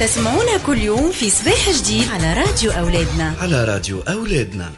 تسمعونا 0.00 0.58
كل 0.66 0.78
يوم 0.78 1.10
في 1.10 1.30
صباح 1.30 1.70
جديد 1.70 2.08
على 2.08 2.34
راديو 2.34 2.70
أولادنا. 2.70 3.34
على 3.40 3.64
راديو 3.64 4.00
أولادنا. 4.00 4.72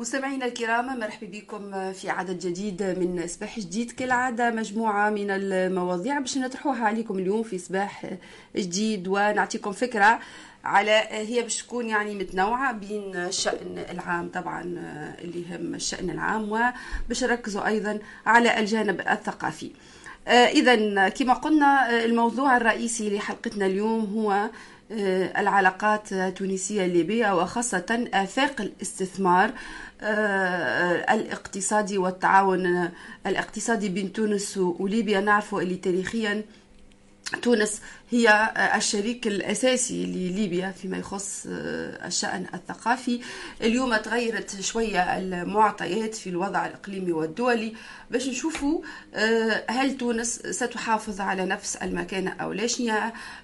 مستمعينا 0.00 0.46
الكرام 0.46 0.98
مرحبا 0.98 1.26
بكم 1.26 1.92
في 1.92 2.10
عدد 2.10 2.38
جديد 2.38 2.82
من 2.82 3.26
صباح 3.26 3.58
جديد. 3.58 3.90
كالعادة 3.90 4.50
مجموعة 4.50 5.10
من 5.10 5.30
المواضيع 5.30 6.18
باش 6.18 6.38
نطرحوها 6.38 6.84
عليكم 6.84 7.18
اليوم 7.18 7.42
في 7.42 7.58
صباح 7.58 8.06
جديد. 8.56 9.08
ونعطيكم 9.08 9.72
فكرة 9.72 10.20
على 10.64 11.06
هي 11.10 11.42
باش 11.42 11.62
تكون 11.62 11.88
يعني 11.88 12.14
متنوعة 12.14 12.72
بين 12.72 13.16
الشأن 13.16 13.84
العام 13.90 14.28
طبعا 14.28 14.62
اللي 15.18 15.44
يهم 15.50 15.74
الشأن 15.74 16.10
العام 16.10 16.52
وباش 16.52 17.24
نركزوا 17.24 17.66
أيضا 17.66 17.98
على 18.26 18.60
الجانب 18.60 19.00
الثقافي. 19.00 19.70
إذا 20.28 21.08
كما 21.08 21.32
قلنا 21.32 22.04
الموضوع 22.04 22.56
الرئيسي 22.56 23.16
لحلقتنا 23.16 23.66
اليوم 23.66 24.04
هو 24.14 24.50
العلاقات 25.38 26.12
التونسية 26.12 26.84
الليبية 26.86 27.36
وخاصة 27.36 28.08
آفاق 28.14 28.60
الاستثمار 28.60 29.50
الاقتصادي 31.10 31.98
والتعاون 31.98 32.90
الاقتصادي 33.26 33.88
بين 33.88 34.12
تونس 34.12 34.56
وليبيا. 34.58 35.20
نعرف 35.20 35.54
اللي 35.54 35.76
تاريخيا 35.76 36.42
تونس 37.42 37.80
هي 38.10 38.52
الشريك 38.76 39.26
الأساسي 39.26 40.06
لليبيا 40.06 40.70
فيما 40.70 40.96
يخص 40.98 41.46
الشأن 41.46 42.46
الثقافي. 42.54 43.20
اليوم 43.62 43.96
تغيرت 43.96 44.60
شوية 44.60 45.18
المعطيات 45.18 46.14
في 46.14 46.30
الوضع 46.30 46.66
الإقليمي 46.66 47.12
والدولي. 47.12 47.74
باش 48.10 48.28
نشوفوا 48.28 48.82
هل 49.70 49.96
تونس 49.98 50.42
ستحافظ 50.50 51.20
على 51.20 51.44
نفس 51.44 51.76
المكانة 51.76 52.30
أو 52.40 52.52
لاش 52.52 52.82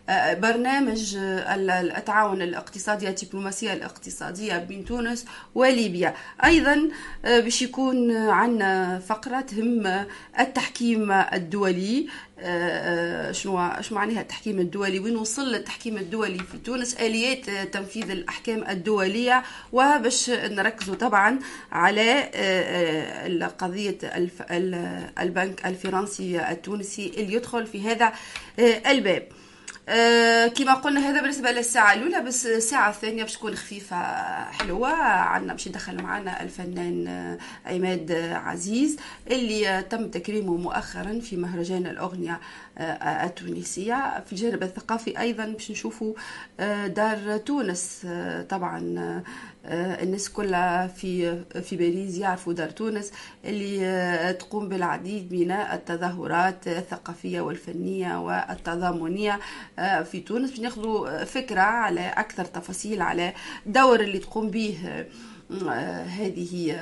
برنامج 0.09 1.17
التعاون 1.19 2.43
الاقتصادي 2.43 3.09
الدبلوماسية 3.09 3.73
الاقتصادية 3.73 4.59
بين 4.59 4.85
تونس 4.85 5.25
وليبيا. 5.55 6.15
أيضا 6.45 6.89
باش 7.25 7.63
يكون 7.63 8.17
عندنا 8.17 8.99
فقرة 8.99 9.41
تهم 9.41 10.07
التحكيم 10.41 11.13
الدولي. 11.13 12.09
شنو 13.33 13.71
شنو 13.81 13.99
معناها 13.99 14.21
التحكيم 14.21 14.52
الدولي 14.59 14.99
وين 14.99 15.17
وصل 15.17 15.55
التحكيم 15.55 15.97
الدولي؟ 15.97 16.39
في 16.39 16.59
تونس 16.65 16.95
آليات 16.95 17.51
تنفيذ 17.75 18.11
الأحكام 18.11 18.65
الدولية. 18.69 19.43
وباش 19.73 20.31
نركزوا 20.31 20.95
طبعا 20.95 21.39
على 21.73 22.21
قضية 23.59 23.99
البنك 25.21 25.67
الفرنسي 25.67 26.51
التونسي 26.51 27.13
اللي 27.17 27.35
يدخل 27.35 27.67
في 27.67 27.83
هذا 27.89 28.13
الباب. 28.87 29.29
آه 29.89 30.47
كما 30.47 30.75
قلنا 30.75 31.11
هذا 31.11 31.21
بالنسبة 31.21 31.51
للساعة 31.51 31.93
الأولى 31.93 32.21
بس 32.21 32.47
الساعة 32.47 32.91
الثانية 32.91 33.23
باش 33.23 33.35
تكون 33.35 33.55
خفيفة 33.55 33.97
حلوة. 34.51 34.93
عندنا 35.03 35.53
باش 35.53 35.67
يدخل 35.67 36.03
معنا 36.03 36.43
الفنان 36.43 37.39
عماد 37.67 38.13
عزيز 38.33 38.97
اللي 39.31 39.85
تم 39.91 40.09
تكريمه 40.11 40.57
مؤخرا 40.57 41.21
في 41.21 41.37
مهرجان 41.37 41.87
الأغنية 41.87 42.41
التونسية. 42.79 44.25
في 44.27 44.33
الجانب 44.33 44.63
الثقافي 44.63 45.21
أيضا 45.21 45.45
باش 45.47 45.71
نشوفوا 45.71 46.15
دار 46.87 47.37
تونس. 47.37 48.07
طبعا 48.49 49.23
الناس 49.65 50.29
كلها 50.29 50.87
في 50.87 51.43
في 51.63 51.77
باريس 51.77 52.19
يعرفوا 52.19 52.53
دار 52.53 52.71
تونس 52.71 53.13
اللي 53.45 54.37
تقوم 54.39 54.69
بالعديد 54.69 55.33
من 55.33 55.51
التظاهرات 55.51 56.69
الثقافية 56.69 57.41
والفنية 57.41 58.21
والتضامنية 58.21 59.41
في 60.05 60.21
تونس 60.27 60.51
باش 60.51 60.61
ناخذوا 60.61 61.25
فكرة 61.25 61.61
على 61.61 62.01
أكثر 62.09 62.45
تفاصيل 62.45 63.03
على 63.03 63.33
الدور 63.67 64.01
اللي 64.01 64.19
تقوم 64.19 64.51
به. 64.51 65.05
هذه 66.07 66.77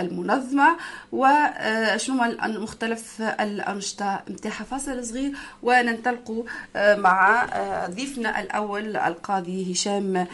المنظمة 0.00 0.76
وشنو 1.12 2.16
مختلف 2.40 3.22
الأنشطة؟ 3.22 4.22
متاعها 4.28 4.64
فاصل 4.64 5.04
صغير 5.04 5.32
وننطلقوا 5.62 6.42
مع 6.76 7.46
ضيفنا 7.86 8.40
الأول 8.40 8.96
القاضي 8.96 9.72
هشام 9.72 10.26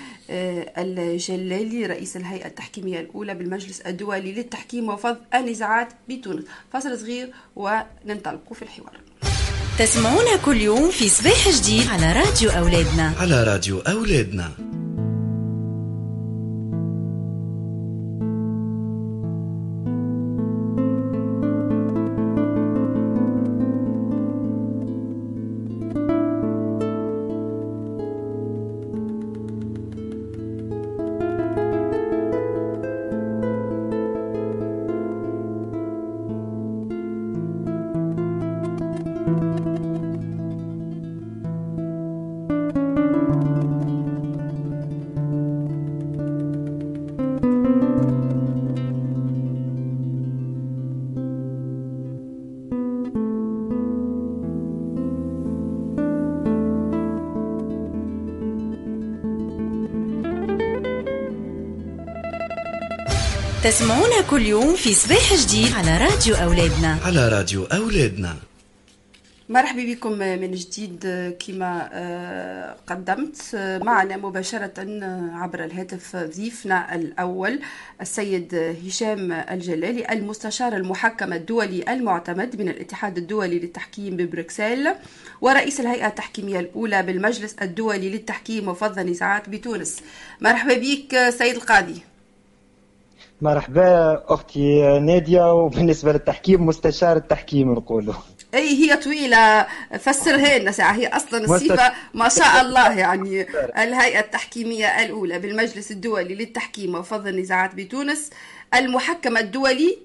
الجلالي 0.78 1.86
رئيس 1.86 2.16
الهيئة 2.16 2.46
التحكيمية 2.46 3.00
الأولى 3.00 3.34
بالمجلس 3.34 3.80
الدولي 3.80 4.32
للتحكيم 4.32 4.88
وفض 4.88 5.16
النزاعات 5.34 5.88
بتونس. 6.08 6.44
فاصل 6.72 6.98
صغير 6.98 7.32
وننطلقوا 7.56 8.56
في 8.56 8.62
الحوار. 8.62 9.00
تسمعونا 9.78 10.36
كل 10.44 10.56
يوم 10.56 10.90
في 10.90 11.08
صباح 11.08 11.48
جديد 11.48 11.88
على 11.88 12.12
راديو 12.12 12.50
أولادنا. 12.50 13.12
على 13.20 13.44
راديو 13.44 13.78
أولادنا. 13.78 14.50
تسمعونا 63.72 64.20
كل 64.30 64.42
يوم 64.42 64.76
في 64.76 64.94
صباح 64.94 65.34
جديد 65.34 65.72
على 65.72 65.98
راديو 65.98 66.34
أولادنا. 66.34 66.98
على 67.04 67.28
راديو 67.28 67.64
أولادنا. 67.64 68.36
مرحبا 69.48 69.82
بكم 69.82 70.12
من 70.12 70.52
جديد 70.52 71.00
كما 71.46 72.76
قدمت 72.86 73.36
معنا 73.82 74.16
مباشرة 74.16 74.72
عبر 75.32 75.64
الهاتف 75.64 76.16
ضيفنا 76.16 76.94
الأول 76.94 77.60
السيد 78.00 78.54
هشام 78.86 79.32
الجلالي 79.32 80.12
المستشار 80.12 80.76
المحكم 80.76 81.32
الدولي 81.32 81.92
المعتمد 81.92 82.60
من 82.60 82.68
الاتحاد 82.68 83.18
الدولي 83.18 83.58
للتحكيم 83.58 84.16
ببروكسل 84.16 84.94
ورئيس 85.40 85.80
الهيئة 85.80 86.06
التحكيمية 86.06 86.60
الأولى 86.60 87.02
بالمجلس 87.02 87.54
الدولي 87.62 88.08
للتحكيم 88.08 88.68
وفض 88.68 88.98
النزاعات 88.98 89.48
بتونس. 89.48 89.96
مرحبا 90.40 90.74
بك 90.74 91.30
سيد 91.38 91.54
القاضي. 91.54 92.02
مرحبا 93.42 94.22
أختي 94.28 94.98
نادية 94.98 95.52
وبالنسبة 95.52 96.12
للتحكيم 96.12 96.66
مستشار 96.66 97.16
التحكيم 97.16 97.72
نقولوا 97.72 98.14
أي 98.54 98.68
هي 98.68 98.96
طويلة. 98.96 99.66
فسرها 99.98 100.58
لنا 100.58 100.70
ساعة. 100.70 100.92
هي 100.92 101.06
أصلا 101.06 101.44
الصفه 101.44 101.92
ما 102.14 102.28
شاء 102.28 102.60
الله 102.60 102.98
يعني 102.98 103.46
الهيئة 103.78 104.20
التحكيمية 104.20 104.86
الأولى 104.86 105.38
بالمجلس 105.38 105.90
الدولي 105.90 106.34
للتحكيم 106.34 106.94
وفض 106.94 107.26
النزاعات 107.26 107.74
بتونس 107.74 108.30
المحكم 108.74 109.36
الدولي 109.36 109.98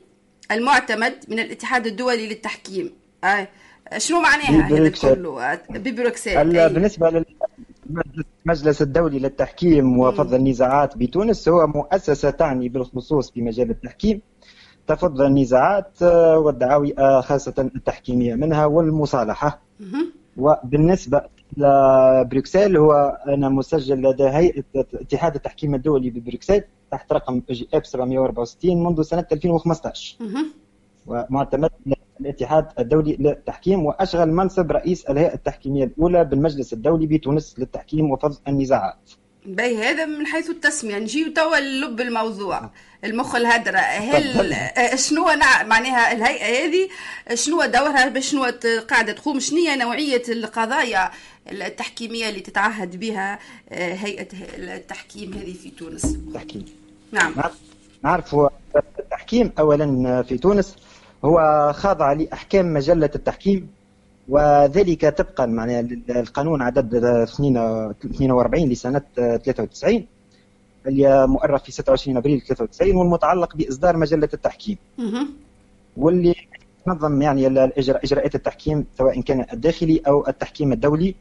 المعتمد 0.51 1.13
من 1.27 1.39
الاتحاد 1.39 1.87
الدولي 1.87 2.27
للتحكيم. 2.27 2.93
آه. 3.23 3.47
شنو 3.97 4.19
معناها 4.19 4.67
هذا 4.67 4.89
كله؟ 4.89 5.59
ببروكسل. 5.69 6.69
بالنسبة 6.69 7.23
المجلس 8.45 8.81
الدولي 8.81 9.19
للتحكيم 9.19 9.99
وفض 9.99 10.33
النزاعات 10.33 10.97
بتونس 10.97 11.49
هو 11.49 11.67
مؤسسة 11.67 12.29
تعني 12.29 12.69
بالخصوص 12.69 13.31
في 13.31 13.41
مجال 13.41 13.69
التحكيم. 13.69 14.21
تفض 14.87 15.21
النزاعات 15.21 16.03
والدعاوي 16.35 16.93
خاصة 17.21 17.53
التحكيمية 17.75 18.35
منها 18.35 18.65
والمصالحة. 18.65 19.61
وبالنسبة 20.37 21.21
لبروكسل 21.57 22.77
هو 22.77 23.17
أنا 23.27 23.49
مسجل 23.49 24.01
لدى 24.01 24.23
هيئة 24.23 24.63
اتحاد 24.75 25.35
التحكيم 25.35 25.75
الدولي 25.75 26.09
ببروكسل 26.09 26.63
تحت 26.91 27.13
رقم 27.13 27.41
GF 27.49 27.87
764 27.87 28.83
منذ 28.83 29.01
سنة 29.01 29.25
2015 29.31 30.17
ومعتمد 31.07 31.69
الاتحاد 32.21 32.67
الدولي 32.79 33.17
للتحكيم 33.19 33.85
وأشغل 33.85 34.29
منصب 34.31 34.71
رئيس 34.71 35.05
الهيئة 35.05 35.33
التحكيمية 35.33 35.83
الأولى 35.83 36.23
بالمجلس 36.23 36.73
الدولي 36.73 37.07
بتونس 37.07 37.55
للتحكيم 37.59 38.11
وفض 38.11 38.37
النزاعات. 38.47 39.11
باهي 39.45 39.77
هذا 39.77 40.05
من 40.05 40.25
حيث 40.25 40.49
التسمية. 40.49 40.99
نجيو 40.99 41.33
توا 41.33 41.59
للب 41.59 42.01
الموضوع. 42.01 42.69
المخ 43.03 43.35
الهدرة 43.35 43.79
هل 43.79 44.53
آه، 44.53 44.95
شنو. 44.95 45.25
معناها 45.65 46.11
الهيئة 46.11 46.65
هذه 46.65 46.89
شنو 47.35 47.65
دورها 47.65 48.09
باش 48.09 48.31
شنو 48.31 48.45
قاعدة 48.89 49.13
تقوم؟ 49.13 49.39
شنو 49.39 49.57
نوعية 49.79 50.23
القضايا 50.29 51.11
التحكيمية 51.51 52.29
اللي 52.29 52.39
تتعهد 52.39 52.99
بها 52.99 53.39
آه، 53.69 53.93
هيئة 53.93 54.27
التحكيم 54.57 55.33
هذه 55.33 55.53
في 55.53 55.69
تونس؟ 55.69 56.05
التحكيم 56.05 56.65
نعم. 57.11 57.33
نعرف 58.03 58.35
التحكيم 58.99 59.51
أولا 59.59 60.23
في 60.23 60.37
تونس 60.37 60.75
هو 61.25 61.71
خاضع 61.75 62.13
لأحكام 62.13 62.73
مجلة 62.73 63.09
التحكيم 63.15 63.69
وذلك 64.29 65.05
طبقا 65.17 65.45
معناها 65.45 65.79
القانون 66.09 66.61
عدد 66.61 66.95
42 66.95 68.69
لسنة 68.69 69.01
93 69.15 70.05
اللي 70.87 71.27
مؤرخ 71.27 71.63
في 71.63 71.71
26 71.71 72.17
أبريل 72.17 72.41
93 72.41 72.95
والمتعلق 72.95 73.55
بإصدار 73.55 73.97
مجلة 73.97 74.29
التحكيم. 74.33 74.77
واللي 75.97 76.35
تنظم 76.85 77.21
يعني 77.21 77.47
إجراءات 77.77 78.35
التحكيم 78.35 78.85
سواء 78.97 79.21
كان 79.21 79.45
الداخلي 79.53 80.01
أو 80.07 80.27
التحكيم 80.27 80.71
الدولي 80.71 81.15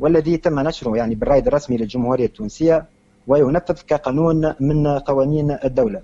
والذي 0.00 0.36
تم 0.36 0.60
نشره 0.60 0.96
يعني 0.96 1.14
بالرائد 1.14 1.46
الرسمي 1.46 1.76
للجمهورية 1.76 2.26
التونسية 2.26 2.84
وينفذ 3.26 3.80
كقانون 3.86 4.54
من 4.60 4.86
قوانين 4.98 5.58
الدولة. 5.64 6.02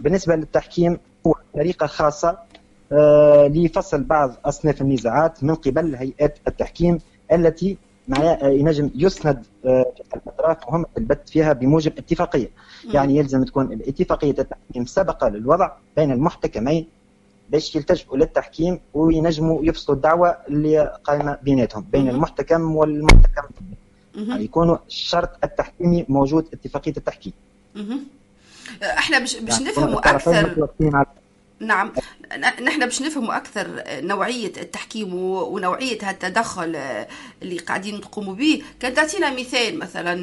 بالنسبة 0.00 0.36
للتحكيم 0.36 0.98
هو 1.26 1.34
طريقة 1.54 1.86
خاصة 1.86 2.38
لفصل 3.48 4.02
بعض 4.02 4.34
أصناف 4.44 4.80
النزاعات 4.80 5.44
من 5.44 5.54
قبل 5.54 5.94
هيئات 5.94 6.38
التحكيم 6.48 6.98
التي 7.32 7.76
معناها 8.08 8.48
ينجم 8.48 8.90
يسند 8.94 9.46
آه، 9.64 9.92
الأطراف 10.16 10.68
وهم 10.68 10.84
البت 10.98 11.28
فيها 11.28 11.52
بموجب 11.52 11.92
اتفاقية. 11.98 12.50
يعني 12.92 13.16
يلزم 13.16 13.44
تكون 13.44 13.72
الاتفاقيه 13.72 14.30
التحكيم 14.38 14.86
سبق 14.86 15.24
للوضع 15.28 15.70
بين 15.96 16.12
المحتكمين 16.12 16.86
باش 17.50 17.76
يلتجئوا 17.76 18.16
للتحكيم 18.16 18.80
وينجموا 18.94 19.64
يفصلوا 19.64 19.96
الدعوة 19.96 20.36
اللي 20.48 20.98
قائمة 21.04 21.38
بيناتهم 21.42 21.86
بين 21.92 22.08
المحتكم 22.08 22.76
والمحتكم. 22.76 23.48
يعني 24.14 24.44
يكونوا 24.44 24.76
الشرط 24.86 25.30
التحكيمي 25.44 26.04
موجود 26.08 26.48
اتفاقية 26.52 26.94
التحكيم. 26.96 27.32
إحنا 28.82 29.18
باش 29.18 29.40
باش 29.40 29.54
يعني 29.54 29.70
نفهموا 29.70 29.98
أكثر 29.98 30.68
نعم. 31.60 31.92
نحن 32.38 32.80
باش 32.80 33.02
نفهموا 33.02 33.36
أكثر 33.36 33.82
نوعية 33.88 34.52
التحكيم 34.56 35.14
ونوعية 35.14 35.98
هالتدخل 36.02 36.76
اللي 37.42 37.58
قاعدين 37.58 38.00
تقوموا 38.00 38.34
به. 38.34 38.62
كان 38.80 38.94
تعطينا 38.94 39.30
مثال 39.30 39.78
مثلا 39.78 40.14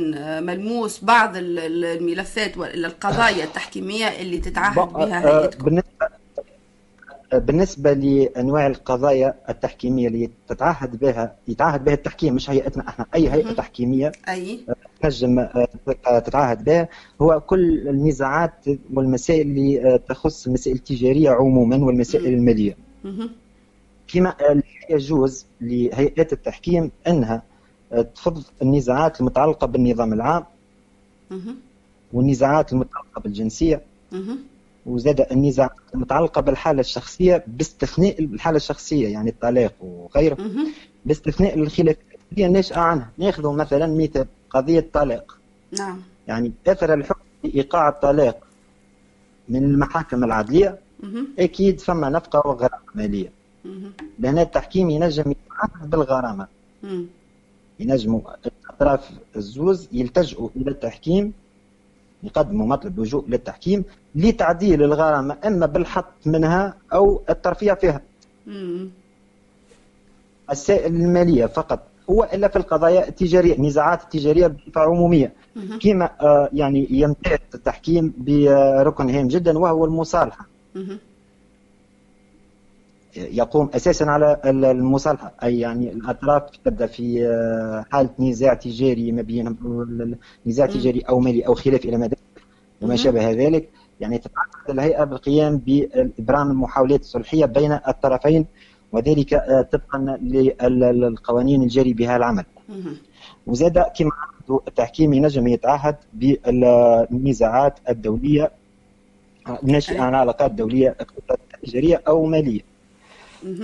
ملموس 0.41 1.03
بعض 1.03 1.31
الملفات 1.35 2.57
ولا 2.57 2.88
القضايا 2.88 3.44
التحكيمية 3.44 4.07
اللي 4.07 4.38
تتعهد 4.38 4.94
بها 4.94 5.24
آه، 5.25 5.41
هيئتكم 5.41 5.81
بالنسبة 7.38 7.94
لأنواع 7.94 8.68
القضايا 8.68 9.33
التحكيمية 9.50 10.07
اللي 10.07 10.30
تتعهد 10.47 11.00
بها 11.00 11.35
يتعهد 11.47 11.83
بها 11.83 11.94
التحكيم 11.94 12.35
مش 12.35 12.50
هيئتنا 12.50 12.88
إحنا 12.89 13.06
أي 13.15 13.30
هيئة 13.31 13.51
تحكيمية 13.53 14.12
أي. 14.30 14.59
تنجم 15.01 15.39
آه، 15.39 15.68
تتعهد 16.19 16.63
بها. 16.63 16.89
هو 17.21 17.39
كل 17.39 17.88
النزاعات 17.89 18.53
والمسائل 18.94 19.41
اللي 19.47 19.94
آه، 19.94 19.97
تخص 19.97 20.47
المسائل 20.47 20.75
التجاريه 20.75 21.30
عموما 21.30 21.77
والمسائل 21.85 22.33
المالية. 22.33 22.77
كما 24.07 24.35
يجوز 24.89 25.45
لهيئات 25.62 26.33
التحكيم 26.33 26.91
إنها 27.07 27.44
آه، 27.94 28.01
تفض 28.01 28.44
النزاعات 28.62 29.19
المتعلقة 29.19 29.68
بالنظام 29.68 30.13
العام 30.13 30.44
والنزاعات 32.13 32.74
المتعلقة 32.74 33.21
بالجنسية. 33.21 33.81
وزاد 34.85 35.21
النزاعات 35.31 35.71
المتعلقه 35.95 36.41
بالحالة 36.41 36.80
الشخصية 36.80 37.44
باستثناء 37.47 38.24
الحالة 38.24 38.57
الشخصية 38.57 39.07
يعني 39.07 39.30
الطلاق 39.30 39.74
وغيره 39.81 40.38
باستثناء 41.06 41.56
الخلافات 41.56 41.97
اللي 42.31 42.47
ناشئة 42.47 42.80
عنها. 42.80 43.09
ناخذ 43.18 43.56
مثلا 43.56 43.88
مثال 43.88 44.27
قضية 44.50 44.80
الطلاق 44.80 45.38
نعم. 45.80 46.01
يعني 46.27 46.51
اثر 46.68 46.94
الحكم 46.94 47.19
بايقاع 47.44 47.89
الطلاق 47.89 48.44
من 49.50 49.63
المحاكم 49.63 50.24
العدلية 50.24 50.80
أكيد 51.39 51.80
فما 51.80 52.09
نفقة 52.09 52.47
وغرامة 52.50 52.83
مالية. 52.95 53.31
لأن 54.19 54.38
التحكيم 54.39 54.89
ينجم 54.89 55.31
يتعامل 55.31 55.88
بالغرامة. 55.88 56.47
ينجموا 57.80 58.21
الاطراف 58.45 59.09
الزوز 59.35 59.88
يلتجئوا 59.91 60.50
إلى 60.56 60.71
التحكيم 60.71 61.33
يقدموا 62.23 62.67
مطلب 62.67 62.99
لجوء 62.99 63.25
للتحكيم 63.29 63.83
لتعديل 64.15 64.83
الغرامة 64.83 65.37
إما 65.45 65.65
بالحط 65.65 66.13
منها 66.25 66.73
أو 66.93 67.21
الترفيع 67.29 67.75
فيها. 67.75 68.01
السائل 70.51 70.95
المالية 70.95 71.45
فقط. 71.45 71.79
هو 72.09 72.23
إلا 72.33 72.47
في 72.47 72.55
القضايا 72.55 73.07
التجارية 73.07 73.55
النزاعات 73.55 74.03
التجارية 74.03 74.47
بصفة 74.47 74.81
عمومية. 74.81 75.33
كما 75.81 76.09
آه، 76.21 76.49
يعني 76.53 76.87
يمتاز 76.91 77.39
التحكيم 77.55 78.13
بركن 78.17 79.09
هام 79.09 79.27
جدا 79.27 79.57
وهو 79.59 79.85
المصالحة. 79.85 80.47
يقوم 83.15 83.69
أساسا 83.75 84.04
على 84.04 84.42
المصالحة. 84.45 85.33
أي 85.44 85.60
يعني 85.60 85.92
الأطراف 85.92 86.44
تبدأ 86.65 86.86
في 86.86 87.27
آه، 87.27 87.86
حالة 87.92 88.10
نزاع 88.19 88.54
تجاري 88.54 89.12
ما 89.12 89.21
بين 89.21 89.57
نزاع 90.45 90.65
تجاري 90.65 91.00
أو 91.00 91.19
مالي 91.19 91.48
أو 91.48 91.54
خلاف 91.54 91.86
إلى 91.86 91.98
ما 91.98 92.10
وما 92.81 92.95
شابه 92.95 93.31
ذلك. 93.31 93.69
يعني 94.00 94.18
تتعهد 94.18 94.69
الهيئة 94.69 95.04
بالقيام 95.04 95.57
بابرام 95.57 96.51
المحاولات 96.51 97.00
الصلحية 97.00 97.45
بين 97.45 97.71
الطرفين 97.88 98.45
وذلك 98.92 99.33
آه، 99.33 99.62
طبقا 99.62 100.18
للقوانين 100.21 101.63
الجاري 101.63 101.94
بها 101.94 102.18
العمل. 102.18 102.45
وزاد 103.48 103.80
كما 103.80 104.12
التحكيم 104.68 105.13
ينجم 105.13 105.48
يتعهد 105.48 105.95
بالنزاعات 106.13 107.80
الدولية 107.89 108.51
ناشئه 109.63 110.01
عن 110.01 110.16
علاقات 110.16 110.51
دولية 110.51 110.95
تجارية 111.63 112.01
أو 112.07 112.25
مالية. 112.25 112.72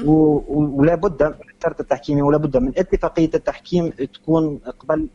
ولا 0.06 0.96
بد 0.96 1.24
من 1.24 1.34
الشرط 1.58 1.80
التحكيمي 1.80 2.22
ولا 2.22 2.38
بد 2.38 2.58
من 2.58 2.72
اتفاقية 2.78 3.30
التحكيم 3.36 3.90
تكون 3.90 4.60
قبل 4.80 5.08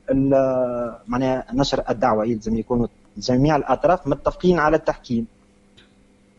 معناها 1.08 1.44
نشر 1.54 1.82
الدعوة 1.90 2.26
يلزم 2.26 2.56
يكونوا 2.56 2.86
جميع 3.16 3.56
الأطراف 3.56 4.06
متفقين 4.06 4.58
على 4.58 4.76
التحكيم 4.76 5.26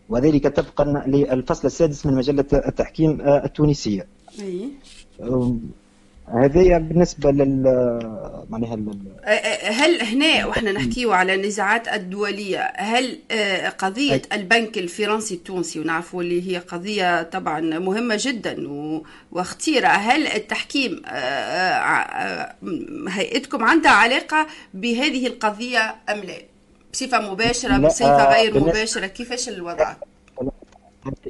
وذلك 0.09 0.47
طبقا 0.47 1.03
للفصل 1.07 1.67
السادس 1.67 2.05
من 2.05 2.13
مجلة 2.13 2.45
التحكيم 2.53 3.21
التونسية. 3.21 4.07
أي. 4.39 4.69
هذه 6.33 6.77
بالنسبة 6.77 7.31
لل 7.31 7.63
معناها 8.49 8.77
هل 9.63 10.01
هنا 10.01 10.45
وإحنا 10.45 10.71
نحكيو 10.71 11.13
على 11.13 11.33
النزاعات 11.33 11.87
الدولية 11.87 12.73
هل 12.75 13.19
قضية 13.77 14.21
البنك 14.33 14.77
الفرنسي 14.77 15.33
التونسي 15.35 15.79
ونعرفوا 15.79 16.21
اللي 16.21 16.51
هي 16.51 16.57
قضية 16.57 17.23
طبعا 17.23 17.59
مهمة 17.59 18.17
جدا 18.19 18.55
وخطيره 19.31 19.87
هل 19.87 20.27
التحكيم 20.27 21.01
هيئتكم 23.09 23.63
عندها 23.63 23.91
علاقة 23.91 24.47
بهذه 24.73 25.27
القضية 25.27 25.95
أم 26.09 26.17
لا؟ 26.17 26.33
بصفة 26.93 27.31
مباشرة 27.31 27.77
بصفة 27.77 28.33
غير 28.33 28.59
مباشرة 28.59 29.07
كيفاش 29.07 29.49
الوضع؟ 29.49 29.93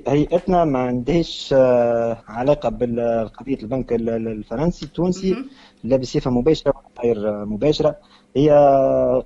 هيئتنا 0.08 0.66
ما 0.66 0.80
عندهاش 0.80 1.54
آه، 1.58 2.24
علاقة 2.28 2.70
بقضيه 2.70 3.58
البنك 3.64 3.94
الفرنسي 3.94 4.86
التونسي 4.86 5.36
لا 5.84 5.98
بصفة 5.98 6.32
مباشرة 6.32 6.74
ولا 6.76 6.86
غير 7.04 7.46
مباشرة. 7.46 7.96
هي 8.36 8.52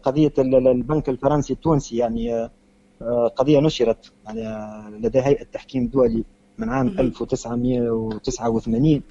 قضية 0.03 0.33
البنك 0.37 1.09
الفرنسي 1.09 1.53
التونسي 1.53 1.97
يعني 1.97 2.49
آه، 3.01 3.27
قضية 3.35 3.59
نشرت 3.59 4.11
يعني 4.25 4.41
لدى 4.97 5.19
هيئة 5.19 5.43
تحكيم 5.43 5.87
دولي 5.87 6.23
من 6.57 6.69
عام 6.69 6.87
1989 6.99 9.01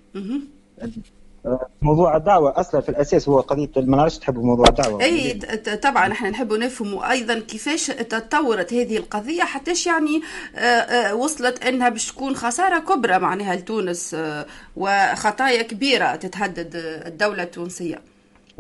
موضوع 1.83 2.17
الدعوة 2.17 2.61
أصلا 2.61 2.81
في 2.81 2.89
الأساس 2.89 3.29
هو 3.29 3.41
قضية 3.41 3.71
ما 3.77 3.97
نعرفش 3.97 4.19
تحبوا 4.19 4.45
موضوع 4.45 4.67
الدعوة 4.69 5.03
أي 5.03 5.35
طبعا 5.83 6.13
إحنا 6.13 6.31
نحبوا 6.31 6.59
نفهموا 6.59 7.11
أيضا 7.11 7.39
كيفاش 7.39 7.87
تطورت 7.87 8.75
هذه 8.75 8.97
القضية 8.97 9.43
حتىش 9.43 9.87
يعني 9.87 10.23
آه، 10.57 10.59
آه، 10.59 11.15
وصلت 11.15 11.65
أنها 11.65 11.89
باش 11.89 12.13
تكون 12.13 12.35
خسارة 12.35 12.79
كبرى 12.79 13.19
معناها 13.19 13.57
لتونس 13.57 14.15
آه، 14.15 14.47
وخطايا 14.77 15.63
كبيرة 15.63 16.17
تتهدد 16.17 16.71
الدولة 17.07 17.43
التونسية. 17.43 17.99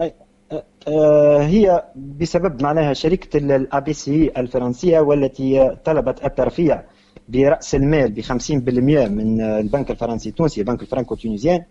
أي. 0.00 0.14
هي 1.38 1.84
بسبب 1.96 2.62
معناها 2.62 2.92
شركة 2.92 3.36
ال 3.38 3.92
ABCI 3.92 4.32
الفرنسية 4.36 5.00
والتي 5.00 5.76
طلبت 5.84 6.24
الترفيع 6.24 6.82
برأس 7.28 7.74
المال 7.74 8.10
ب 8.12 8.20
50% 8.20 8.28
من 9.10 9.40
البنك 9.40 9.90
الفرنسي 9.90 10.28
التونسي 10.28 10.60
البنك 10.60 10.82
ال 10.82 11.14
franco-tunisien 11.14 11.62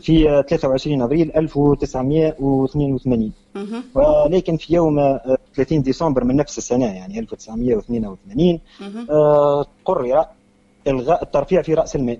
في 0.00 0.44
23 0.48 1.02
أبريل 1.02 1.32
1982 1.36 3.32
ولكن 3.94 4.56
في 4.56 4.74
يوم 4.74 5.18
30 5.54 5.82
ديسمبر 5.82 6.24
من 6.24 6.36
نفس 6.36 6.58
السنة 6.58 6.86
يعني 6.86 7.18
1982 7.18 8.60
آه، 9.10 9.66
قرر 9.84 10.24
إلغاء 10.86 11.22
الترفيع 11.22 11.62
في 11.62 11.74
رأس 11.74 11.96
المال. 11.96 12.18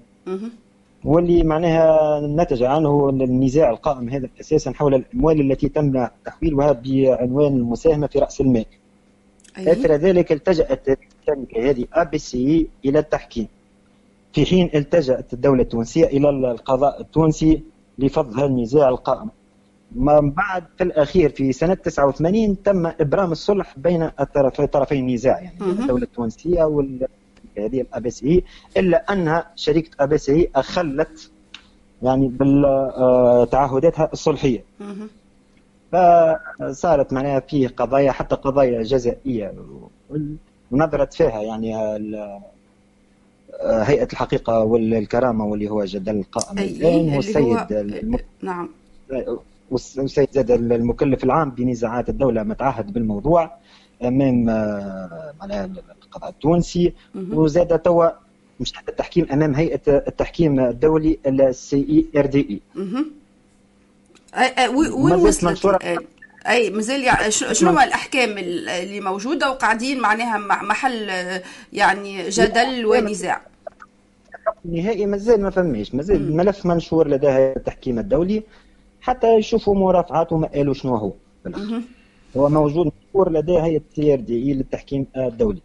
واللي 1.04 1.42
معناها 1.44 2.20
نتج 2.20 2.62
عنه 2.62 3.08
النزاع 3.08 3.70
القائم 3.70 4.08
هذا 4.08 4.28
أساسا 4.40 4.72
حول 4.72 4.94
الأموال 4.94 5.40
التي 5.50 5.68
تم 5.68 6.06
تحويلها 6.24 6.72
بعنوان 6.72 7.52
المساهمة 7.56 8.06
في 8.06 8.18
رأس 8.18 8.40
المال. 8.40 8.64
أثر 9.58 9.92
ذلك 9.92 10.32
التجأت 10.32 10.98
الشركة 11.28 11.70
هذه 11.70 12.16
سي 12.16 12.68
إلى 12.84 12.98
التحكيم. 12.98 13.48
في 14.32 14.46
حين 14.46 14.70
التجأت 14.74 15.32
الدولة 15.32 15.62
التونسية 15.62 16.04
إلى 16.06 16.30
القضاء 16.30 17.00
التونسي 17.00 17.62
لفض 17.98 18.34
هذا 18.38 18.46
النزاع 18.46 18.88
القائم. 18.88 19.30
ما 19.92 20.20
بعد 20.20 20.64
في 20.76 20.84
الأخير 20.84 21.30
في 21.30 21.52
سنة 21.52 21.74
89 21.74 22.62
تم 22.62 22.86
إبرام 22.86 23.32
الصلح 23.32 23.74
بين 23.78 24.08
طرفي 24.72 24.94
النزاع 24.94 25.40
يعني 25.40 25.60
الدولة 25.60 26.02
التونسية 26.02 26.64
وال 26.64 27.06
هذه 27.58 27.80
ال 27.80 28.10
ABCI 28.10 28.44
إلا 28.76 29.12
أنها 29.12 29.50
شركه 29.56 29.90
ABCI 30.00 30.50
أخلت 30.56 31.30
يعني 32.02 32.28
بالتعهداتها 32.28 34.10
الصلحية. 34.12 34.64
فصارت 35.92 37.12
معناها 37.12 37.40
فيه 37.40 37.68
قضايا 37.68 38.12
حتى 38.12 38.34
قضايا 38.36 38.82
جزائية 38.82 39.54
ونظرت 40.70 41.14
فيها 41.14 41.42
يعني 41.42 41.76
هيئة 43.62 44.08
الحقيقة 44.12 44.60
والكرامة 44.60 45.44
واللي 45.44 45.70
هو 45.70 45.84
جدل 45.84 46.16
القائم 46.18 46.58
الان 46.58 47.16
والسيد 47.16 47.72
الم... 47.72 48.18
نعم. 48.42 48.68
والسيد 49.70 50.28
زاد 50.32 50.50
المكلف 50.50 51.24
العام 51.24 51.50
بنزاعات 51.50 52.08
الدولة 52.08 52.42
متعهد 52.42 52.92
بالموضوع 52.92 53.50
أمام 54.02 54.44
معناها 55.40 55.70
القضاء 56.04 56.30
التونسي. 56.30 56.92
وزاد 57.32 57.78
توا 57.78 58.08
مش 58.60 58.72
التحكيم 58.88 59.26
أمام 59.32 59.54
هيئة 59.54 59.80
التحكيم 59.88 60.60
الدولي 60.60 61.18
ال 61.26 61.76
CIRDI. 61.76 62.60
وين 64.68 65.14
وصلت؟ 65.14 66.06
أي 66.48 66.70
مازال 66.70 67.04
يعني 67.04 67.30
شنو 67.30 67.70
هو 67.70 67.80
الأحكام 67.80 68.38
اللي 68.38 69.00
موجودة 69.00 69.50
وقاعدين 69.50 70.00
معناها 70.00 70.38
محل 70.62 71.10
يعني 71.72 72.28
جدل 72.28 72.86
ونزاع؟ 72.86 73.40
نهائي 74.64 75.06
مازال 75.06 75.42
ما 75.42 75.50
فماش. 75.50 75.94
مازال 75.94 76.16
الملف 76.16 76.66
منشور 76.66 77.08
لدى 77.08 77.28
التحكيم 77.28 77.98
الدولي 77.98 78.42
حتى 79.00 79.34
يشوفوا 79.34 79.74
مرافعاته 79.74 80.36
ما 80.36 80.46
قالوا 80.46 80.74
شنو 80.74 80.96
هو. 80.96 81.12
هو 82.36 82.48
موجود 82.48 82.92
مشهور 83.08 83.32
لدى 83.32 83.58
هيئة 83.58 83.76
التي 83.76 84.12
آر 84.12 84.20
دي 84.20 84.54
للتحكيم 84.54 85.06
الدولي. 85.16 85.60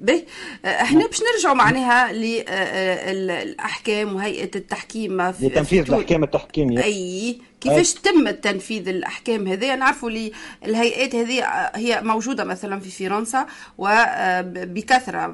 به 0.00 0.22
إحنا 0.64 1.06
باش 1.06 1.20
نرجعوا 1.34 1.54
معناها 1.54 2.12
للاحكام 2.12 4.14
وهيئة 4.14 4.50
التحكيم 4.56 5.32
في 5.32 5.46
لتنفيذ 5.46 5.92
الأحكام 5.92 6.24
التحكيمية. 6.24 6.84
أي 6.84 7.38
كيفاش 7.60 7.94
تم 7.94 8.30
تنفيذ 8.30 8.88
الأحكام 8.88 9.46
هذه 9.46 9.74
نعرفوا 9.74 10.10
لي 10.10 10.32
الهيئات 10.64 11.14
هذه 11.14 11.44
هي 11.74 12.00
موجودة 12.02 12.44
مثلا 12.44 12.80
في 12.80 12.90
فرنسا 12.90 13.46
وبكثره 13.78 15.32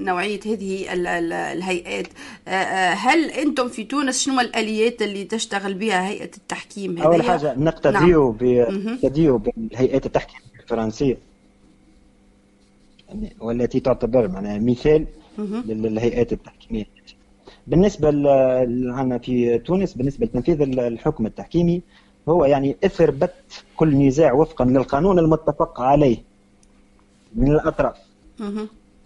نوعية 0.00 0.40
هذه 0.46 0.86
الهيئات. 0.92 2.06
هل 2.96 3.30
أنتم 3.30 3.68
في 3.68 3.84
تونس 3.84 4.24
شنو 4.24 4.40
الآليات 4.40 5.02
اللي 5.02 5.24
تشتغل 5.24 5.74
بها 5.74 6.08
هيئة 6.08 6.30
التحكيم 6.36 6.98
هذه 6.98 7.06
أول 7.06 7.22
حاجة 7.22 7.54
نقتديو 7.56 8.36
نعم. 8.42 9.38
بالهيئات 9.38 10.06
التحكيم 10.06 10.40
الفرنسية. 10.62 11.29
والتي 13.40 13.80
تعتبر 13.80 14.28
معناها 14.28 14.58
مثال 14.58 15.06
للهيئات 15.66 16.32
التحكيمية. 16.32 16.84
بالنسبة 17.66 18.10
لنا 18.10 19.18
في 19.18 19.58
تونس 19.58 19.94
بالنسبة 19.94 20.26
لتنفيذ 20.26 20.62
الحكم 20.62 21.26
التحكيمي 21.26 21.82
هو 22.28 22.44
يعني 22.44 22.76
إثر 22.84 23.10
بت 23.10 23.34
كل 23.76 24.06
نزاع 24.06 24.32
وفقا 24.32 24.64
للقانون 24.64 25.18
المتفق 25.18 25.80
عليه 25.80 26.16
من 27.34 27.50
الأطراف. 27.52 27.96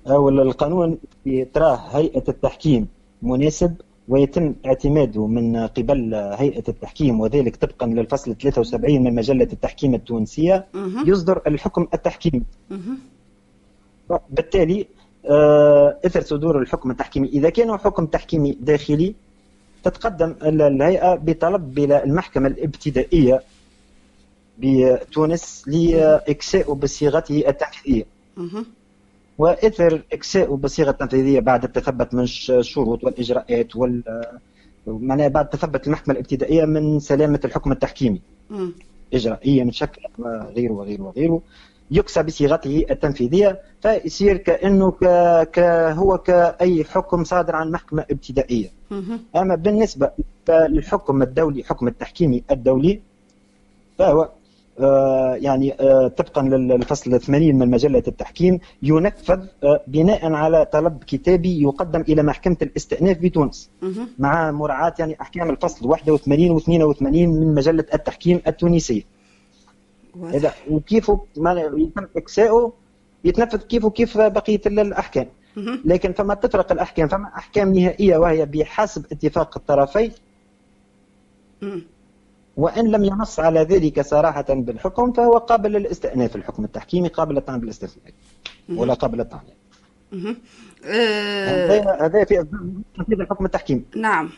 أو 0.07 0.29
القانون 0.29 0.99
تراه 1.55 1.77
هيئة 1.77 2.25
التحكيم 2.29 2.89
مناسب 3.23 3.75
ويتم 4.09 4.55
اعتماده 4.67 5.27
من 5.27 5.57
قبل 5.57 6.15
هيئة 6.15 6.65
التحكيم 6.69 7.21
وذلك 7.21 7.57
طبقا 7.57 7.87
للفصل 7.87 8.35
73 8.37 9.03
من 9.05 9.15
مجلة 9.15 9.49
التحكيم 9.53 9.95
التونسية. 9.95 10.67
يصدر 11.07 11.43
الحكم 11.47 11.87
التحكيمي. 11.95 12.43
بالتالي 14.31 14.87
آه، 15.31 15.99
إثر 16.07 16.21
صدور 16.21 16.59
الحكم 16.59 16.91
التحكيمي. 16.91 17.29
إذا 17.29 17.51
كان 17.51 17.77
حكم 17.77 18.07
تحكيمي 18.07 18.53
داخلي 18.61 19.15
تتقدم 19.85 20.35
الهيئة 20.43 21.15
بطلب 21.15 21.79
إلى 21.79 22.05
المحكمة 22.05 22.49
الابتدائية 22.49 23.43
بتونس 24.59 25.65
لإكساء 25.67 26.73
بصيغته 26.73 27.45
التنفيذية. 27.49 28.05
وإثر 29.39 30.03
إكساء 30.13 30.55
بصيغة 30.55 30.91
التنفيذية 30.91 31.41
بعد 31.41 31.65
التثبت 31.65 32.15
من 32.15 32.23
الشروط 32.23 33.05
والإجراءات 33.05 33.77
وال 33.77 34.03
معناها 34.87 35.29
بعد 35.29 35.49
تثبت 35.49 35.87
المحكمة 35.87 36.15
الابتدائية 36.15 36.65
من 36.65 36.99
سلامة 37.01 37.41
الحكم 37.45 37.73
التحكيمي. 37.73 38.21
اجرائيا 39.15 39.71
شكل 39.71 40.03
وغيره 40.19 40.73
وغيره 40.73 41.03
وغيره. 41.03 41.43
يكسى 41.91 42.23
بصيغته 42.23 42.85
التنفيذية 42.91 43.61
فيصير 43.83 44.37
كأنه 44.37 44.91
ك... 44.91 45.05
ك... 45.53 45.59
هو 45.99 46.19
كأي 46.19 46.85
حكم 46.85 47.25
صادر 47.25 47.57
عن 47.57 47.71
محكمة 47.71 48.05
ابتدائية. 48.11 48.69
أما 49.37 49.55
بالنسبة 49.55 50.11
للحكم 50.49 51.23
الدولي 51.23 51.63
حكم 51.65 51.89
التحكيمي 51.89 52.43
الدولي 52.51 53.01
فهو 53.99 54.29
آه 54.81 55.35
يعني 55.35 55.73
آه 55.81 56.09
طبقا 56.09 56.43
للفصل 56.43 57.21
80 57.21 57.55
من 57.57 57.71
مجلة 57.71 58.03
التحكيم 58.09 58.59
ينفذ 58.83 59.41
آه 59.65 59.81
بناء 59.87 60.33
على 60.33 60.65
طلب 60.65 61.05
كتابي 61.07 61.63
يقدم 61.63 62.01
إلى 62.01 62.23
محكمة 62.23 62.57
الاستئناف 62.63 63.19
بتونس. 63.19 63.71
مع 64.19 64.51
مراعاة 64.51 64.95
يعني 64.99 65.17
أحكام 65.21 65.51
الفصل 65.51 65.87
81 65.87 66.51
و 66.51 66.59
82 66.59 67.29
من 67.29 67.55
مجلة 67.55 67.85
التحكيم 67.95 68.41
التونسية. 68.47 69.03
إذا 70.23 70.55
وكيف 70.71 71.13
يتم 71.37 72.07
اكساؤه 72.17 72.73
يتنفذ 73.25 73.59
كيف 73.59 73.85
وكيف 73.85 74.19
بقيه 74.19 74.61
الأحكام. 74.67 75.27
لكن 75.85 76.13
فما 76.13 76.35
تفرق 76.35 76.73
الأحكام 76.73 77.09
فما 77.09 77.31
أحكام 77.37 77.75
نهائية 77.75 78.17
وهي 78.17 78.47
بحسب 78.47 79.07
اتفاق 79.13 79.59
الطرفين 79.59 80.13
وإن 82.57 82.91
لم 82.91 83.05
ينص 83.05 83.41
على 83.41 83.61
ذلك 83.61 84.01
صراحة 84.01 84.45
بالحكم 84.49 85.13
فهو 85.13 85.39
قابل 85.39 85.73
للاستئناف 85.73 86.37
الحكم 86.37 86.65
التحكيمي 86.65 87.09
قابل 87.09 87.35
للطعن 87.35 87.61
بالاستثناء 87.61 88.13
ولا 88.69 88.95
قابل 88.95 89.19
للطعن. 89.19 89.41
آه، 90.87 92.07
هذا 92.07 92.25
في 92.25 92.47
تنفيذ 92.97 93.21
الحكم 93.21 93.45
التحكيمي. 93.45 93.83
نعم. 93.97 94.31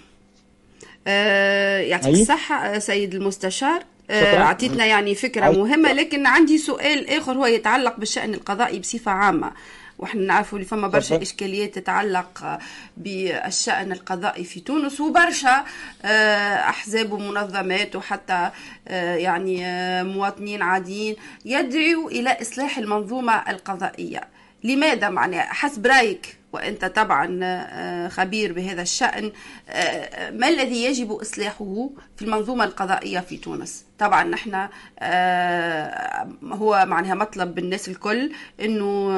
آه، 1.07 1.79
يعطيك 1.79 2.15
الصحة 2.15 2.79
سيد 2.79 3.15
المستشار. 3.15 3.81
آه، 3.81 3.96
أعطيتنا 4.11 4.85
يعني 4.85 5.15
فكرة 5.15 5.51
مهمة 5.51 5.93
لكن 5.93 6.27
عندي 6.27 6.59
سؤال 6.59 7.11
آخر 7.11 7.33
هو 7.33 7.47
يتعلق 7.47 7.97
بالشأن 7.97 8.35
القضائي 8.35 8.79
بصفة 8.79 9.11
عامة. 9.11 9.53
وحنا 9.99 10.23
نعرفوا 10.23 10.59
اللي 10.59 10.69
فما 10.69 10.89
برشا 10.89 11.23
إشكاليات 11.23 11.75
تتعلق 11.75 12.59
بالشأن 12.97 13.93
القضائي 13.93 14.45
في 14.45 14.61
تونس 14.61 15.01
وبرشا 15.01 15.65
آه، 16.05 16.55
أحزاب 16.55 17.13
ومنظمات 17.13 17.97
وحتى 17.97 18.51
آه، 18.89 19.15
يعني 19.15 19.65
مواطنين 20.05 20.63
عاديين 20.63 21.17
يدعوا 21.45 22.11
إلى 22.11 22.37
إصلاح 22.43 22.79
المنظومة 22.79 23.51
القضائية. 23.51 24.21
لماذا؟ 24.65 25.09
معناها 25.09 25.53
حسب 25.53 25.87
رأيك. 25.87 26.37
وأنت 26.57 26.85
طبعا 26.85 27.41
آه، 27.43 28.09
خبير 28.09 28.53
بهذا 28.53 28.83
الشأن. 28.83 29.33
آه، 29.69 30.31
ما 30.31 30.49
الذي 30.49 30.85
يجب 30.85 31.13
إصلاحه 31.13 31.89
في 32.17 32.23
المنظومة 32.23 32.65
القضائية 32.65 33.21
في 33.21 33.37
تونس؟ 33.37 33.85
طبعا 33.99 34.25
نحن 34.25 34.69
آه، 34.99 36.29
هو 36.45 36.85
معناها 36.87 37.15
مطلب 37.15 37.55
بالناس 37.55 37.89
الكل 37.89 38.33
أنه 38.61 39.11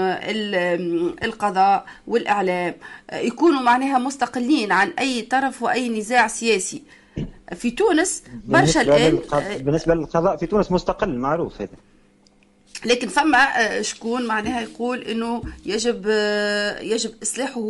القضاء 1.24 1.84
والإعلام 2.06 2.74
يكونوا 3.12 3.60
معناها 3.60 3.98
مستقلين 3.98 4.72
عن 4.72 4.88
أي 4.98 5.22
طرف 5.22 5.62
وأي 5.62 5.88
نزاع 5.88 6.26
سياسي. 6.26 6.82
في 7.56 7.70
تونس 7.70 8.22
برشا 8.44 8.80
الآن 8.80 9.18
بالنسبة 9.58 9.94
للقضاء 9.94 10.36
في 10.36 10.46
تونس 10.46 10.72
مستقل 10.72 11.18
معروف 11.18 11.60
هذا. 11.60 11.76
لكن 12.84 13.08
فما 13.08 13.38
آه، 13.38 13.82
شكون 13.82 14.26
معناها 14.26 14.60
يقول 14.60 15.02
إنه 15.02 15.42
يجب 15.66 16.04
آه، 16.08 16.80
يجب 16.80 17.10
إصلاحه 17.22 17.62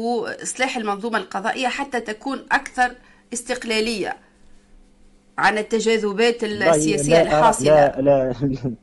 إصلاح 0.42 0.76
المنظومة 0.76 1.18
القضائية 1.18 1.68
حتى 1.68 2.00
تكون 2.00 2.46
أكثر 2.52 2.94
استقلالية 3.32 4.16
عن 5.38 5.58
التجاذبات 5.58 6.44
السياسية 6.44 7.22
الحاصلة. 7.22 7.70
لا 7.70 8.00
لا 8.00 8.34
لا. 8.42 8.74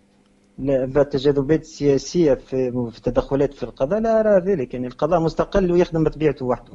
التجاذبات 0.60 1.62
السياسيه 1.62 2.34
في 2.34 2.72
في 2.92 2.98
التدخلات 2.98 3.54
في 3.54 3.64
القضاء 3.64 4.00
لا 4.00 4.20
ارى 4.20 4.52
ذلك. 4.52 4.74
يعني 4.74 4.88
القضاء 4.88 5.20
مستقل 5.20 5.72
ويخدم 5.72 6.04
بطبيعته 6.04 6.46
وحده. 6.46 6.74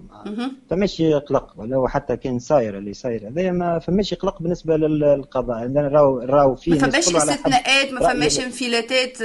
فماش 0.70 1.02
قلق 1.02 1.54
ولا 1.56 1.88
حتى 1.88 2.16
كان 2.16 2.38
صاير 2.38 2.78
اللي 2.78 2.92
صاير 2.92 3.28
هذا 3.28 3.50
ما 3.50 3.78
فماش 3.78 4.14
قلق 4.14 4.42
بالنسبة 4.42 4.76
للقضاء. 4.76 5.72
راهو 5.76 6.18
راهو 6.18 6.54
فيه 6.54 6.72
ما 6.72 6.78
فماش 6.78 7.14
استثناءات 7.16 7.92
ما 7.92 8.00
فماش 8.00 8.40
انفلاتات 8.40 9.18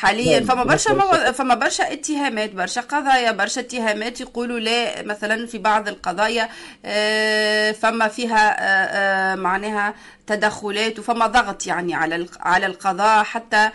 حاليا. 0.00 0.40
فما 0.40 0.64
برشا 0.64 0.92
مو... 0.92 1.32
فما 1.32 1.54
برشا 1.54 1.92
اتهامات 1.92 2.52
برشا 2.52 2.80
قضايا 2.80 3.32
برشا 3.32 3.60
اتهامات 3.60 4.20
يقولوا 4.20 4.58
لا 4.58 5.02
مثلا 5.02 5.46
في 5.46 5.58
بعض 5.58 5.88
القضايا 5.88 6.48
آه، 6.84 7.72
فما 7.72 8.08
فيها 8.08 8.56
آه، 8.60 9.34
معناها 9.34 9.94
تدخلات 10.26 10.98
وفما 10.98 11.26
ضغط 11.26 11.66
يعني 11.66 11.94
على 11.94 12.26
على 12.40 12.66
القضاء 12.66 13.24
حتى 13.24 13.70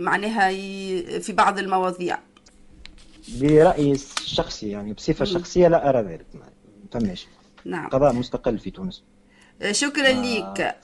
معناها 0.00 0.48
في 1.18 1.32
بعض 1.32 1.58
المواضيع. 1.58 2.18
برأيي 3.28 3.92
الشخصي 3.92 4.68
يعني 4.70 4.92
بصفة 4.92 5.24
شخصية 5.24 5.68
لا 5.68 5.88
أرى 5.88 6.02
ذلك 6.02 6.26
فماش. 6.92 7.26
نعم. 7.64 7.88
قضاء 7.88 8.12
مستقل 8.12 8.58
في 8.58 8.70
تونس. 8.70 9.02
شكرا 9.70 10.12
لك 10.12 10.76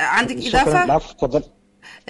عندك 0.00 0.36
إضافة؟ 0.36 0.84
العفو 0.84 1.12
تفضل. 1.14 1.42
آه، 1.42 1.59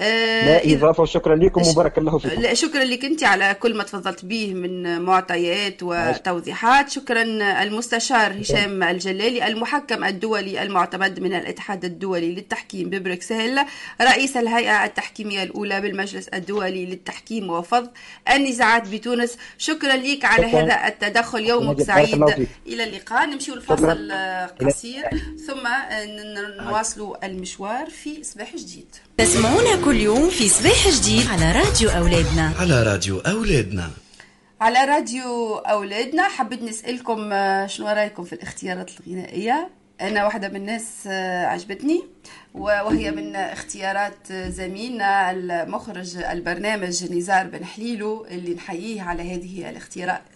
لا 0.01 0.73
إضافة 0.73 1.03
وشكرا 1.03 1.35
لكم 1.35 1.61
وبارك 1.67 1.97
الله 1.97 2.17
فيكم. 2.17 2.41
لا 2.41 2.53
شكرا 2.53 2.83
لك 2.83 3.05
أنت 3.05 3.23
على 3.23 3.57
كل 3.59 3.77
ما 3.77 3.83
تفضلت 3.83 4.25
به 4.25 4.53
من 4.53 5.01
معطيات 5.01 5.83
وتوضيحات. 5.83 6.89
شكرا 6.89 7.21
المستشار 7.63 8.41
هشام 8.41 8.83
الجلالي 8.83 9.47
المحكم 9.47 10.03
الدولي 10.03 10.63
المعتمد 10.63 11.19
من 11.19 11.33
الاتحاد 11.33 11.85
الدولي 11.85 12.35
للتحكيم 12.35 12.89
ببروكسل 12.89 13.59
رئيس 14.01 14.37
الهيئة 14.37 14.85
التحكيمية 14.85 15.43
الأولى 15.43 15.81
بالمجلس 15.81 16.27
الدولي 16.27 16.85
للتحكيم 16.85 17.49
وفض 17.49 17.89
النزاعات 18.31 18.87
بتونس. 18.87 19.37
شكرا 19.57 19.95
لك 19.95 20.25
على 20.25 20.49
شكرا. 20.49 20.61
هذا 20.61 20.87
التدخل. 20.87 21.45
يومك 21.45 21.81
سعيد. 21.81 22.23
إلى 22.67 22.83
اللقاء. 22.83 23.25
نمشي 23.25 23.53
الفاصل 23.53 24.11
قصير 24.61 25.09
ثم 25.47 25.67
نواصل 26.63 27.15
المشوار 27.23 27.89
في 27.89 28.23
صباح 28.23 28.55
جديد. 28.55 28.95
تسمعونا 29.17 29.85
كل 29.85 29.95
يوم 29.95 30.29
في 30.29 30.49
صباح 30.49 30.89
جديد 30.89 31.27
على 31.27 31.51
راديو 31.51 31.89
أولادنا. 31.89 32.53
على 32.59 32.83
راديو 32.83 33.19
أولادنا. 33.19 33.89
على 34.61 34.85
راديو 34.85 35.55
أولادنا 35.55 36.23
حبيت 36.23 36.63
نسألكم 36.63 37.29
آه، 37.33 37.67
شنو 37.67 37.87
رأيكم 37.87 38.23
في 38.23 38.33
الاختيارات 38.33 38.91
الغنائية؟ 38.99 39.69
أنا 40.01 40.25
واحدة 40.25 40.49
من 40.49 40.55
الناس 40.55 40.83
آه، 41.07 41.45
عجبتني 41.45 42.03
وهي 42.53 43.11
من 43.11 43.35
اختيارات 43.35 44.33
زميلنا 44.33 45.31
المخرج 45.31 46.17
البرنامج 46.17 47.13
نزار 47.13 47.47
بن 47.47 47.65
حليلو 47.65 48.25
اللي 48.25 48.53
نحييه 48.53 49.01
على 49.01 49.35
هذه 49.35 49.81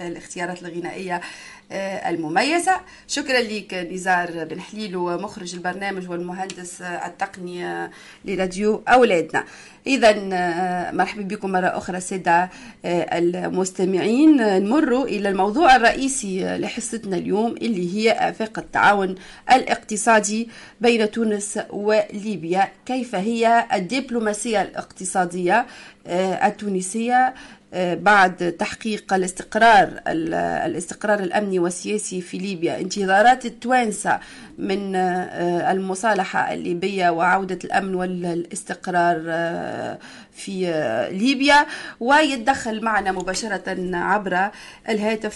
الاختيارات 0.01 0.63
الغنائية. 0.63 1.15
آه، 1.15 1.64
المميزة. 1.71 2.81
شكرا 3.07 3.39
لك 3.39 3.73
نزار 3.73 4.45
بن 4.45 4.61
حليل 4.61 4.95
ومخرج 4.95 5.55
البرنامج 5.55 6.09
والمهندس 6.09 6.81
التقني 6.81 7.89
لراديو 8.25 8.83
أولادنا. 8.87 9.43
إذا 9.87 10.15
آه، 10.33 10.91
مرحبا 10.91 11.21
بكم 11.21 11.51
مرة 11.51 11.67
أخرى 11.67 11.99
سادة 11.99 12.49
آه، 12.85 13.17
المستمعين. 13.17 14.37
نمر 14.63 15.03
إلى 15.03 15.29
الموضوع 15.29 15.75
الرئيسي 15.75 16.57
لحصتنا 16.57 17.17
اليوم 17.17 17.51
اللي 17.51 17.95
هي 17.95 18.11
آفاق 18.11 18.59
التعاون 18.59 19.15
الاقتصادي 19.51 20.49
بين 20.81 21.11
تونس 21.11 21.59
وليبيا. 21.69 22.67
كيف 22.85 23.15
هي 23.15 23.65
الدبلوماسية 23.73 24.61
الاقتصادية 24.61 25.65
التونسية 26.07 27.33
بعد 27.75 28.51
تحقيق 28.59 29.13
الاستقرار 29.13 29.89
الاستقرار 30.07 31.19
الأمني 31.19 31.59
والسياسي 31.59 32.21
في 32.21 32.37
ليبيا. 32.37 32.79
انتظارات 32.79 33.45
التوانسة 33.45 34.19
من 34.57 34.95
آه، 34.95 35.71
المصالحة 35.71 36.53
الليبية 36.53 37.09
وعودة 37.09 37.59
الأمن 37.63 37.95
والاستقرار 37.95 39.23
آه، 39.27 39.97
في 40.31 40.67
آه، 40.67 41.09
ليبيا. 41.09 41.65
ويتدخل 41.99 42.81
معنا 42.81 43.11
مباشرة 43.11 43.95
عبر 43.95 44.49
الهاتف 44.89 45.35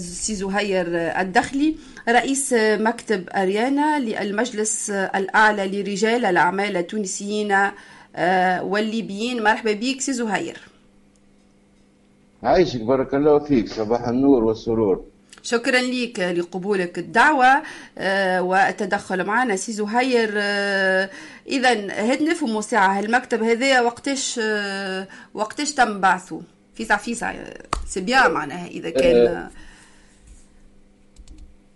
سي 0.00 0.34
زهير 0.34 0.86
الدخلي 1.20 1.76
رئيس 2.08 2.54
مكتب 2.58 3.28
أريانا 3.30 3.98
للمجلس 3.98 4.90
الأعلى 4.90 5.82
لرجال 5.82 6.24
الأعمال 6.24 6.76
التونسيين 6.76 7.56
والليبيين. 8.60 9.42
مرحبا 9.42 9.72
بك 9.72 10.00
سي 10.00 10.12
زهير. 10.12 10.73
عايشك 12.44 12.80
بارك 12.80 13.14
الله 13.14 13.38
فيك 13.38 13.68
صباح 13.68 14.08
النور 14.08 14.44
والسرور. 14.44 15.04
شكرا 15.42 15.80
لك 15.80 16.18
لقبولك 16.18 16.98
الدعوة 16.98 17.62
آه، 17.98 18.42
والتدخل 18.42 19.24
معنا 19.24 19.56
سي 19.56 19.72
زهير 19.72 20.30
آه، 20.36 21.10
إذا 21.48 21.70
هاد 22.10 22.22
نفهموا 22.22 22.60
ساعة 22.60 23.00
المكتب 23.00 23.42
هذا 23.42 23.80
وقتاش 23.80 24.40
آه، 24.42 25.08
وقتاش 25.34 25.74
تم 25.74 26.00
بعثه؟ 26.00 26.40
فيسع 26.74 26.96
فيسع 26.96 27.34
c'est 27.86 28.00
bien 28.00 28.30
معناها 28.30 28.66
إذا 28.66 28.90
كان. 28.90 29.48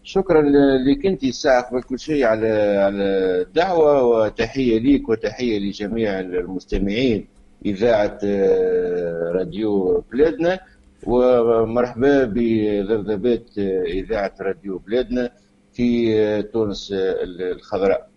شكرا 0.04 0.42
لك 0.88 1.07
أنت 1.07 1.24
الساعة 1.24 1.62
قبل 1.62 1.83
كل 1.83 1.98
شيء 1.98 2.24
على 2.24 2.48
على 2.85 3.04
الدعوة 3.42 4.02
وتحية 4.02 4.78
ليك 4.78 5.09
وتحية 5.09 5.59
لجميع 5.59 6.20
المستمعين. 6.20 7.38
إذاعة 7.66 8.18
آه، 8.25 9.33
راديو 9.35 10.05
بلادنا 10.12 10.61
ومرحبا 11.07 12.25
بذبذبات 12.25 13.59
آه، 13.59 13.83
إذاعة 13.83 14.35
راديو 14.40 14.79
بلادنا 14.79 15.31
في 15.73 16.21
آه، 16.21 16.40
تونس 16.40 16.88
الخضراء. 16.92 18.09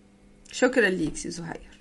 شكرا 0.52 0.90
لك 0.90 1.16
سي 1.16 1.30
زهير. 1.30 1.72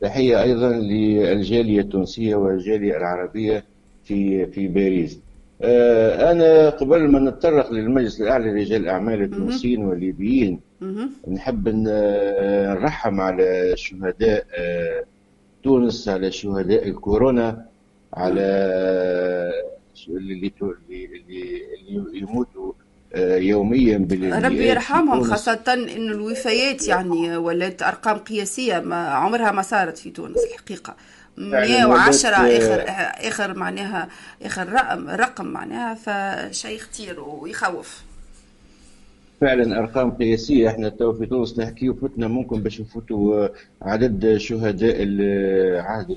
تحية 0.00 0.42
أيضا 0.42 0.72
للجالية 0.72 1.80
التونسية 1.80 2.34
والجالية 2.34 2.96
العربية 2.96 3.64
في 4.04 4.46
في 4.46 4.68
باريس. 4.68 5.20
أنا 6.30 6.70
قبل 6.70 7.08
ما 7.08 7.30
نتطرق 7.30 7.72
للمجلس 7.72 8.20
الأعلى 8.20 8.50
لرجال 8.50 8.82
الأعمال 8.82 9.22
التونسيين 9.22 9.84
والليبيين 9.84 10.60
نحب 11.28 11.68
نرحم 11.68 13.20
على 13.20 13.72
الشهداء 13.72 14.46
تونس 15.64 16.08
على 16.08 16.32
شهداء 16.32 16.88
الكورونا 16.88 17.66
على 18.14 18.40
اللي 20.08 20.52
اللي 20.60 22.18
يموتوا 22.18 22.72
آه، 23.14 23.36
يوميا 23.36 24.08
ربي 24.44 24.68
يرحمهم 24.68 25.22
خاصة 25.22 25.60
انه 25.68 26.12
الوفيات 26.12 26.88
يعني 26.88 27.36
ولات 27.36 27.82
أرقام 27.82 28.18
قياسية 28.18 28.78
ما 28.78 29.08
عمرها 29.08 29.50
ما 29.52 29.62
صارت 29.62 29.98
في 29.98 30.10
تونس 30.10 30.36
الحقيقة. 30.52 30.96
110 31.36 32.28
اخر 32.28 32.84
آخر 33.28 33.58
معناها 33.58 34.08
آخر 34.42 34.72
رقم 34.72 35.08
رقم 35.10 35.46
معناها 35.46 35.94
فشيء 35.94 36.78
خطير 36.78 37.20
ويخوف. 37.20 38.02
فعلا 39.40 39.78
أرقام 39.78 40.10
قياسية. 40.10 40.68
إحنا 40.68 40.88
تو 40.88 41.12
في 41.12 41.26
تونس 41.26 41.58
نحكي 41.58 41.88
وفتنا 41.88 42.28
ممكن 42.28 42.62
باش 42.62 42.80
نفوتوا 42.80 43.48
عدد 43.82 44.36
شهداء 44.36 44.96
عهد 45.80 46.16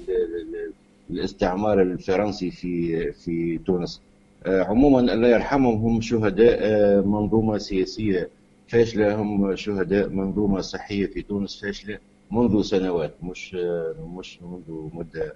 الاستعمار 1.10 1.82
الفرنسي 1.82 2.52
في 2.52 3.12
في 3.12 3.58
تونس. 3.58 4.02
آه، 4.46 4.64
عموما 4.64 5.00
الله 5.14 5.28
يرحمهم 5.28 5.76
هم 5.86 6.02
شهداء 6.02 6.58
آه، 6.62 7.02
منظومة 7.02 7.58
سياسية 7.58 8.30
فاشلة. 8.68 9.16
هم 9.16 9.56
شهداء 9.56 10.10
منظومة 10.10 10.62
صحية 10.62 11.06
في 11.06 11.22
تونس 11.22 11.62
فاشلة 11.62 11.98
منذ 12.32 12.62
سنوات 12.62 13.14
مش 13.24 13.56
آه، 13.60 13.96
مش 14.18 14.40
منذ 14.42 14.90
مدة 14.94 15.36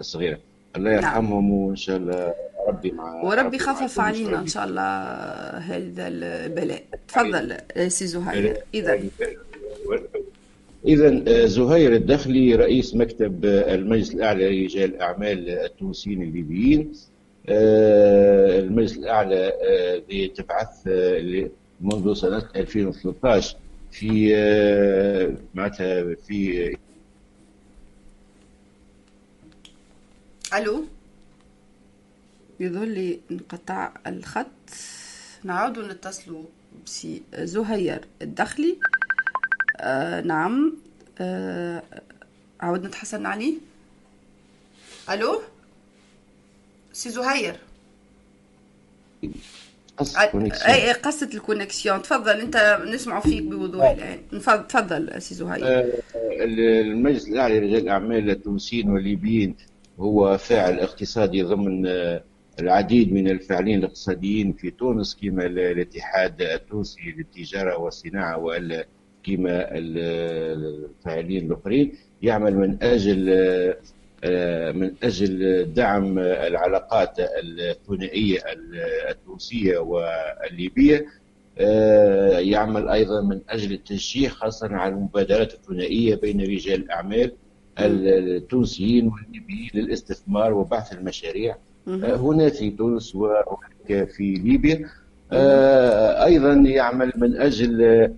صغيرة. 0.00 0.38
الله 0.76 0.90
نعم. 0.90 0.98
يرحمهم 0.98 1.50
وإن 1.50 1.76
شاء 1.76 1.96
الله 1.96 2.34
ربي 2.68 2.90
مع 2.90 3.24
وربي 3.24 3.56
يخفف 3.56 4.00
علينا 4.00 4.38
إن 4.38 4.46
شاء 4.46 4.64
الله 4.64 4.82
هذا 5.58 6.08
البلاء. 6.08 6.82
تفضل 7.08 7.56
سي 7.90 8.06
زهير. 8.06 8.56
اذا 8.74 9.00
اذا 10.86 11.22
آه، 11.28 11.46
زهير 11.46 11.94
الدخلي 11.94 12.54
رئيس 12.54 12.94
مكتب 12.94 13.44
المجلس 13.44 14.14
الأعلى 14.14 14.62
لرجال 14.62 14.94
الأعمال 14.94 15.48
التونسيين 15.48 16.22
الليبيين. 16.22 16.92
آه، 17.48 18.58
المجلس 18.60 18.96
الأعلى 18.98 19.52
آه، 19.62 20.26
تبعث 20.26 20.88
منذ 21.80 22.14
سنة 22.14 22.42
2013 22.56 23.56
في 23.90 24.34
معناتها 25.54 26.14
في 26.14 26.76
ألو؟ 30.54 30.84
يظهر 32.60 32.84
لي 32.84 33.20
انقطع 33.30 33.92
الخط. 34.06 34.46
نعود 35.44 35.78
نتصلوا 35.78 36.44
بسي 36.86 37.22
زهير 37.34 38.00
الدخلي 38.22 38.76
آه 39.76 40.20
نعم. 40.20 40.76
آه 41.18 41.82
عاود 42.60 42.86
نتحصل 42.86 43.26
عليه 43.26 43.54
ألو؟ 45.10 45.42
سي 46.92 47.10
زهير. 47.10 47.56
أي 50.68 50.92
قصت 50.92 51.30
ال 51.34 51.41
connexion 51.41 52.02
تفضل 52.02 52.40
أنت 52.40 52.82
نسمع 52.86 53.20
فيك 53.20 53.42
بوضوح 53.42 53.90
الآن. 53.90 54.20
تفضل 54.68 55.22
سي 55.22 55.34
زهير. 55.34 55.66
آه، 55.66 55.92
المجلس 56.40 57.28
الأعلى 57.28 57.60
لرجال 57.60 57.82
الأعمال 57.82 58.30
التونسيين 58.30 58.90
والليبيين. 58.90 59.56
هو 60.00 60.38
فاعل 60.38 60.80
اقتصادي 60.80 61.42
ضمن 61.42 61.86
آه، 61.86 62.22
العديد 62.60 63.12
من 63.12 63.28
الفاعلين 63.30 63.78
الاقتصاديين 63.78 64.52
في 64.52 64.70
تونس 64.70 65.16
كما 65.22 65.46
ال- 65.46 65.58
الاتحاد 65.58 66.42
التونسي 66.42 67.00
للتجارة 67.16 67.78
والصناعة 67.78 68.38
وال 68.38 68.84
كما 69.24 69.78
ال- 69.78 69.98
الفاعلين 70.84 71.46
الآخرين. 71.52 71.92
يعمل 72.22 72.54
من 72.56 72.82
أجل 72.82 73.26
آه، 73.30 73.76
آه، 74.24 74.72
من 74.72 74.94
أجل 75.02 75.64
دعم 75.74 76.18
العلاقات 76.18 77.16
الثنائية 77.20 78.38
التونسية 79.10 79.78
والليبية. 79.78 81.06
يعمل 82.38 82.88
أيضا 82.88 83.22
من 83.22 83.40
أجل 83.48 83.72
التشجيع 83.72 84.30
خاصة 84.30 84.68
على 84.76 84.94
المبادرات 84.94 85.54
الثنائية 85.54 86.14
بين 86.14 86.40
رجال 86.40 86.82
الأعمال 86.82 87.32
التونسيين 87.80 89.08
والليبيين 89.08 89.70
للاستثمار 89.74 90.52
وبحث 90.54 90.92
المشاريع. 90.92 91.56
آه، 91.88 92.16
هنا 92.16 92.48
في 92.48 92.70
تونس 92.70 93.14
وهناك 93.14 94.08
في 94.10 94.34
ليبيا. 94.34 94.88
آه، 95.32 96.24
أيضا 96.24 96.52
يعمل 96.52 97.12
من 97.16 97.36
أجل 97.36 98.08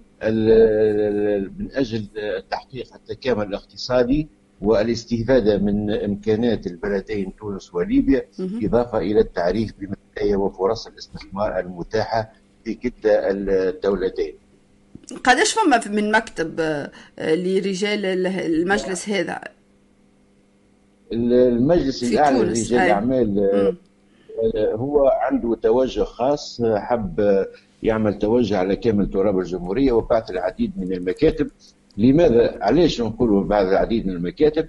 من 1.59 1.69
أجل 1.73 2.07
تحقيق 2.51 2.95
التكامل 2.95 3.47
الاقتصادي 3.47 4.29
والاستفادة 4.61 5.59
من 5.59 5.91
إمكانات 5.91 6.67
البلدين 6.67 7.37
تونس 7.37 7.75
وليبيا 7.75 8.25
إضافة 8.65 8.99
إلى 8.99 9.21
التعريف 9.21 9.73
بمزايا 9.81 10.37
وفرص 10.37 10.87
الاستثمار 10.87 11.59
المتاحة 11.59 12.33
في 12.65 12.75
كلتا 12.75 13.31
الدولتين. 13.31 14.35
قداش 15.25 15.55
فما 15.55 15.81
من 15.91 16.13
مكتب 16.13 16.61
آه، 16.61 16.91
لرجال 17.19 18.07
ال- 18.07 18.27
المجلس 18.27 19.09
هذا 19.09 19.41
المجلس 21.13 22.03
الأعلى 22.03 22.39
لرجال. 22.39 22.79
الأعمال 22.81 23.29
مم. 23.53 23.77
هو 24.57 25.09
عنده 25.09 25.55
توجه 25.63 26.01
خاص 26.05 26.63
حب 26.65 27.47
يعمل 27.83 28.19
توجه 28.19 28.59
على 28.59 28.77
كامل 28.77 29.11
تراب 29.11 29.39
الجمهورية 29.39 29.93
وبعث 29.93 30.31
العديد 30.31 30.73
من 30.77 30.93
المكاتب 30.93 31.51
لماذا 31.97 32.59
علاش 32.61 33.01
نقولوا 33.01 33.45
بعض 33.45 33.67
العديد 33.67 34.07
من 34.07 34.13
المكاتب 34.17 34.69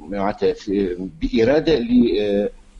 معناتها 0.00 0.54
بإرادة 1.22 1.78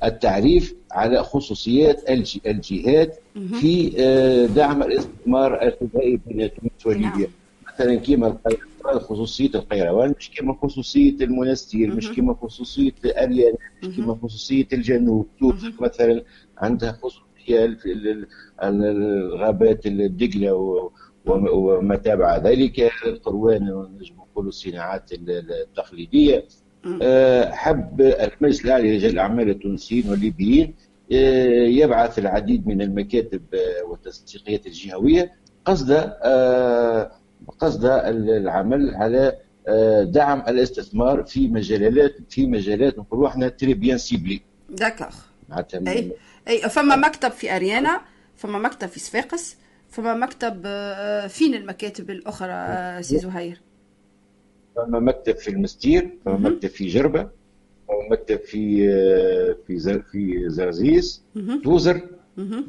للتعريف 0.03 0.75
على 0.95 1.23
خصوصيات 1.23 2.11
الج- 2.11 2.39
الجهات 2.47 3.19
في 3.61 3.93
آه، 3.99 4.47
دعم 4.47 4.83
الاستثمار 4.83 5.63
الثنائي 5.63 6.21
بين 6.27 6.51
تونس 6.55 6.87
وليبيا. 6.87 7.29
مثلا 7.75 7.95
كيما 7.95 8.39
خصوصية 8.85 9.51
القيروان 9.55 10.15
مش 10.19 10.31
كيما 10.31 10.57
خصوصية 10.63 11.11
المنستير 11.21 11.95
مش 11.97 12.11
كيما 12.13 12.35
خصوصية 12.35 12.93
أريان 13.07 13.55
مش 13.83 13.97
كيما 13.97 14.19
خصوصية 14.23 14.67
الجنوب. 14.73 15.27
تونس 15.41 15.65
مثلا 15.81 16.23
عندها 16.59 16.93
ال- 17.97 18.27
الغابات 18.85 19.87
الدجلة 19.87 20.55
و- 20.55 20.91
وما 21.27 21.97
تابع 21.97 22.37
ذلك 22.37 22.91
القروان 23.07 23.63
نجم 24.01 24.15
نقولوا 24.17 24.49
الصناعات 24.49 25.13
ال- 25.13 25.53
التقليدية. 25.53 26.37
آه، 26.37 26.43
حب 27.53 28.01
المجلس 28.01 28.64
الاعلى 28.64 28.92
لرجال 28.92 29.11
الاعمال 29.12 29.51
التونسيين 29.51 30.11
والليبيين 30.11 30.75
آه، 31.12 31.66
يبعث 31.66 32.18
العديد 32.18 32.66
من 32.66 32.83
المكاتب 32.83 33.42
آه، 33.55 33.85
والتنسيقيات 33.85 34.66
الجهوية. 34.66 35.33
قصد 35.64 35.90
آه، 36.23 37.11
قصد 37.59 37.85
العمل 37.85 38.94
على 38.94 39.38
آه، 39.68 40.03
دعم 40.03 40.42
الاستثمار 40.49 41.25
في 41.25 41.49
مجالات 41.49 42.16
في 42.29 42.47
مجالات 42.47 42.99
نقولوا 42.99 43.29
إحنا 43.29 43.49
très 43.49 43.75
bien 43.75 43.99
ciblés 43.99 44.40
d'accord 44.71 45.14
أي 45.88 46.12
أي 46.49 46.59
فما 46.70 46.97
مكتب 46.97 47.31
في 47.31 47.57
أريانا 47.57 48.01
فما 48.37 48.59
مكتب 48.59 48.88
في 48.88 49.01
صفاقس 49.01 49.57
فما 49.88 50.14
مكتب 50.14 50.62
آه، 50.66 51.27
فين 51.27 51.55
المكاتب 51.55 52.11
الأخرى 52.11 52.53
آه، 52.53 53.01
سي 53.01 53.18
زهير؟ 53.18 53.61
فما 54.77 55.01
مكتب 55.01 55.37
في 55.37 55.49
المنستير 55.51 56.11
فما 56.25 56.37
مكتب 56.39 56.69
في 56.69 56.87
جربة 56.87 57.23
فما 57.89 58.09
مكتب 58.11 58.37
في 58.39 58.77
في 59.67 60.03
في 60.13 60.45
زرزيس 60.49 61.23
توزر 61.65 62.01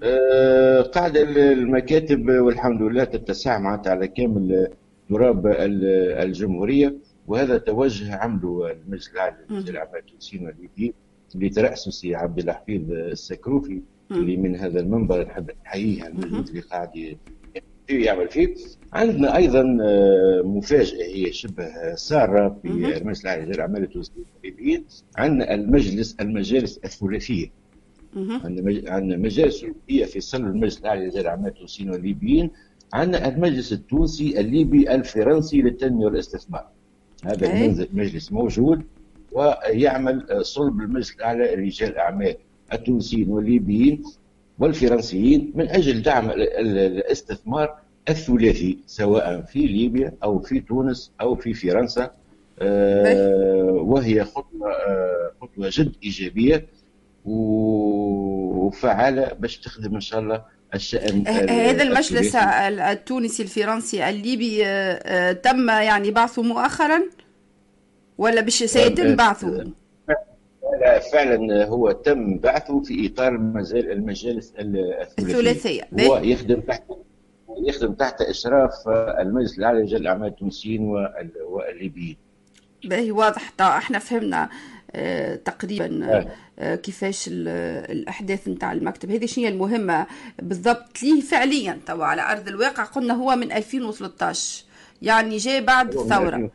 آه، 0.04 0.82
قاعدة 0.82 1.22
المكاتب 1.52 2.30
والحمد 2.30 2.82
لله 2.82 3.04
تتسع 3.04 3.60
معناتها 3.60 3.92
على 3.92 4.08
كامل 4.08 4.68
تراب 5.10 5.48
ال- 5.48 5.86
الجمهورية 6.24 6.96
وهذا 7.28 7.58
توجه 7.58 8.16
عمله 8.16 8.72
المجلس 8.72 9.10
الأعلى 9.14 9.36
للأعمال 9.70 10.00
التونسيين 10.00 10.46
والليبيين 10.46 10.94
اللي 11.36 11.50
ترأسه 11.50 11.92
سي 11.92 12.16
عبد 12.16 12.40
الحفيظ 12.40 12.92
السكروفي 12.92 13.82
اللي 14.12 14.38
من 14.38 14.56
هذا 14.56 14.80
المنبر 14.80 15.26
نحب 15.26 15.52
نحييه 15.66 16.04
على 16.04 16.12
المجهود 16.14 16.48
اللي 16.48 16.62
قاعد 16.62 17.18
يعمل 17.90 18.28
فيه. 18.30 18.56
عندنا 18.94 19.36
أيضا 19.36 19.78
آه، 19.82 20.42
مفاجأة 20.46 21.04
هي 21.06 21.34
شبه 21.34 21.96
سارة 21.96 22.58
في 22.62 22.68
المجلس 23.02 23.22
الاعلى 23.22 23.46
للاعمال 23.46 23.84
التونسيين 23.84 24.26
والليبيين 24.36 24.86
عندنا 25.18 25.54
المجلس 25.54 26.16
المجالس 26.22 26.78
الثلاثية. 26.86 27.48
عندنا 28.44 28.62
مج- 28.62 28.88
عندنا 28.88 29.18
مجالس 29.18 29.62
ثلاثية 29.62 30.06
في 30.06 30.20
صلب 30.20 30.46
المجلس 30.48 30.80
الأعلى 30.80 31.06
للاعمال 31.10 31.48
التونسيين 31.48 31.90
والليبيين. 31.90 32.52
عندنا 32.94 33.28
المجلس 33.28 33.74
التونسي 33.74 34.40
الليبي 34.40 34.96
الفرنسي 34.96 35.62
للتنمية 35.62 36.06
والاستثمار. 36.06 36.68
هذا. 37.26 37.48
المنزل- 37.54 37.88
المجلس 37.94 38.32
موجود 38.32 38.82
ويعمل 39.32 40.32
آه، 40.32 40.42
صلب 40.42 40.82
المجلس 40.82 41.16
الأعلى 41.16 41.56
لرجال 41.56 41.90
الأعمال 41.92 42.36
التونسيين 42.74 43.30
والليبيين. 43.30 44.04
والفرنسيين 44.60 45.52
من 45.56 45.70
أجل 45.70 46.02
دعم 46.02 46.30
ال- 46.30 46.42
ال- 46.60 46.78
الاستثمار 46.78 47.76
الثلاثي 48.10 48.78
سواء 48.88 49.42
في 49.42 49.60
ليبيا 49.60 50.14
أو 50.24 50.40
في 50.40 50.60
تونس 50.60 51.12
أو 51.22 51.36
في 51.36 51.54
فرنسا 51.54 52.12
آه، 52.62 53.64
وهي 53.72 54.24
خطوة 54.24 54.72
آه، 54.72 55.32
خطوة 55.42 55.70
جد 55.72 55.92
إيجابية 56.04 56.66
و- 57.26 58.66
وفعالة 58.66 59.34
باش 59.40 59.58
تخدم 59.58 59.96
إن 59.96 60.02
شاء 60.02 60.20
الله 60.20 60.44
الشأن 60.74 61.22
ال- 61.28 61.50
هذا 61.50 61.84
المجلس 61.84 62.36
التونسي 62.36 63.44
الفرنسي 63.44 64.10
الليبي 64.10 64.66
آه، 64.66 65.32
تم 65.32 65.70
يعني 65.70 66.12
بعثه 66.12 66.42
مؤخرا؟ 66.42 67.02
ولا 68.18 68.42
باش 68.42 68.64
سيتم 68.64 69.16
بعثه؟ 69.16 69.48
فعلا 71.14 71.66
هو 71.66 71.92
تم 71.92 72.38
بعثه 72.38 72.80
في 72.82 73.08
إطار 73.14 73.28
المجال 73.36 73.92
المجالس. 73.92 74.54
الثلاثية. 74.60 75.82
هو 75.82 75.88
باهي. 76.16 76.32
يخدم 76.32 76.62
تحت 76.62 76.84
يخدم 77.68 77.94
تحت 77.94 78.22
إشراف 78.22 78.72
المجلس 79.20 79.58
الاعلى 79.60 79.80
لرجال 79.80 80.02
الأعمال 80.02 80.28
التونسيين 80.28 80.82
وال- 80.82 81.32
والليبيين. 81.50 82.18
باهي 82.86 83.12
واضح. 83.12 83.52
إحنا 83.62 84.00
فهمنا 84.00 84.50
آه، 84.98 85.36
تقريبا 85.36 86.06
آه. 86.06 86.28
آه، 86.60 86.76
كيفاش 86.76 87.28
ال- 87.28 87.48
الأحداث 87.92 88.48
نتاع 88.48 88.72
المكتب. 88.72 89.12
هذه 89.12 89.26
شنو 89.26 89.44
هي 89.46 89.50
المهمة 89.52 90.08
بالضبط؟ 90.42 91.04
ليه 91.04 91.22
فعليا 91.22 91.80
توا 91.86 92.06
على 92.06 92.22
أرض 92.32 92.48
الواقع. 92.48 92.84
قلنا 92.84 93.14
هو 93.14 93.36
من 93.36 93.52
2013 93.52 94.64
يعني 95.02 95.38
جاء 95.38 95.62
بعد 95.62 95.88
الثورة. 95.98 96.50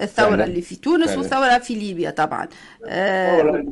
الثورة 0.00 0.28
فعلا. 0.30 0.44
اللي 0.44 0.62
في 0.62 0.76
تونس 0.76 1.06
فعلا. 1.06 1.18
والثورة 1.18 1.58
في 1.58 1.74
ليبيا 1.74 2.10
طبعا 2.10 2.48
آه، 2.86 3.64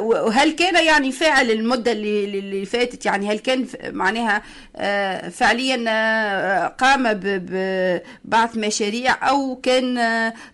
وهل 0.00 0.52
كان 0.52 0.84
يعني 0.84 1.12
فاعل 1.12 1.50
المدة 1.50 1.92
اللي, 1.92 2.24
اللي 2.38 2.64
فاتت 2.64 3.06
يعني 3.06 3.28
هل 3.32 3.38
كان 3.38 3.66
معناها 3.84 4.42
آه، 4.76 5.28
فعليا 5.28 5.84
آه، 5.88 6.66
قام 6.66 7.02
ببعث 7.12 8.56
مشاريع 8.56 9.28
أو 9.30 9.56
كان 9.56 9.98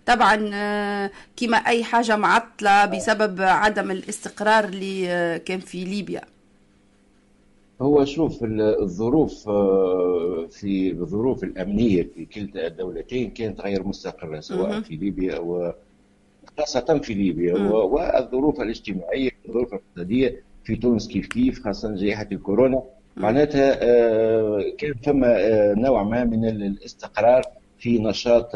طبعا 0.07 0.51
آه، 0.55 1.11
كما 1.37 1.57
أي 1.57 1.85
حاجة 1.85 2.17
معطلة 2.17 2.85
بسبب 2.87 3.43
عدم 3.43 3.91
الاستقرار 3.91 4.65
اللي 4.65 5.39
كان 5.47 5.61
في 5.61 5.85
ليبيا 5.85 6.23
هو 7.83 8.05
شوف 8.05 8.45
ال- 8.45 8.81
الظروف 8.83 9.49
آه، 9.49 10.47
في 10.51 10.91
الظروف 10.91 11.45
الأمنية 11.45 12.03
في 12.15 12.25
كلتا 12.25 12.67
الدولتين 12.67 13.31
كانت 13.31 13.61
غير 13.61 13.83
مستقرة 13.87 14.41
سواء. 14.41 14.81
في 14.81 14.97
ليبيا 14.97 15.35
أو 15.37 15.73
خاصة 16.59 16.99
في 17.03 17.15
ليبيا 17.15 17.55
والظروف 17.55 18.61
الاجتماعية 18.61 19.31
والظروف 19.45 19.69
الاقتصادية 19.75 20.43
في 20.65 20.77
تونس 20.77 21.09
كيف 21.09 21.27
كيف 21.27 21.65
خاصة 21.65 21.95
جائحة 21.95 22.27
الكورونا. 22.33 22.83
معناتها 23.17 23.79
آه، 23.83 24.63
كان 24.79 24.95
ثم 25.05 25.25
آه، 25.25 25.75
نوع 25.75 26.03
ما 26.03 26.25
من 26.25 26.45
الاستقرار 26.49 27.43
في 27.79 27.99
نشاط 27.99 28.51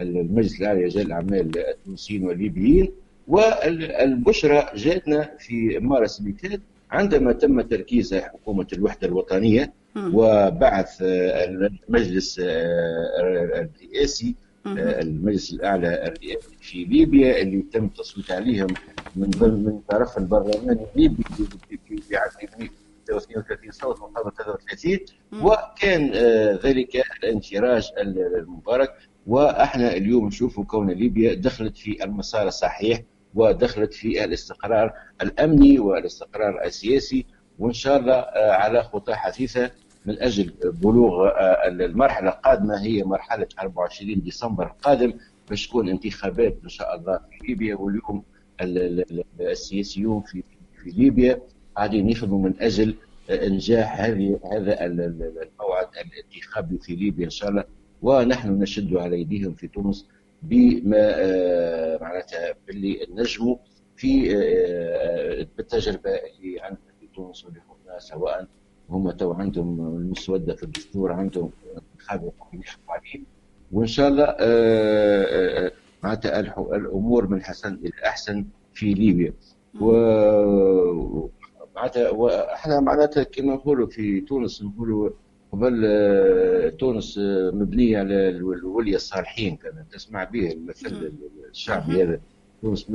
المجلس 0.00 0.60
الأعلى 0.60 0.82
لرجال 0.82 1.06
الأعمال 1.06 1.58
التونسيين 1.58 2.24
والليبيين. 2.26 2.88
والبشرى 3.28 4.66
جاتنا 4.76 5.30
في 5.38 5.78
مارس 5.78 6.20
اللي 6.20 6.32
فات 6.32 6.60
عندما 6.92 7.32
تم 7.32 7.60
تركيز 7.60 8.14
حكومة 8.14 8.66
الوحدة 8.72 9.06
الوطنية 9.08 9.72
وبعث 9.96 10.96
المجلس 11.02 12.40
الرئاسي 13.20 14.34
المجلس 14.66 15.52
الأعلى 15.52 15.88
الرئاسي 16.06 16.56
في 16.60 16.84
ليبيا 16.84 17.42
اللي 17.42 17.62
تم 17.72 17.84
التصويت 17.84 18.30
عليهم 18.30 18.66
من 19.16 19.30
ضمن 19.30 19.64
من 19.64 19.80
طرف 19.88 20.18
البرلمان 20.18 20.78
الليبي 20.94 21.24
في 22.08 22.16
عام 22.16 22.28
32 23.08 23.70
صوت 23.70 24.00
مقابل 24.00 24.32
33 24.36 24.98
وكان 25.42 26.10
آه، 26.14 26.58
ذلك 26.64 27.02
الانفراج 27.24 27.88
المبارك. 28.00 28.90
وأحنا 29.26 29.92
اليوم 29.92 30.26
نشوف 30.26 30.60
كون 30.60 30.90
ليبيا 30.90 31.34
دخلت 31.34 31.76
في 31.76 32.04
المسار 32.04 32.48
الصحيح 32.48 33.02
ودخلت 33.34 33.94
في 33.94 34.24
الاستقرار 34.24 34.92
الأمني 35.22 35.78
والاستقرار 35.78 36.64
السياسي 36.64 37.26
وإن 37.58 37.72
شاء 37.72 37.98
الله 37.98 38.14
آه، 38.14 38.52
على 38.52 38.82
خطى 38.82 39.14
حثيثة 39.14 39.70
من 40.06 40.22
أجل 40.22 40.52
بلوغ 40.64 41.26
آه، 41.26 41.68
المرحلة 41.68 42.28
القادمة 42.28 42.82
هي 42.82 43.02
مرحلة 43.04 43.46
24 43.60 44.20
ديسمبر 44.22 44.66
القادم 44.66 45.12
باش 45.50 45.68
تكون 45.68 45.88
انتخابات 45.88 46.58
إن 46.64 46.68
شاء 46.68 46.96
الله 46.96 47.18
في 47.30 47.46
ليبيا 47.48 47.74
واليوم 47.76 48.22
السياسيون 49.40 50.20
في 50.22 50.42
في 50.82 50.90
ليبيا. 50.90 51.40
قاعدين 51.76 52.08
يخدموا 52.10 52.42
من 52.48 52.54
أجل 52.60 52.94
إنجاح 53.30 54.00
هذه 54.00 54.40
هذا 54.52 54.84
الموعد 54.86 55.88
الانتخابي 56.04 56.78
في 56.78 56.94
ليبيا 56.94 57.24
إن 57.24 57.30
شاء 57.30 57.50
الله. 57.50 57.64
ونحن 58.02 58.48
نشد 58.62 58.96
على 58.96 59.16
ايديهم 59.16 59.54
في 59.54 59.68
تونس 59.68 60.06
بما 60.42 60.96
آه، 60.98 61.98
معناتها 62.02 62.54
باللي 62.66 63.06
نجموا 63.10 63.56
في 63.96 64.36
آه، 64.36 65.46
بالتجربة 65.56 66.10
اللي 66.10 66.60
عندنا 66.60 66.92
في 67.00 67.06
تونس 67.14 67.44
واللي 67.44 67.60
هنا 67.60 67.98
سواء 67.98 68.46
هم 68.90 69.10
تو 69.10 69.32
عندهم 69.32 69.96
المسودة 69.96 70.54
في 70.54 70.62
الدستور 70.62 71.12
عندهم 71.12 71.50
انتخاب 71.92 72.32
يحكموا 72.52 72.94
عليه 72.94 73.24
وإن 73.72 73.86
شاء 73.86 74.08
الله 74.08 74.36
آه، 74.40 75.72
معناتها 76.02 76.40
الأمور 76.76 77.26
من 77.26 77.42
حسن 77.42 77.74
إلى 77.74 77.92
أحسن 78.06 78.44
في 78.74 78.94
ليبيا. 78.94 79.32
و 79.80 79.92
معناتها 81.76 82.54
إحنا 82.54 82.80
معناتها 82.80 83.22
كما 83.22 83.54
نقولوا 83.54 83.86
في 83.86 84.20
تونس 84.20 84.62
نقولوا 84.62 85.10
قبل 85.52 85.82
آه، 85.86 86.68
تونس 86.68 87.18
آه، 87.18 87.50
مبنية 87.50 87.98
على 87.98 88.28
الولي 88.28 88.94
الصالحين 88.96 89.56
كما 89.56 89.84
تسمع 89.92 90.24
به 90.24 90.52
المثل 90.52 91.12
الشعبي 91.50 92.02
هذا. 92.02 92.20
تونس 92.62 92.86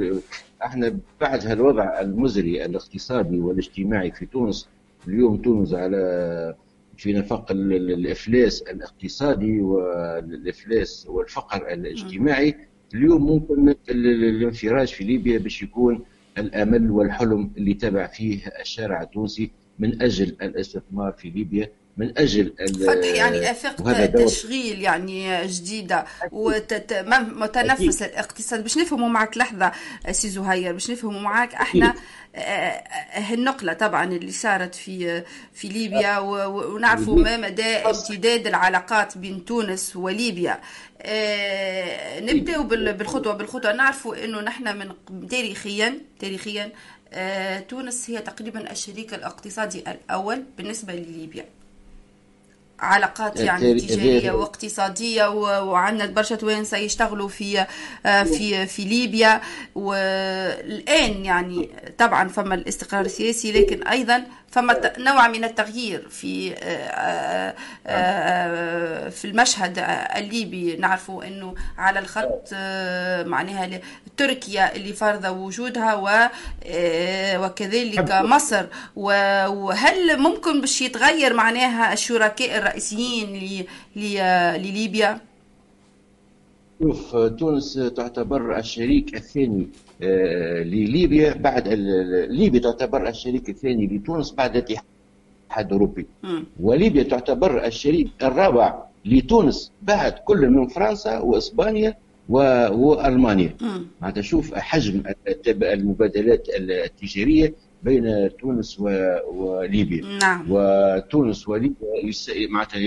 إحنا 0.66 1.00
بعد 1.22 1.46
هالوضع 1.48 2.00
المزري 2.02 2.66
الاقتصادي 2.66 3.40
والاجتماعي 3.40 4.12
في 4.12 4.26
تونس 4.26 4.70
اليوم 5.08 5.38
تونس 5.38 5.74
على 5.74 6.56
في 6.98 7.14
نفق 7.14 7.52
الإفلاس 7.52 8.62
الاقتصادي 8.62 9.62
والإفلاس 9.62 11.08
والفقر 11.10 11.74
الاجتماعي. 11.74 12.56
اليوم 12.94 13.26
ممكن 13.26 13.76
الانفراج 13.90 14.88
في 14.88 15.04
ليبيا 15.04 15.38
باش 15.40 15.64
يكون 15.64 16.02
الأمل 16.38 16.92
والحلم 16.92 17.52
اللي 17.58 17.74
تبع 17.74 18.08
فيه 18.08 18.40
الشارع 18.62 19.02
التونسي 19.02 19.52
من 19.80 20.02
أجل 20.02 20.36
الاستثمار 20.42 21.12
في 21.12 21.30
ليبيا. 21.30 21.72
من 21.98 22.18
أجل 22.18 22.54
فتح 22.88 23.08
يعني 23.08 23.52
آفاق 23.52 24.06
تشغيل 24.26 24.82
يعني 24.82 25.48
جديدة 25.48 26.06
وتنفس 26.32 28.02
الاقتصاد. 28.02 28.64
باش 28.64 28.78
نفهموا 28.78 29.10
معك 29.10 29.38
لحظة 29.38 29.72
سي 30.12 30.30
زهير 30.30 30.74
باش 30.74 30.92
نفهموا 30.92 31.22
معك 31.22 31.54
إحنا 31.54 31.94
هالنقله 33.12 33.74
طبعا 33.74 34.04
اللي 34.04 34.32
صارت 34.32 34.76
في 34.76 35.24
في 35.54 35.68
ليبيا 35.68 36.20
ونعرفوا 36.20 37.16
ما 37.20 37.38
مدى 37.38 37.64
امتداد 37.64 38.48
العلاقات 38.48 39.18
بين 39.18 39.46
تونس 39.46 39.96
وليبيا. 39.96 40.60
آه، 41.02 42.20
نبداو 42.20 42.64
بالخطوة 42.64 43.34
بالخطوة. 43.34 43.74
نعرفوا 43.74 44.26
إنه 44.26 44.42
نحن 44.42 44.78
من 44.78 44.92
تاريخيا 45.30 46.00
تاريخيا 46.20 46.72
آه، 47.14 47.60
تونس 47.60 48.10
هي 48.10 48.18
تقريبا 48.18 48.72
الشريك 48.72 49.14
الاقتصادي 49.14 49.80
الأول 49.80 50.44
بالنسبة 50.58 50.94
لليبيا. 50.94 51.46
علاقات 52.80 53.40
يعني 53.40 53.80
تجارية 53.80 54.32
واقتصادية 54.32 55.28
وعندنا 55.62 56.06
برشا 56.12 56.36
توانسه 56.36 56.78
يشتغلوا 56.78 57.28
في 57.28 57.66
آه، 58.06 58.24
في 58.24 58.66
في 58.66 58.84
ليبيا. 58.84 59.42
والآن 59.76 61.26
يعني 61.26 61.70
طبعا 61.98 62.28
فما 62.28 62.56
الاستقرار 62.56 63.06
السياسي 63.06 63.52
لكن 63.52 63.88
أيضا 63.88 64.24
فما 64.58 64.94
نوع 64.98 65.28
من 65.28 65.44
التغيير 65.44 66.08
في 66.10 66.54
آه، 66.54 67.56
آه، 67.88 69.10
في 69.10 69.26
المشهد 69.26 69.86
الليبي. 70.16 70.76
نعرفوا 70.76 71.24
إنه 71.28 71.56
على 71.78 72.00
الخط 72.00 72.54
معناها 73.28 73.80
تركيا 74.18 74.76
اللي 74.76 74.94
فرض 74.94 75.26
وجودها 75.26 75.96
وكذلك 77.38 78.12
مصر. 78.12 78.66
وهل 78.96 80.20
ممكن 80.20 80.62
باش 80.62 80.82
يتغير 80.82 81.34
معناها 81.34 81.94
الشركاء 81.94 82.58
الرئيسيين 82.58 83.66
لليبيا؟ 83.96 85.20
شوف 86.82 87.16
تونس 87.16 87.74
تعتبر 87.96 88.58
الشريك 88.58 89.16
الثاني 89.16 89.62
آه، 89.62 89.87
لليبيا 90.02 91.34
بعد 91.34 91.68
ليبيا 92.30 92.60
تعتبر 92.60 93.08
الشريك 93.10 93.50
الثاني 93.50 93.88
لتونس 93.88 94.32
بعد 94.32 94.56
الاتحاد 94.56 95.66
الأوروبي. 95.66 96.06
وليبيا 96.60 97.04
تعتبر 97.04 97.66
الشريك 97.66 98.08
الرابع 98.24 98.84
لتونس 99.06 99.72
بعد 99.82 100.12
كل 100.12 100.50
من 100.50 100.68
فرنسا 100.68 101.20
وإسبانيا 101.20 101.98
وألمانيا. 102.30 103.56
معناتها 104.02 104.22
شوف 104.22 104.54
حجم 104.54 105.04
المبادلات 105.48 106.48
التجارية 106.60 107.54
بين 107.84 108.30
تونس 108.40 108.80
وليبيا. 108.80 110.18
نعم. 110.22 110.46
وتونس 110.50 111.48
وليبيا 111.48 111.88
معناتها 112.50 112.80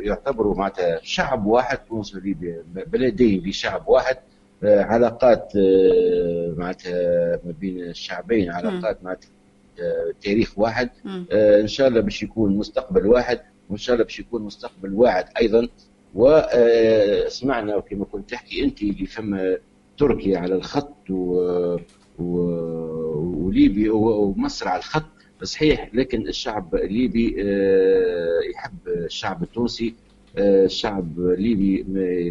يعتبروا 0.00 0.56
معناتها 0.56 1.00
شعب 1.02 1.46
واحد 1.46 1.78
تونس 1.78 2.14
وليبيا 2.14 2.62
بلدين 2.86 3.42
لشعب 3.46 3.88
واحد. 3.88 4.16
آه، 4.16 4.20
علاقات 4.64 5.52
آه، 5.56 6.54
معناتها 6.56 6.92
ما 7.44 7.52
بين 7.60 7.80
الشعبين 7.80 8.50
علاقات 8.50 9.04
معناتها 9.04 9.28
آه، 9.80 10.12
تاريخ 10.22 10.58
واحد. 10.58 10.90
إن 11.32 11.66
شاء 11.66 11.88
الله 11.88 12.00
باش 12.00 12.22
يكون 12.22 12.56
مستقبل 12.56 13.06
واحد 13.06 13.40
وإن 13.70 13.78
شاء 13.78 13.94
الله 13.94 14.04
باش 14.04 14.20
يكون 14.20 14.42
مستقبل 14.42 14.94
واعد 14.94 15.24
أيضا. 15.40 15.68
وسمعنا 16.14 17.80
كما 17.80 18.04
كنت 18.04 18.30
تحكي 18.30 18.64
أنت 18.64 18.82
اللي 18.82 19.06
فما 19.06 19.56
تركيا 19.98 20.38
على 20.38 20.54
الخط 20.54 21.10
و 21.10 21.76
وليبيا 22.18 23.92
ومصر 23.92 24.68
على 24.68 24.78
الخط. 24.78 25.04
صحيح 25.42 25.90
لكن 25.94 26.28
الشعب 26.28 26.74
الليبي 26.74 27.36
آه، 27.42 28.40
يحب 28.54 28.78
الشعب 28.88 29.42
التونسي. 29.42 29.88
آه، 29.88 30.07
الشعب 30.38 31.18
الليبي 31.18 31.82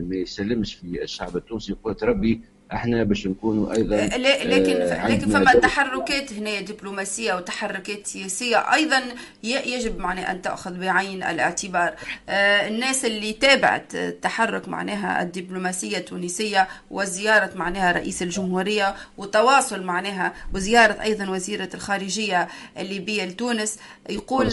ما 0.02 0.15
يسلمش 0.15 0.76
في 0.76 1.04
الشعب 1.04 1.38
التونسي. 1.38 1.74
قلت 1.74 2.04
ربي 2.04 2.41
إحنا 2.73 3.03
باش 3.03 3.27
نكونوا 3.27 3.73
أيضا 3.73 3.95
آه، 3.95 4.17
لكن 4.17 4.82
آه 4.82 5.08
لكن 5.08 5.30
فما 5.32 5.53
تحركات 5.53 6.34
هنا 6.34 6.62
دبلوماسية 6.62 7.34
وتحركات 7.34 8.08
سياسية 8.08 8.73
أيضا 8.73 9.01
يجب 9.43 9.99
معناها 9.99 10.32
أن 10.32 10.41
تأخذ 10.41 10.80
بعين 10.80 11.23
الاعتبار. 11.23 11.93
آه 12.30 12.67
الناس 12.67 13.06
اللي 13.06 13.34
تابعت 13.34 13.95
التحرك 13.95 14.67
معناها 14.67 15.21
الدبلوماسية 15.21 15.97
التونسية 15.97 16.67
وزيارة 16.91 17.51
معناها 17.56 17.91
رئيس 17.91 18.21
الجمهورية 18.21 18.95
وتواصل 19.17 19.84
معناها 19.84 20.34
وزيارة 20.53 21.01
أيضا 21.01 21.30
وزيرة 21.30 21.69
الخارجية 21.73 22.47
الليبية 22.77 23.25
لتونس 23.25 23.77
يقول 24.10 24.51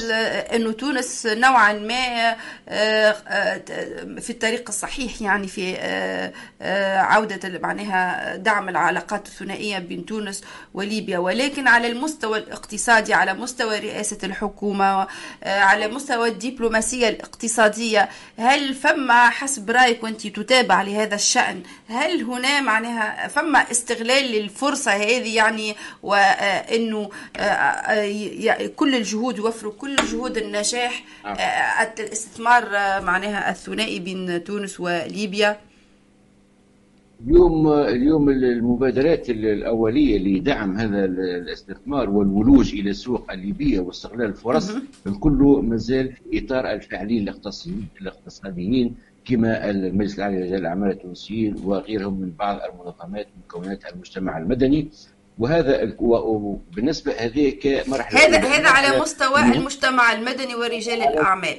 انه 0.55 0.73
تونس 0.73 1.27
نوعا 1.27 1.73
ما 1.73 2.37
آه، 2.69 3.17
آه، 3.29 3.61
في 4.21 4.31
الطريق 4.31 4.69
الصحيح 4.69 5.23
يعني 5.23 5.49
في 5.49 5.77
عودة 7.01 7.59
معناها 7.59 8.04
دعم 8.37 8.69
العلاقات 8.69 9.27
الثنائية 9.27 9.79
بين 9.79 10.07
تونس 10.07 10.45
وليبيا. 10.75 11.19
ولكن 11.19 11.69
على 11.69 11.87
المستوى 11.87 12.39
الاقتصادي 12.39 13.15
على 13.15 13.35
مستوى 13.35 13.79
رئاسة 13.79 14.19
الحكومة 14.25 15.07
على 15.47 15.89
مستوى 15.89 16.29
الدبلوماسية 16.29 17.09
الاقتصادية 17.09 18.09
هل 18.39 18.75
فما 18.75 19.31
حسب 19.31 19.71
رأيك 19.71 20.03
وأنت 20.03 20.27
تتابع 20.27 20.83
لهذا 20.83 21.15
الشأن؟ 21.15 21.63
هل 21.89 22.23
هنا 22.23 22.61
معناها 22.61 23.29
فما 23.29 23.71
استغلال 23.71 24.25
للفرصة 24.25 24.93
هذه 24.93 25.37
يعني 25.37 25.77
وأنه 26.03 27.11
كل 28.77 28.95
الجهود 28.95 29.39
يوفروا 29.39 29.73
كل 29.73 29.97
جهود 29.97 30.37
النجاح 30.37 31.05
الاستثمار 31.99 32.69
معناها 33.01 33.51
الثنائي 33.51 33.99
بين 34.01 34.45
تونس 34.45 34.81
وليبيا؟ 34.81 35.61
اليوم 37.25 37.73
اليوم 37.73 38.31
المبادرات 38.31 39.31
الأولية 39.31 40.19
لدعم 40.19 40.77
هذا 40.79 41.05
الاستثمار 41.05 42.11
والولوج 42.11 42.75
إلى 42.75 42.91
السوق 42.91 43.33
الليبية 43.33 43.81
واستغلال 43.81 44.27
الفرص 44.27 44.71
الكل 45.07 45.61
مازال 45.63 46.13
في 46.13 46.45
إطار 46.45 46.71
الفاعلين 46.71 47.35
الاقتصاديين 48.01 48.95
كما 49.25 49.71
المجلس 49.71 50.15
الأعلى 50.15 50.41
لرجال 50.41 50.61
الأعمال 50.61 50.91
التونسيين 50.91 51.55
وغيرهم 51.65 52.21
من 52.21 52.33
بعض 52.39 52.61
المنظمات 52.71 53.27
مكونات 53.45 53.93
المجتمع 53.93 54.39
المدني. 54.39 54.89
وهذا 55.39 55.83
بالنسبة 56.77 57.13
هذه 57.13 57.51
كمرحله 57.51 58.21
هذا 58.21 58.39
هذا 58.39 58.69
على 58.69 59.01
مستوى 59.01 59.41
المجتمع 59.41 60.13
المدني 60.13 60.55
ورجال 60.55 61.03
الأعمال. 61.03 61.59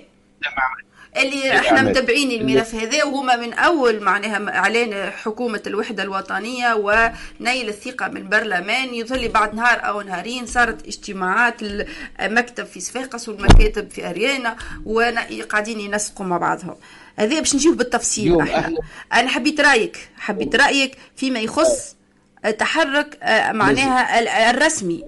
اللي 1.18 1.56
إحنا 1.56 1.82
متابعين 1.82 2.32
الملف 2.42 2.76
هذا 2.76 3.04
وهما 3.04 3.36
من 3.36 3.54
أول 3.54 4.04
معناها 4.04 4.58
إعلان 4.58 5.12
حكومة 5.12 5.62
الوحدة 5.68 6.04
الوطنية 6.04 6.74
ونيل 6.74 7.70
الثقة 7.70 8.08
من 8.08 8.18
البرلمان 8.18 8.94
يظل 8.94 9.28
بعد 9.28 9.56
نهار 9.56 9.86
أو 9.88 10.02
نهارين 10.02 10.46
صارت 10.46 10.88
اجتماعات 10.88 11.56
المكتب 12.22 12.66
في 12.66 12.80
صفاقس 12.80 13.30
والمكاتب 13.30 13.92
في 13.92 14.10
أريانا 14.10 14.56
وقاعدين 14.86 15.80
ينسقوا 15.80 16.26
مع 16.26 16.38
بعضهم. 16.38 16.76
هذا 17.18 17.40
باش 17.40 17.56
نجيو 17.56 17.76
بالتفصيل 17.76 18.42
أحنا. 18.42 18.78
أنا 19.14 19.30
حبيت 19.30 19.62
رأيك 19.62 20.10
حبيت 20.18 20.56
رأيك 20.56 20.98
فيما 21.16 21.40
يخص 21.40 21.96
تحرك 22.60 23.18
معناها 23.52 24.50
الرسمي. 24.50 25.04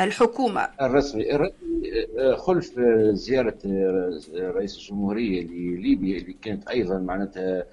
الحكومة. 0.00 0.68
الرسمي 0.82 1.24
خلف 2.36 2.80
زيارة 3.10 3.58
رئيس 4.34 4.76
الجمهورية 4.78 5.42
لليبيا 5.42 6.18
اللي 6.18 6.36
كانت 6.42 6.68
أيضا 6.68 6.98
معناتها 6.98 7.64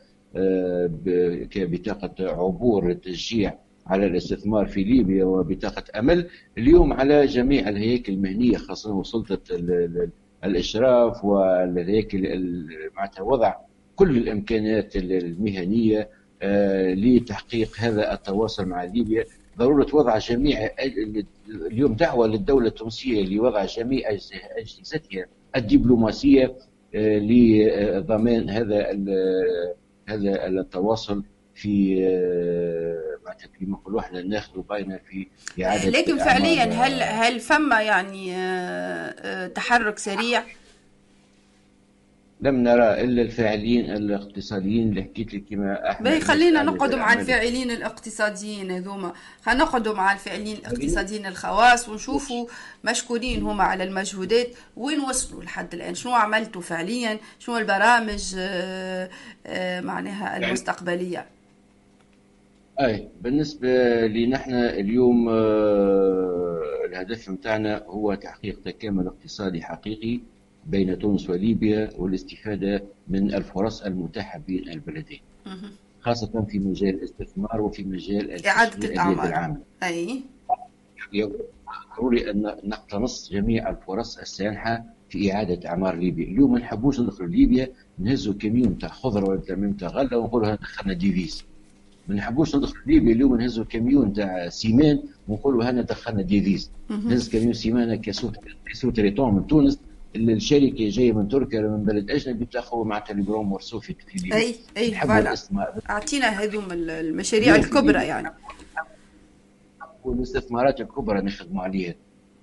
كبطاقه 1.52 2.13
عبور 2.19 2.93
تشجيع 2.93 3.54
على 3.88 4.06
الاستثمار 4.06 4.65
في 4.65 4.84
ليبيا 4.84 5.26
وبطاقة 5.26 5.99
أمل 5.99 6.28
اليوم 6.58 6.93
على 6.93 7.26
جميع 7.26 7.69
الهياكل 7.69 8.13
المهنية 8.13 8.58
خاصة 8.58 9.04
سلطه 9.04 9.39
الأشراف 10.43 11.26
والهياكل 11.26 12.21
معناتها 12.95 13.21
وضع 13.21 13.56
كل 13.95 14.17
الإمكانيات 14.17 14.95
المهنية 14.95 16.10
لتحقيق 16.93 17.69
هذا 17.80 18.13
التواصل 18.13 18.65
مع 18.65 18.84
ليبيا. 18.84 19.26
ضرورة 19.58 19.88
وضع 19.94 20.18
جميع 20.18 20.70
اليوم 21.50 21.94
دعوة 21.94 22.28
للدولة 22.28 22.68
التونسية 22.68 23.26
لوضع 23.26 23.66
جميع 23.66 24.10
أجهزتها 24.58 25.26
الدبلوماسية 25.56 26.56
لضمان 26.94 28.50
هذا 28.50 28.89
هذا 30.08 30.48
التواصل 30.48 31.24
في 31.56 31.96
معناتها 33.26 33.48
كما 33.60 33.70
نقولوا 33.70 34.00
إحنا 34.00 34.22
ناخذ 34.22 34.62
باينه 34.62 35.00
في 35.10 35.28
إعادة 35.63 35.89
لكن 35.89 36.18
فعليا 36.18 36.63
هل 36.63 37.02
هل 37.04 37.39
فما 37.39 37.82
يعني 37.82 38.34
تحرك 39.50 39.98
سريع؟ 39.98 40.44
لم 42.43 42.56
نرى 42.56 43.01
إلا 43.03 43.21
الفاعلين 43.21 43.91
الاقتصاديين 43.91 44.89
اللي 44.89 45.03
حكيت 45.03 45.34
لك 45.34 45.43
كما 45.49 45.91
إحنا 45.91 46.19
خلينا 46.19 46.63
نقعدوا 46.63 46.99
مع 46.99 47.13
الفاعلين 47.13 47.71
الاقتصاديين 47.71 48.71
هذوما. 48.71 49.13
خلينا 49.41 49.63
نقعدوا 49.63 49.93
مع 49.93 50.13
الفاعلين 50.13 50.58
الاقتصاديين 50.58 51.25
الخواص 51.25 51.89
ونشوفوا 51.89 52.47
مشكورين 52.84 53.43
هما 53.43 53.63
على 53.63 53.84
المجهودات 53.84 54.47
وين 54.77 54.99
وصلوا 54.99 55.43
لحد 55.43 55.73
الآن؟ 55.73 55.95
شنو 55.95 56.13
عملتوا 56.13 56.62
فعليا؟ 56.62 57.19
شنو 57.39 57.58
البرامج 57.58 58.36
معناها 59.88 60.38
المستقبلية؟ 60.38 61.25
أي 62.79 63.08
بالنسبة 63.21 64.08
لنحن 64.08 64.53
اليوم 64.53 65.29
الهدف 66.86 67.29
نتاعنا 67.29 67.84
هو 67.88 68.13
تحقيق 68.13 68.60
تكامل 68.65 69.08
اقتصادي 69.08 69.62
حقيقي. 69.62 70.19
بين 70.67 70.99
تونس 70.99 71.30
وليبيا 71.30 71.89
والاستفادة 71.97 72.84
من 73.08 73.34
الفرص 73.34 73.82
المتاحة 73.82 74.41
بين 74.47 74.69
البلدين 74.69 75.19
خاصة 76.02 76.45
في 76.49 76.60
مجال 76.60 76.95
الاستثمار 76.95 77.62
وفي 77.62 77.84
مجال 77.84 78.45
إعادة 78.45 78.88
الإعمار. 78.88 79.58
أي. 79.84 80.21
ضروري 81.97 82.32
أن 82.32 82.41
نقتنص 82.63 83.32
جميع 83.32 83.69
الفرص 83.69 84.17
السانحة 84.17 84.84
في 85.10 85.34
إعادة 85.34 85.69
إعمار 85.69 85.95
ليبيا. 85.95 86.26
اليوم 86.26 86.52
ما 86.54 86.60
نحبوش 86.60 86.99
ندخلوا 86.99 87.30
ليبيا 87.30 87.69
نهزوا 87.99 88.34
كميون 88.34 88.78
تاع 88.78 88.89
خضرة 88.89 89.30
ولا 89.30 89.39
كميون 89.39 89.78
تاع 89.78 89.88
غلة 89.88 90.17
ونقولوا 90.17 90.56
دخلنا 90.56 90.93
devise. 90.93 91.43
ما 92.08 92.15
نحبوش 92.15 92.56
ندخلوا 92.56 92.84
ليبيا 92.86 93.13
اليوم 93.13 93.36
نهزوا 93.36 93.65
كميون 93.65 94.13
تاع 94.13 94.49
ciment 94.49 94.99
ونقولوا 95.28 95.69
هنا 95.69 95.82
دخلنا 95.82 96.21
devise. 96.21 96.71
نهز 96.89 97.30
camion 97.30 97.54
ciment 97.54 97.95
ك 97.95 98.89
sous-traitant 98.91 99.36
من 99.36 99.47
تونس 99.47 99.80
الشركة 100.15 100.89
جاية 100.89 101.12
من 101.12 101.28
تركيا 101.28 101.60
ولا 101.60 101.69
من 101.69 101.84
بلد 101.84 102.12
أجنبي 102.12 102.45
تاخذ 102.45 102.84
معت 102.84 102.99
les 102.99 103.16
grands 103.16 103.49
marchés 103.49 103.84
في 103.84 103.93
في 103.93 104.17
ليبيا 104.17 104.36
أي 104.36 104.56
et 104.78 104.91
voilà. 104.91 105.36
أعطينا 105.89 106.28
هذوم 106.28 106.63
المشاريع 106.71 107.56
الكبرى 107.56 108.04
يعني. 108.04 108.32
والاستثمارات 110.04 110.82
الكبرى 110.82 111.21
نخدموا 111.21 111.63
عليها. 111.63 111.95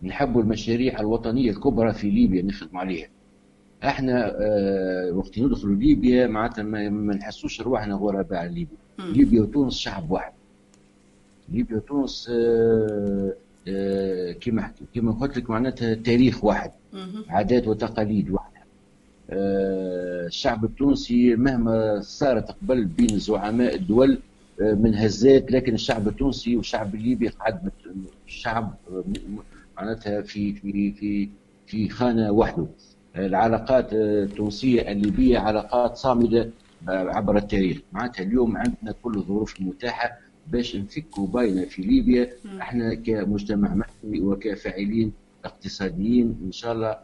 نحبوا 0.03 0.43
المشاريع 0.43 1.01
الوطنية 1.01 1.51
الكبرى 1.51 1.93
في 1.93 2.11
ليبيا 2.11 2.43
نخدموا 2.43 2.81
عليها. 2.81 3.09
إحنا 3.85 4.37
آه 4.41 5.13
وقت 5.13 5.39
ندخلوا 5.39 5.77
ليبيا 5.77 6.27
معناتها 6.27 6.63
ما 6.63 7.15
نحسوش 7.15 7.61
رواحنا 7.61 7.95
غرباء 7.95 8.39
على 8.39 8.49
ليبيا. 8.49 8.77
ليبيا 8.99 9.43
وتونس 9.43 9.75
شعب 9.75 10.11
واحد. 10.11 10.33
ليبيا 11.49 11.77
وتونس 11.77 12.31
آه 12.33 13.35
كما 14.41 14.73
كما 14.95 15.13
قلت 15.13 15.37
لك 15.37 15.51
معناتها 15.51 15.95
تاريخ 15.95 16.45
واحد 16.45 16.71
عادات 17.29 17.69
وتقاليد 17.69 18.31
واحدة. 18.31 18.61
آه 19.31 20.27
الشعب 20.27 20.65
التونسي 20.65 21.37
مهما 21.37 22.01
صارت 22.01 22.51
قبل 22.51 22.85
بين 22.85 23.19
زعماء 23.19 23.75
الدول 23.75 24.19
آه 24.63 24.75
من 24.75 24.95
هزات 24.95 25.53
لكن 25.53 25.75
الشعب 25.75 26.09
التونسي 26.09 26.57
والشعب 26.57 26.95
الليبي 26.95 27.29
قعد 27.29 27.71
الشعب 28.27 28.75
معناتها 29.77 30.21
في 30.23 30.53
في 30.53 30.93
في 30.93 31.29
في 31.67 31.89
خانة 31.89 32.31
وحده. 32.33 32.67
العلاقات 33.17 33.93
التونسية 33.93 34.93
الليبية 34.93 35.39
علاقات 35.39 35.97
صامدة 35.97 36.51
عبر 36.89 37.37
التاريخ. 37.37 37.79
معناتها 37.93 38.23
اليوم 38.23 38.57
عندنا 38.57 38.95
كل 39.03 39.15
الظروف 39.15 39.61
المتاحة 39.61 40.19
باش 40.51 40.77
نفكوا 40.77 41.27
باينة 41.27 41.65
في 41.65 41.83
ليبيا 41.83 42.31
إحنا 42.61 42.95
كمجتمع 42.95 43.75
مدني 43.75 44.21
وكفاعلين 44.21 45.13
اقتصاديين 45.45 46.39
إن 46.45 46.53
شاء 46.53 46.73
الله 46.73 46.97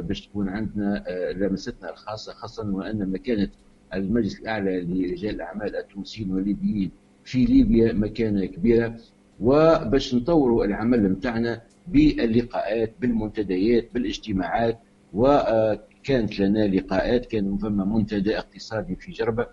باش 0.00 0.26
تكون 0.26 0.48
عندنا 0.48 1.04
لمستنا 1.36 1.90
الخاصة 1.90 2.32
خاصة 2.32 2.70
وأن 2.70 3.10
مكانه 3.10 3.48
المجلس 3.94 4.40
الأعلى 4.40 4.80
لرجال 4.80 5.34
الأعمال 5.34 5.76
التونسيين 5.76 6.30
والليبيين 6.32 6.90
في 7.24 7.44
ليبيا 7.44 7.92
مكانة 7.92 8.46
كبيرة. 8.46 8.96
وباش 9.40 10.14
نطوروا 10.14 10.64
العمل 10.64 11.12
نتاعنا 11.12 11.62
باللقاءات 11.88 12.92
بالمنتديات 13.00 13.88
بالاجتماعات. 13.94 14.78
وكانت 15.14 16.40
لنا 16.40 16.66
لقاءات 16.66 17.26
كان 17.26 17.56
فما 17.56 17.84
منتدى 17.84 18.38
اقتصادي 18.38 18.96
في 18.96 19.12
جربة 19.12 19.46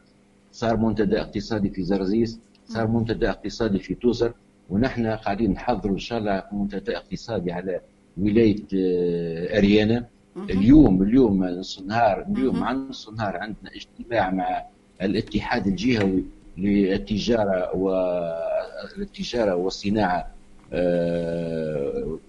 صار 0.51 0.77
منتدى 0.77 1.21
اقتصادي 1.21 1.69
في 1.69 1.83
زرزيس. 1.83 2.39
صار 2.73 2.87
منتدى 2.87 3.29
اقتصادي 3.29 3.79
في 3.79 3.95
توزر 3.95 4.33
ونحن 4.69 5.07
قاعدين 5.07 5.51
نحضروا 5.51 5.93
إن 5.93 5.99
شاء 5.99 6.19
الله 6.19 6.43
منتدى 6.51 6.97
اقتصادي 6.97 7.51
على 7.51 7.81
ولاية 8.17 8.63
أريانا. 9.57 10.05
اليوم 10.49 11.03
اليوم 11.03 11.45
نص 11.45 11.79
النهار 11.79 12.25
اليوم 12.29 12.59
مع 12.59 12.71
نص 12.71 13.07
النهار 13.07 13.37
عندنا 13.37 13.71
اجتماع 13.75 14.31
مع 14.31 14.63
الاتحاد 15.01 15.67
الجهوي 15.67 16.23
للتجارة 16.57 17.75
والتجاره 18.97 19.55
والصناعة 19.55 20.27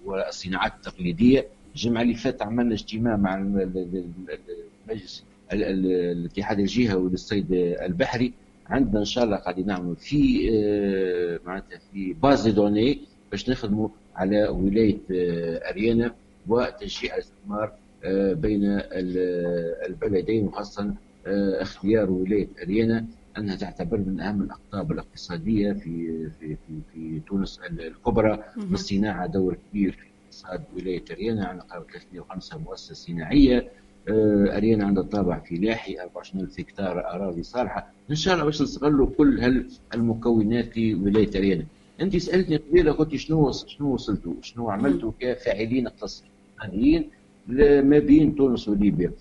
والصناعات 0.05 0.73
التقليدية. 0.75 1.45
الجمعة 1.75 2.01
اللي 2.01 2.15
فاتت 2.15 2.41
عملنا 2.41 2.73
اجتماع 2.73 3.15
مع 3.15 3.35
المجلس 3.37 5.23
الاتحاد 5.53 6.59
الجهوي 6.59 7.09
للصيد 7.09 7.45
البحري. 7.81 8.33
عندنا 8.67 8.99
إن 8.99 9.05
شاء 9.05 9.23
الله 9.23 9.37
قاعدين 9.37 9.65
نعملوا 9.67 9.95
في 9.95 10.49
آه، 10.53 11.39
معناتها 11.45 11.79
في 11.93 12.13
باز 12.13 12.47
دوني 12.47 13.01
باش 13.31 13.49
نخدموا 13.49 13.89
على 14.15 14.47
ولاية 14.47 14.97
آه، 15.11 15.69
أريانا 15.71 16.15
وتشجيع 16.47 17.13
الاستثمار 17.15 17.71
آه، 18.03 18.33
بين 18.33 18.63
ال- 18.65 19.85
البلدين 19.89 20.45
وخاصة 20.45 20.93
اختيار 21.61 22.11
ولاية 22.11 22.47
أريانا 22.63 23.05
أنها 23.37 23.55
تعتبر 23.55 23.97
من 23.97 24.19
أهم 24.19 24.41
الأقطاب 24.41 24.91
الاقتصادية 24.91 25.73
في 25.73 26.29
في 26.39 26.55
في, 26.55 26.73
في 26.93 27.19
تونس 27.27 27.59
الكبرى 27.79 28.43
والصناعة 28.71 29.27
دور 29.27 29.57
كبير 29.71 29.91
في 29.91 30.05
اقتصاد 30.25 30.63
ولاية 30.75 31.03
أريانا 31.11 31.45
عندنا 31.45 31.63
قرابه 31.67 31.85
305 31.91 32.57
مؤسسة 32.57 32.93
صناعية. 32.93 33.69
آه، 34.09 34.57
اريانا 34.57 34.85
عندها 34.85 35.03
طابع 35.03 35.39
فلاحي 35.39 35.99
24000 36.01 36.59
هكتار 36.59 36.99
أراضي 37.13 37.43
صالحة. 37.43 37.91
إن 38.09 38.15
شاء 38.15 38.33
الله 38.33 38.45
باش 38.45 38.61
نستغلوا 38.61 39.07
كل 39.17 39.39
هال- 39.39 39.67
المكونات 39.93 40.65
في 40.73 40.95
ولاية 40.95 41.29
اريانا 41.35 41.65
أنت 42.01 42.17
سألتني 42.17 42.55
قبيلة 42.57 42.91
قلت 42.91 43.15
شنو 43.15 43.51
شنو 43.51 43.93
وصلتوا 43.93 44.33
شنو 44.41 44.69
عملتوا 44.69 45.11
كفاعلين 45.19 45.87
اقتصاديين 45.87 47.09
ما 47.83 47.99
بين 47.99 48.35
تونس 48.35 48.67
وليبيا؟ 48.69 49.11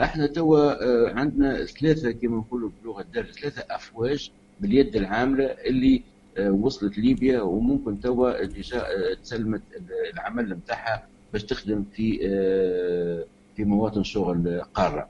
إحنا 0.00 0.26
توا 0.26 0.84
آه، 0.84 1.12
عندنا 1.14 1.64
ثلاثة 1.64 2.10
كما 2.10 2.36
نقولوا 2.36 2.70
بلغة 2.84 3.00
الدرس 3.00 3.38
ثلاثة 3.38 3.64
أفواج 3.70 4.30
باليد 4.60 4.96
العاملة 4.96 5.44
اللي 5.44 6.02
آه، 6.38 6.50
وصلت 6.50 6.98
ليبيا 6.98 7.40
وممكن 7.40 8.00
توا 8.00 8.44
تسلمت 9.22 9.62
العمل 10.14 10.50
نتاعها 10.52 11.06
باش 11.32 11.44
تخدم 11.44 11.84
في 11.92 12.18
في 13.58 13.64
مواطن 13.64 14.02
شغل 14.04 14.60
قارة. 14.74 15.08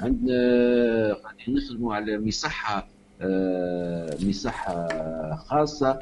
عندنا 0.00 1.14
قاعدين 1.14 1.54
نخدموا 1.56 1.94
على 1.94 2.18
مصحه 2.18 2.88
آه، 3.22 4.16
مصحه 4.22 4.88
خاصة 5.36 6.00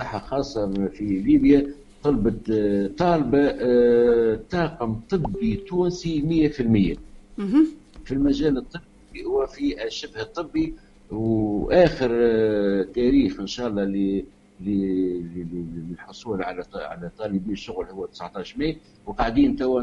مصحه 0.00 0.18
خاصة 0.18 0.88
في 0.88 1.04
ليبيا 1.04 1.66
طلبت 2.02 2.50
آه، 2.50 2.86
طالبه 2.98 3.38
آه، 3.48 4.38
طاقم 4.50 5.00
طبي 5.10 5.56
تونسي 5.56 6.22
100% 6.22 6.98
مهم. 7.38 7.66
في 8.04 8.12
المجال 8.12 8.56
الطبي 8.58 9.24
وفي 9.26 9.84
الشبه 9.84 10.20
الطبي 10.20 10.74
وآخر 11.10 12.08
تاريخ 12.94 13.40
إن 13.40 13.46
شاء 13.46 13.68
الله 13.68 13.84
للحصول 14.66 16.42
على 16.42 16.62
على 16.74 17.10
طالبي 17.18 17.52
الشغل 17.52 17.86
هو 17.86 18.06
19 18.06 18.58
ماي 18.58 18.78
وقاعدين 19.06 19.56
توا 19.56 19.80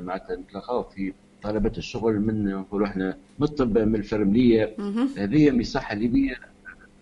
معناتها 0.00 0.36
نتلاقاو 0.36 0.82
في 0.82 1.12
طلبة 1.42 1.72
الشغل 1.78 2.20
من 2.20 2.44
نقولوا 2.44 2.86
إحنا 2.86 3.16
من 3.38 3.44
الطب 3.46 3.78
من 3.78 3.94
الفرملية. 3.94 4.74
مهم. 4.78 5.08
هذه 5.18 5.50
مصحه 5.50 5.94
ليبية 5.94 6.34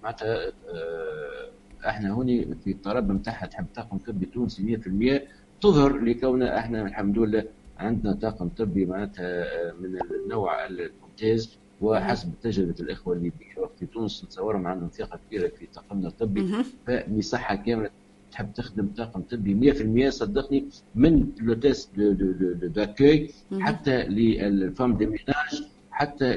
معناتها 0.02 0.46
آه، 0.46 1.48
إحنا 1.88 2.10
هوني 2.10 2.54
في 2.64 2.70
الطلب 2.70 3.12
نتاعها 3.12 3.46
تحب 3.46 3.66
طاقم 3.74 3.98
طبي 3.98 4.26
تونسي 4.26 4.62
100% 4.62 5.22
تظهر 5.60 5.96
لكون 5.98 6.42
إحنا 6.42 6.82
الحمد 6.82 7.18
لله 7.18 7.44
عندنا 7.78 8.12
طاقم 8.12 8.48
طبي 8.48 8.86
معناتها 8.86 9.24
آه، 9.44 9.72
من 9.80 9.98
النوع 10.24 10.66
الممتاز 10.66 11.58
وحسب 11.80 12.32
تجربة 12.42 12.74
الإخوة 12.80 13.14
الليبيين 13.14 13.50
في 13.78 13.86
تونس 13.86 14.24
نتصورهم 14.24 14.66
عندهم 14.66 14.88
ثقة 14.88 15.18
كبيرة 15.28 15.48
في 15.48 15.66
طاقمنا 15.74 16.08
الطبي. 16.08 16.40
فما 16.86 17.09
مصحة 17.09 17.54
كاملة 17.54 17.90
تحب 18.32 18.52
تخدم 18.54 18.88
طاقم 18.96 19.20
طبي 19.22 19.72
100% 20.08 20.08
صدقني 20.08 20.64
من 20.94 21.26
l'hôtesse 21.40 21.88
de 21.96 22.12
de 22.12 22.32
de 22.32 22.52
de 22.52 22.66
d'accueil. 22.66 23.30
حتى 23.60 24.02
لل 24.04 24.31
femme 24.31 24.96
de 24.96 25.06
ménage 25.06 25.62
حتى 25.90 26.36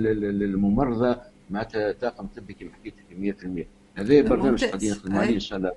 للممرضة 0.00 1.16
معناتها 1.50 1.92
طاقم 1.92 2.26
طبي 2.26 2.52
كما 2.54 2.70
حكيت 2.72 2.94
لك 3.10 3.36
100% 3.96 3.98
هذا 4.00 4.20
برنامج. 4.22 4.64
قاعدين 4.64 4.90
نخدموا. 4.90 5.18
عليه 5.20 5.34
إن 5.34 5.40
شاء 5.40 5.58
الله 5.58 5.72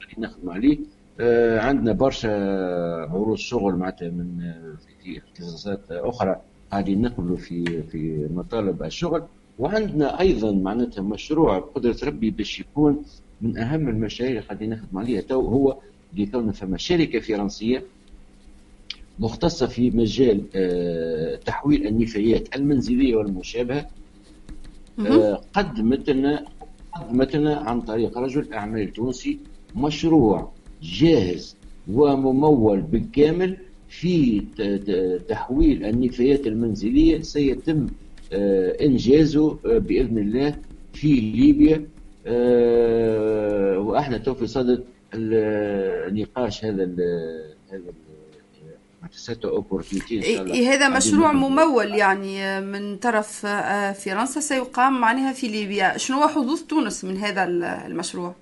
قاعدين 0.00 0.24
نخدموا 0.24 0.54
عليه 0.54 0.78
آه 1.20 1.60
عندنا 1.60 1.92
برشا 1.92 2.30
عروض 3.10 3.36
شغل 3.36 3.74
معناتها 3.74 4.08
من 4.08 4.42
آه، 4.42 5.18
اختصاصات 5.18 5.80
أخرى 5.90 6.40
قاعدين 6.70 7.02
نقبلوا 7.02 7.36
في 7.36 7.82
في 7.82 8.28
مطالب 8.34 8.82
الشغل 8.82 9.22
وعندنا 9.58 10.20
أيضا 10.20 10.52
معناتها 10.52 11.02
مشروع 11.02 11.58
بقدره 11.58 11.96
ربي 12.04 12.30
باش 12.30 12.60
يكون 12.60 13.02
من 13.40 13.58
أهم 13.58 13.88
المشاريع 13.88 14.30
اللي 14.32 14.42
قاعدين 14.42 14.70
نخدموا 14.70 15.02
عليها 15.02 15.20
تو 15.20 15.40
هو 15.40 15.76
لكون 16.16 16.52
فما 16.52 16.78
شركة 16.78 17.20
فرنسية 17.20 17.82
مختصة 19.18 19.66
في 19.66 19.90
مجال 19.90 20.42
آه، 20.54 21.36
تحويل 21.36 21.86
النفايات 21.86 22.56
المنزلية 22.56 23.16
والمشابهة. 23.16 23.86
آه، 25.00 25.40
قدمت 25.52 26.10
لنا 26.10 26.44
قدمت 26.92 27.36
لنا 27.36 27.56
عن 27.56 27.80
طريق 27.80 28.18
رجل 28.18 28.52
أعمال 28.52 28.92
تونسي 28.92 29.38
مشروع 29.76 30.52
جاهز 30.82 31.56
وممول 31.92 32.80
بالكامل 32.80 33.56
في 33.90 34.40
تحويل 35.28 35.84
النفايات 35.84 36.46
المنزلية 36.46 37.22
سيتم 37.22 37.86
آه، 38.32 38.76
إنجازه 38.84 39.58
آه، 39.66 39.78
بإذن 39.78 40.18
الله 40.18 40.54
في 40.92 41.12
ليبيا. 41.20 41.86
آه، 42.26 43.78
وأحنا 43.78 44.18
تو 44.18 44.34
في 44.34 44.46
صدد 44.46 44.84
النقاش 45.14 46.64
هذا 46.64 46.84
هذا 47.72 47.82
هذا 50.52 50.88
مشروع. 50.88 51.32
ممول 51.32 51.94
يعني 51.94 52.60
من 52.60 52.96
طرف 52.96 53.46
فرنسا 54.04 54.40
سيقام 54.40 55.00
معناها 55.00 55.32
في 55.32 55.48
ليبيا. 55.48 55.96
شنو 55.96 56.16
هو 56.16 56.28
حظوظ 56.28 56.62
تونس 56.62 57.04
من 57.04 57.16
هذا 57.16 57.44
المشروع؟ 57.86 58.34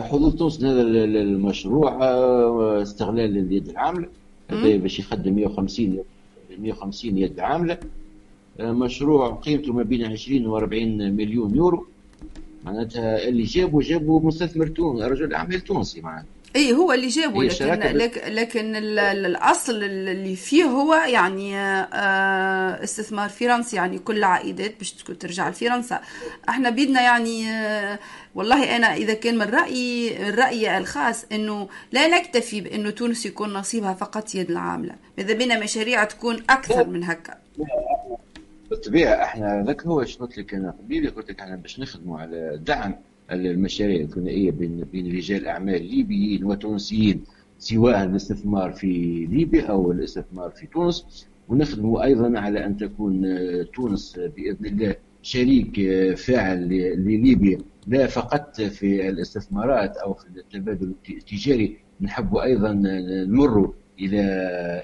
حظوظ 0.00 0.34
تونس 0.36 0.64
هذا 0.64 0.82
ال- 0.82 0.96
ال- 0.96 1.16
المشروع 1.16 2.04
آه، 2.04 2.82
استغلال 2.82 3.38
اليد 3.38 3.68
العاملة. 3.68 4.08
هذا 4.50 4.76
باش 4.76 4.98
يخدم 4.98 5.34
150 5.34 5.98
150 6.58 7.18
يد 7.18 7.40
عاملة. 7.40 7.78
آه، 8.60 8.72
مشروع 8.72 9.30
قيمته 9.34 9.72
ما 9.72 9.82
بين 9.82 10.04
20 10.04 10.46
و 10.46 10.56
40 10.56 11.12
مليون 11.16 11.54
يورو. 11.54 11.86
معناتها 12.64 13.28
اللي 13.28 13.42
جابوا 13.42 13.82
جابوا 13.82 14.20
مستثمر 14.20 14.66
تونسي 14.66 15.04
رجل 15.06 15.34
اعمال 15.34 15.60
تونسي 15.60 16.00
معناتها. 16.00 16.26
اي 16.56 16.72
هو 16.72 16.92
اللي 16.92 17.08
جابه 17.08 17.42
هي 17.42 17.48
لكن 17.48 17.96
لك 17.96 18.24
لكن 18.28 18.76
ال- 18.76 18.98
ال- 18.98 19.26
الأصل 19.26 19.82
اللي 19.82 20.36
فيه 20.36 20.64
هو 20.64 20.94
يعني 20.94 21.56
آه، 21.58 22.84
استثمار 22.84 23.28
فرنسي 23.28 23.76
يعني 23.76 23.98
كل 23.98 24.16
العائدات 24.16 24.78
باش 24.78 24.92
ترجع 24.92 25.48
لفرنسا. 25.48 26.00
إحنا 26.48 26.70
بيدنا 26.70 27.00
يعني 27.00 27.50
آه، 27.50 27.98
والله 28.34 28.76
أنا 28.76 28.94
إذا 28.94 29.14
كان 29.14 29.38
من 29.38 29.46
رأيي 29.46 30.28
الراي 30.28 30.78
الخاص 30.78 31.24
إنه 31.32 31.68
لا 31.92 32.08
نكتفي 32.18 32.60
بإنه 32.60 32.90
تونس 32.90 33.26
يكون 33.26 33.52
نصيبها 33.52 33.94
فقط 33.94 34.34
يد 34.34 34.50
العاملة. 34.50 34.94
اذا 35.18 35.34
بينا 35.34 35.58
مشاريع 35.60 36.04
تكون 36.04 36.36
أكثر 36.50 36.86
من 36.86 37.04
هكا. 37.04 37.34
بالطبيعة 38.70 39.22
إحنا 39.24 39.64
ذاك 39.66 39.82
هو 39.86 40.04
شنو 40.04 40.26
قلت 40.26 40.38
لك 40.38 40.54
أنا 40.54 40.70
قبيلة 40.70 41.10
قلت 41.10 41.30
لك 41.30 41.40
إحنا 41.40 41.56
باش 41.56 41.80
نخدموا 41.80 42.18
على 42.20 42.58
دعم 42.66 42.94
المشاريع 43.32 44.00
الثنائية 44.00 44.50
بين 44.50 44.84
بين 44.92 45.16
رجال 45.16 45.46
أعمال 45.46 45.82
ليبيين 45.90 46.44
وتونسيين 46.44 47.24
سواء 47.58 48.04
الاستثمار 48.04 48.72
في 48.72 48.86
ليبيا 49.30 49.66
أو 49.66 49.92
الاستثمار 49.92 50.50
في 50.50 50.66
تونس. 50.66 51.26
ونخدموا 51.48 52.04
أيضا 52.04 52.38
على 52.38 52.66
أن 52.66 52.76
تكون 52.76 53.24
آه، 53.26 53.62
تونس 53.62 54.18
آه، 54.18 54.26
بإذن 54.36 54.66
الله 54.66 54.94
شريك 55.22 55.78
آه، 55.78 56.14
فاعل 56.14 56.68
لليبيا 56.68 57.58
لا 57.86 58.06
فقط 58.06 58.60
في 58.60 59.08
الاستثمارات 59.08 59.96
أو 59.96 60.14
في 60.14 60.26
التبادل 60.36 60.92
التجاري. 61.10 61.76
نحب 62.00 62.36
أيضا 62.36 62.72
نمر 63.28 63.72
إلى 64.00 64.20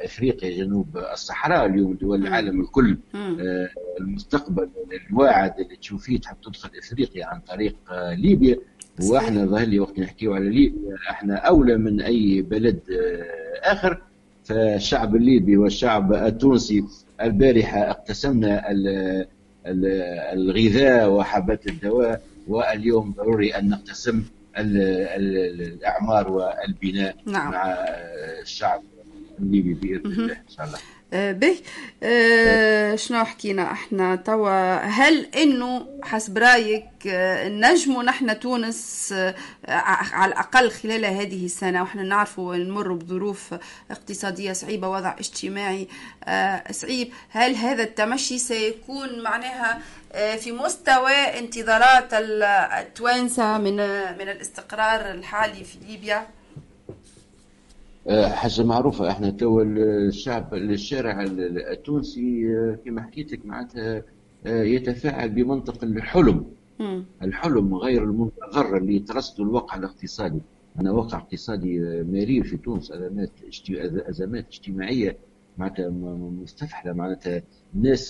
إفريقيا 0.05 0.65
جنوب 0.65 0.97
الصحراء 1.13 1.67
اليوم 1.67 1.95
دول 1.95 2.27
العالم 2.27 2.61
الكل. 2.61 2.99
آه، 3.15 3.69
المستقبل 4.01 4.69
الواعد 5.11 5.61
اللي 5.61 5.77
تشوف 5.77 6.03
فيه 6.05 6.21
تحب 6.21 6.37
تدخل 6.45 6.71
إفريقيا 6.79 7.27
عن 7.27 7.41
طريق 7.41 7.77
آه، 7.91 8.15
ليبيا. 8.15 8.57
وإحنا 9.11 9.45
ظهر 9.47 9.67
لي 9.67 9.81
وقت 9.81 9.99
نحكيو 9.99 10.35
على 10.35 10.49
ليبيا 10.51 10.97
إحنا 11.11 11.37
أولى 11.37 11.77
من 11.77 12.01
أي 12.01 12.43
بلد 12.43 12.81
آه، 12.91 13.73
آخر. 13.73 14.03
فالشعب 14.45 15.17
الليبي 15.17 15.57
والشعب 15.57 16.15
التونسي 16.15 16.85
البارحة 17.23 17.91
اقتسمنا 17.91 18.71
ال- 18.71 19.27
ال- 19.67 19.87
الغذاء 20.39 21.11
وحبات 21.11 21.67
الدواء. 21.67 22.23
واليوم 22.49 23.13
ضروري 23.17 23.51
أن 23.51 23.69
نقتسم 23.69 24.23
ال- 24.59 24.77
ال- 25.17 25.63
الأعمار 25.63 26.33
والبناء 26.33 27.17
نعم. 27.27 27.51
مع 27.53 27.67
آه، 27.73 28.41
الشعب. 28.43 28.83
الليبي 29.41 29.75
باذن 29.75 30.13
الله 30.13 30.33
إن 30.35 30.49
شاء 30.57 30.67
الله. 30.67 30.79
آه، 31.13 31.33
به. 31.33 31.57
آه، 32.03 32.95
شنو 32.97 33.25
حكينا 33.25 33.73
إحنا؟ 33.73 34.17
توا 34.17 34.77
هل 34.77 35.25
إنه 35.37 35.87
حسب 36.03 36.39
رأيك 36.39 36.89
آه، 37.07 37.49
نجموا 37.49 38.03
نحن 38.03 38.41
تونس 38.41 39.13
آه، 39.17 39.35
على 40.13 40.33
الأقل 40.33 40.71
خلال 40.71 41.05
هذه 41.05 41.45
السنة 41.45 41.83
وإحنا 41.83 42.03
نعرفوا 42.03 42.57
نمر 42.57 42.93
بظروف 42.93 43.55
اقتصادية 43.91 44.53
صعيبة 44.53 44.89
وضع 44.89 45.15
اجتماعي 45.19 45.89
صعيب 46.71 47.13
هل 47.31 47.55
هذا 47.55 47.83
التمشي 47.83 48.39
سيكون 48.39 49.23
معناها 49.23 49.81
في 50.37 50.53
مستوى 50.53 51.13
انتظارات 51.13 52.15
ال- 52.15 52.43
التوانسه 52.87 53.59
من 53.59 53.77
من 54.19 54.29
الاستقرار 54.29 55.11
الحالي 55.11 55.65
في 55.65 55.79
ليبيا؟ 55.89 56.27
حاجة 58.07 58.63
معروفة. 58.65 59.11
إحنا 59.11 59.31
تو 59.31 59.63
الشعب 59.63 60.55
الشارع 60.55 61.23
التونسي 61.73 62.57
آه، 62.57 62.79
كما 62.85 63.03
حكيت 63.03 63.33
لك 63.33 63.47
معناتها 63.47 64.03
آه، 64.47 64.63
يتفاعل 64.63 65.29
بمنطق 65.29 65.85
الحلم. 65.85 66.45
الحلم 67.23 67.75
غير 67.75 68.05
المنتظر 68.05 68.77
اللي 68.77 68.99
ترصد 68.99 69.41
الواقع 69.41 69.77
الاقتصادي. 69.77 70.41
أنا 70.81 70.91
واقع 70.91 71.19
اقتصادي 71.19 71.81
آه، 71.83 72.03
مرير 72.03 72.45
في 72.45 72.57
تونس 72.57 72.93
أزمات 72.93 73.31
أزمات 74.09 74.47
اجتماعية 74.49 75.17
معناتها 75.59 75.89
مستفحلة. 76.43 76.93
معناتها 76.93 77.43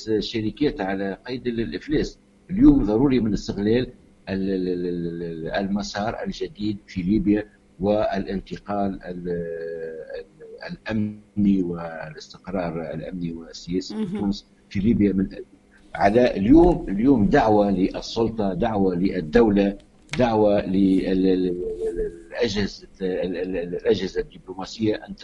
آه، 0.08 0.20
شركات 0.20 0.80
على 0.80 1.18
قيد 1.26 1.46
ال- 1.46 1.60
الإفلاس. 1.60 2.18
اليوم 2.50 2.84
ضروري 2.84 3.20
من 3.20 3.32
استغلال 3.32 3.86
ال- 4.28 4.50
ال- 4.50 4.68
ال- 4.68 5.22
ال- 5.22 5.48
المسار 5.50 6.16
الجديد 6.26 6.76
في 6.86 7.02
ليبيا. 7.02 7.44
والانتقال 7.80 9.02
ال- 9.04 9.28
ال- 10.20 10.70
الأمني 10.70 11.62
والاستقرار 11.62 12.94
الأمني 12.94 13.32
والسياسي 13.32 13.94
في. 13.94 14.18
تونس 14.18 14.46
في 14.70 14.80
ليبيا 14.80 15.12
من 15.12 15.28
على 15.94 16.36
اليوم 16.36 16.86
اليوم 16.88 17.26
دعوة 17.26 17.70
للسلطة 17.70 18.54
دعوة 18.54 18.94
للدولة 18.94 19.78
دعوة 20.18 20.66
للأجهزة 22.32 22.88
الأجهزة 23.02 24.20
الدبلوماسية 24.20 24.94
أن 24.94 25.14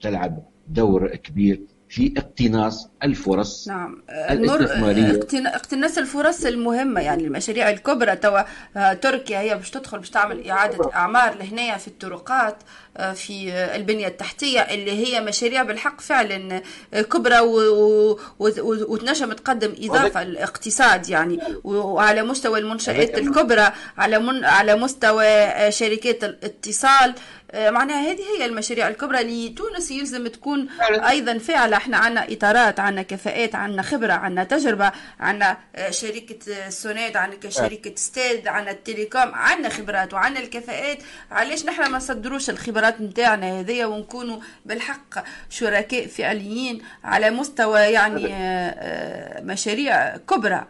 تلعب 0.00 0.42
دور 0.68 1.16
كبير 1.16 1.60
في 1.88 2.14
اقتناص 2.16 2.90
الفرص 3.06 3.68
نعم. 3.68 4.02
المر 4.10 4.56
الإستثمارية. 4.60 5.12
اقتنا- 5.20 5.54
اقتناص 5.56 5.98
الفرص 5.98 6.44
المهمة 6.44 7.00
يعني 7.00 7.24
المشاريع 7.26 7.70
الكبرى 7.70 8.16
توا 8.16 8.40
آه، 8.76 8.92
تركيا 8.92 9.38
هي 9.40 9.54
باش 9.54 9.70
تدخل 9.70 9.98
باش 9.98 10.10
تعمل 10.10 10.50
إعادة 10.50 10.90
أعمار 10.94 11.34
لهنايا 11.34 11.76
في 11.76 11.88
الطرقات 11.88 12.56
آه، 12.96 13.12
في 13.12 13.52
آه، 13.52 13.76
البنية 13.76 14.06
التحتية 14.08 14.60
اللي 14.60 15.06
هي 15.06 15.20
مشاريع 15.20 15.62
بالحق 15.62 16.00
فعلا 16.00 16.62
آه، 16.94 17.02
كبرى 17.02 17.38
و- 17.40 18.10
و- 18.10 18.18
و- 18.38 18.92
وتنجم 18.92 19.32
تقدم 19.32 19.74
إضافة 19.82 20.24
للاقتصاد 20.24 21.08
يعني. 21.08 21.38
وعلى 21.64 22.22
مستوى 22.22 22.58
المنشآت 22.58 23.18
الكبرى 23.18 23.72
على 23.98 24.18
من 24.18 24.44
على 24.44 24.74
مستوى 24.74 25.26
آه، 25.26 25.70
شركات 25.70 26.24
الاتصال 26.24 27.14
آه، 27.50 27.70
معناها 27.70 28.10
هذه 28.10 28.20
هي 28.38 28.46
المشاريع 28.46 28.88
الكبرى 28.88 29.20
اللي 29.20 29.48
تونس 29.48 29.90
يلزم 29.90 30.26
تكون 30.26 30.68
فعلا. 30.78 31.08
أيضا 31.10 31.38
فعلا. 31.38 31.76
إحنا 31.76 31.96
عندنا 31.96 32.26
إطارات 32.32 32.80
عندنا 32.96 33.16
كفاءات 33.16 33.54
عندنا 33.54 33.82
خبرة 33.82 34.12
عندنا 34.12 34.44
تجربة 34.44 34.92
عندنا 35.20 35.56
آه، 35.76 35.90
شركة 35.90 36.52
آه، 36.52 36.68
سوناد 36.68 37.16
عندنا 37.16 37.50
شركة 37.50 37.92
ستاد 37.96 38.48
عندنا 38.48 38.70
التليكوم 38.70 39.34
عندنا 39.34 39.68
خبرات 39.68 40.14
وعندنا 40.14 40.44
الكفاءات. 40.44 40.98
علاش 41.30 41.66
نحن 41.66 41.90
ما 41.90 41.96
نصدروش 41.96 42.50
الخبرات 42.50 43.00
نتاعنا 43.00 43.60
هذيا 43.60 43.86
ونكونوا 43.86 44.38
بالحق 44.66 45.24
شركاء 45.50 46.06
فعليين 46.06 46.82
على 47.04 47.30
مستوى 47.30 47.80
يعني 47.80 48.26
آه، 48.26 48.70
آه، 48.70 49.42
مشاريع 49.42 50.16
كبرى؟ 50.16 50.66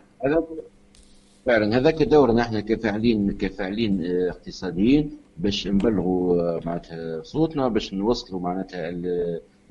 فعلا. 1.47 1.77
هذاك 1.79 2.03
دورنا 2.03 2.43
إحنا 2.43 2.61
كفاعلين 2.61 3.33
كفاعلين 3.33 4.03
اقتصاديين 4.29 5.19
باش 5.37 5.67
نبلغوا 5.67 6.61
معناتها 6.65 7.23
صوتنا 7.23 7.69
باش 7.69 7.95
نوصلوا 7.95 8.41
معناتها 8.41 8.91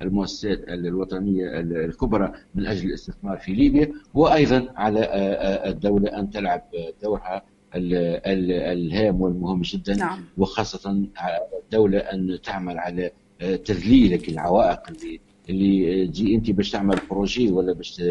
المؤسسات 0.02 0.60
ال- 0.60 0.88
الوطنية 0.88 1.60
ال- 1.60 1.78
الكبرى 1.86 2.32
من 2.56 2.66
أجل 2.66 2.88
الاستثمار 2.90 3.38
في 3.38 3.54
ليبيا 3.54 3.92
وأيضا 4.14 4.68
على 4.76 5.00
آه، 5.00 5.06
آه، 5.06 5.70
الدولة 5.70 6.20
أن 6.20 6.30
تلعب 6.30 6.62
دورها 7.04 7.44
ال- 7.76 7.94
ال- 8.26 8.52
الهام 8.52 9.22
والمهم 9.22 9.62
جدا 9.62 9.96
نعم. 9.96 10.24
وخاصة 10.38 10.90
على 11.18 11.40
الدولة 11.64 11.98
أن 12.00 12.40
تعمل 12.44 12.78
على 12.80 13.12
آه، 13.42 13.56
تذليل 13.56 14.24
العوائق 14.30 14.80
اللي 14.90 15.20
اللي 15.50 16.08
تجي 16.08 16.36
أنت 16.36 16.52
باش 16.52 16.72
تعمل 16.72 17.00
بروجي 17.10 17.52
ولا 17.52 17.74
باش 17.74 18.02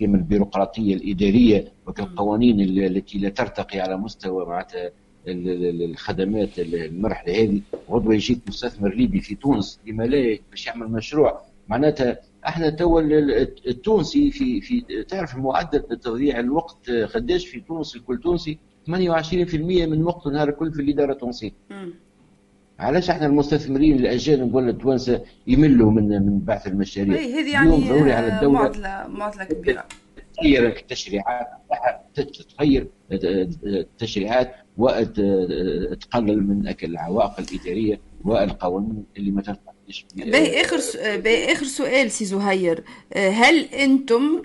كما 0.00 0.16
البيروقراطيه 0.16 0.94
الإدارية 0.94 1.72
وكالقوانين 1.86 2.60
ال- 2.60 2.78
التي 2.96 3.18
لا 3.18 3.28
ترتقي 3.28 3.80
على 3.80 3.96
مستوى 3.96 4.46
معناتها 4.46 4.90
الخدمات 5.28 6.58
ال- 6.58 6.74
المرحله 6.84 7.42
هذه. 7.42 7.60
غدوة 7.90 8.14
يجيك 8.14 8.38
مستثمر 8.48 8.94
ليبي 8.94 9.20
في 9.20 9.34
تونس 9.34 9.80
لما 9.86 10.02
لا 10.02 10.38
باش 10.50 10.66
يعمل 10.66 10.88
مشروع. 10.92 11.40
معناتها 11.68 12.18
إحنا 12.46 12.70
توا 12.70 13.00
ال- 13.00 13.12
ال- 13.12 13.68
التونسي 13.68 14.30
في 14.30 14.60
في 14.60 14.84
تعرف 15.08 15.36
معدل 15.36 15.80
تضييع 15.80 16.40
الوقت 16.40 16.90
قداش 16.90 17.46
في 17.46 17.60
تونس 17.60 17.96
الكل 17.96 18.18
تونسي. 18.18 18.58
28% 18.86 19.86
من 19.86 20.02
وقته 20.04 20.30
نهار 20.30 20.48
الكل 20.48 20.72
في 20.72 20.82
الإدارة 20.82 21.12
التونسية. 21.12 21.50
علاش 22.78 23.10
إحنا 23.10 23.26
المستثمرين 23.26 23.98
الأجانب 23.98 24.54
ولا 24.54 24.70
التوانسه 24.70 25.22
يملوا 25.46 25.90
من 25.90 26.08
من 26.08 26.38
بعث 26.40 26.66
المشاريع؟ 26.66 27.14
إيه، 27.16 27.34
هذه 27.40 27.52
يعني 27.52 27.88
ضروري 27.88 28.12
على 28.12 28.34
الدولة. 28.36 28.58
معضله 28.58 29.06
معضلة 29.08 29.44
كبيرة. 29.44 29.84
تغير 30.40 30.66
التشريعات 30.66 31.46
تتغير 32.14 32.86
التشريعات 33.12 34.54
وتقلل 34.76 36.46
من 36.48 36.74
العوائق 36.82 37.32
الإدارية 37.38 38.00
والقوانين 38.24 39.04
اللي 39.16 39.30
ما 39.30 39.42
ترتقيش 39.42 40.06
باهي 40.16 40.60
آخر 40.60 40.78
س- 40.78 40.96
باهي 40.96 41.52
آخر 41.52 41.64
سؤال 41.66 42.10
سي 42.10 42.24
زهير. 42.24 42.84
آه، 43.12 43.30
هل 43.30 43.64
أنتم 43.64 44.42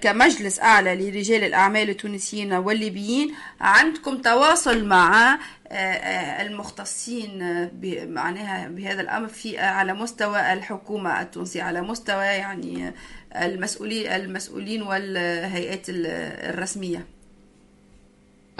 كمجلس 0.00 0.60
أعلى 0.60 0.94
لرجال 1.10 1.44
الأعمال 1.44 1.90
التونسيين 1.90 2.52
والليبيين 2.52 3.34
عندكم 3.60 4.16
تواصل 4.18 4.84
مع 4.84 5.38
آه، 5.68 5.72
آه، 5.74 6.42
المختصين 6.46 7.42
آه، 7.42 7.70
معناها 8.06 8.68
بهذا 8.68 9.00
الأمر 9.00 9.28
في 9.28 9.60
آه، 9.60 9.62
على 9.62 9.92
مستوى 9.94 10.52
الحكومة 10.52 11.22
التونسية 11.22 11.62
على 11.62 11.80
مستوى 11.82 12.24
يعني 12.24 12.88
آه، 12.88 12.94
المسؤولين 13.34 14.06
المسؤولين 14.06 14.82
والهيئات 14.82 15.88
ال- 15.88 16.06
الرسمية. 16.54 17.06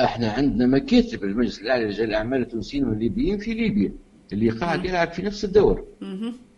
إحنا 0.01 0.31
عندنا 0.31 0.67
مكاتب 0.67 1.25
المجلس 1.25 1.61
الأعلى 1.61 1.85
لرجال 1.85 2.09
الأعمال 2.09 2.41
التونسيين 2.43 2.85
والليبيين 2.85 3.39
في 3.39 3.55
ليبيا 3.55 3.93
اللي 4.33 4.51
قاعد 4.51 4.85
يلعب 4.85 5.13
في 5.13 5.23
نفس 5.23 5.45
الدور. 5.45 5.85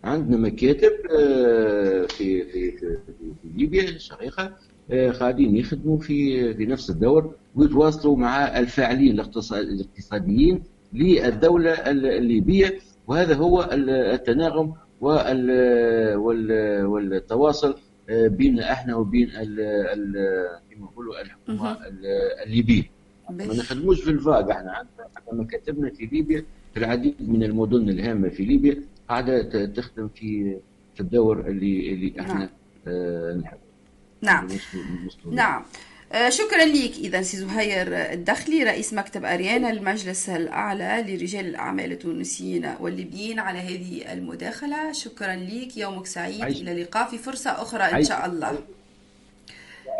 عندنا 0.04 0.36
مكاتب 0.36 0.90
آه، 1.18 2.06
في 2.06 2.42
في 2.44 2.70
في, 2.70 2.78
في 3.06 3.48
ليبيا 3.56 3.82
الشقيقه 3.82 4.52
آه، 4.90 5.10
قاعدين 5.10 5.56
يخدموا 5.56 5.98
في 5.98 6.54
في 6.54 6.66
نفس 6.66 6.90
الدور 6.90 7.34
ويتواصلوا 7.54 8.16
مع 8.16 8.58
الفاعلين 8.58 9.20
الاقتصا- 9.20 9.52
الاقتصاديين 9.52 10.62
للدولة 10.92 11.70
الليبية. 11.72 12.78
وهذا 13.06 13.34
هو 13.34 13.62
ال- 13.72 13.90
التناغم 13.90 14.74
وال- 15.00 16.16
وال- 16.16 16.84
والتواصل 16.86 17.74
بين 18.10 18.60
إحنا 18.60 18.94
وبين 18.96 19.28
ال- 19.28 19.60
ال- 19.60 20.60
كما 20.70 20.84
نقولوا 20.86 21.20
الحكومة 21.22 21.78
الليبيه 22.46 22.82
ما. 23.30 23.46
نخدموش 23.46 24.00
في 24.02 24.10
الفاق 24.10 24.50
إحنا 24.50 24.72
عندنا 24.72 25.42
مكاتبنا 25.42 25.90
في 25.90 26.06
ليبيا 26.06 26.44
في 26.74 26.80
العديد 26.80 27.14
من 27.20 27.42
المدن 27.42 27.88
الهامة 27.88 28.28
في 28.28 28.44
ليبيا 28.44 28.82
قاعدة 29.08 29.64
تخدم 29.66 30.08
في 30.08 30.56
في 30.94 31.00
الدور 31.00 31.40
اللي 31.40 31.92
اللي 31.92 32.20
إحنا 32.20 32.34
نعم. 32.38 32.48
آه 32.86 33.34
نحب 33.34 33.58
نعم. 34.22 34.48
نعم 35.30 35.62
شكرا 36.28 36.64
لك 36.64 36.92
اذا 36.98 37.22
سي 37.22 37.36
زهير 37.36 37.86
الدخلي 38.12 38.62
رئيس 38.64 38.92
مكتب 38.94 39.24
أريانا 39.24 39.70
المجلس 39.70 40.28
الأعلى 40.28 41.04
لرجال 41.06 41.46
الأعمال 41.46 41.92
التونسيين 41.92 42.74
والليبيين 42.80 43.38
على 43.38 43.58
هذه 43.58 44.12
المداخلة. 44.12 44.92
شكرا 44.92 45.36
لك 45.36 45.76
يومك 45.76 46.06
سعيد. 46.06 46.42
عايش. 46.42 46.60
إلى 46.62 46.72
اللقاء 46.72 47.10
في 47.10 47.18
فرصة 47.18 47.50
أخرى 47.50 47.84
إن 47.84 47.94
عايش. 47.94 48.08
شاء 48.08 48.26
الله. 48.26 48.58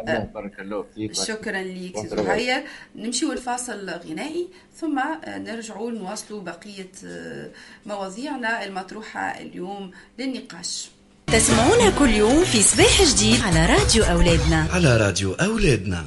الله 0.00 0.18
بارك 0.34 0.60
الله 0.60 0.84
فيك. 0.94 1.12
شكرا 1.12 1.62
لك 1.62 1.96
سي 1.98 2.08
زهير. 2.08 2.64
نمشيو 2.96 3.32
الفاصل 3.32 3.90
غنائي 3.90 4.48
ثم 4.76 4.98
آه، 4.98 5.38
نرجعوا 5.38 5.90
نواصلوا 5.90 6.40
بقية 6.40 6.90
آه، 7.06 7.50
مواضيعنا 7.86 8.64
المطروحة 8.64 9.20
اليوم 9.40 9.90
للنقاش. 10.18 10.90
تسمعونا 11.32 11.90
كل 11.98 12.08
يوم 12.10 12.44
في 12.44 12.62
صباح 12.62 13.02
جديد 13.02 13.40
على 13.42 13.66
راديو 13.66 14.04
أولادنا. 14.04 14.66
على 14.72 14.96
راديو 14.96 15.32
أولادنا. 15.32 16.04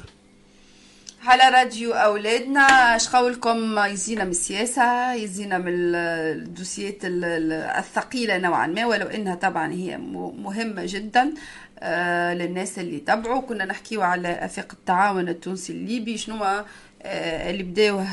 على 1.26 1.57
راديو 1.57 1.93
أولادنا 1.93 2.95
اش 2.95 3.09
قولكم 3.09 3.80
يزينا 3.80 4.24
من 4.24 4.32
السياسة 4.32 5.13
يزينا 5.13 5.57
من 5.57 5.72
الدوسيات 5.76 6.97
الثقيلة 7.03 8.38
نوعا 8.38 8.67
ما 8.67 8.86
ولو 8.86 9.07
إنها 9.07 9.36
طبعا 9.36 9.72
هي 9.72 9.97
مهمة 10.43 10.84
جدا 10.86 11.34
آه، 11.80 12.34
للناس 12.34 12.80
اللي 12.80 12.99
تبعوا 12.99 13.41
كنا 13.41 13.65
نحكيو 13.65 14.01
على 14.01 14.28
أفاق 14.28 14.67
التعاون 14.74 15.30
التونسي 15.30 15.74
الليبي 15.74 16.17
شنو 16.17 16.63
اللي 17.06 17.64
بداوه 17.64 18.06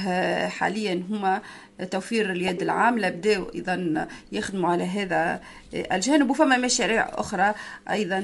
حاليا 0.48 1.02
هما 1.10 1.42
توفير 1.90 2.32
اليد 2.32 2.62
العاملة 2.62 3.08
بداوا 3.08 3.54
أيضا 3.54 4.08
يخدموا 4.32 4.70
على 4.70 4.84
هذا 4.84 5.40
الجانب. 5.74 6.30
وفما 6.30 6.56
مشاريع 6.56 7.08
أخرى 7.12 7.54
أيضا 7.90 8.20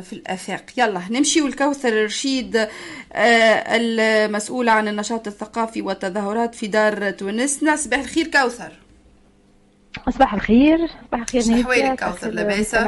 في 0.00 0.12
الآفاق. 0.12 0.64
يلا 0.76 1.02
نمشي 1.10 1.42
والكوثر 1.42 2.04
رشيد 2.04 2.56
آه، 2.56 2.68
المسؤولة 3.76 4.72
عن 4.72 4.88
النشاط 4.88 5.26
الثقافي 5.26 5.82
والتظاهرات 5.82 6.54
في 6.54 6.66
دار 6.66 7.10
تونسنا 7.10 7.76
صباح 7.76 8.00
الخير 8.00 8.26
كوثر. 8.26 8.85
صباح 10.10 10.34
الخير 10.34 10.78
صباح 11.08 11.20
الخير 11.20 11.42
شنو 11.42 11.60
احوالك 11.60 12.04
كوثر 12.04 12.30
لاباسه؟ 12.30 12.78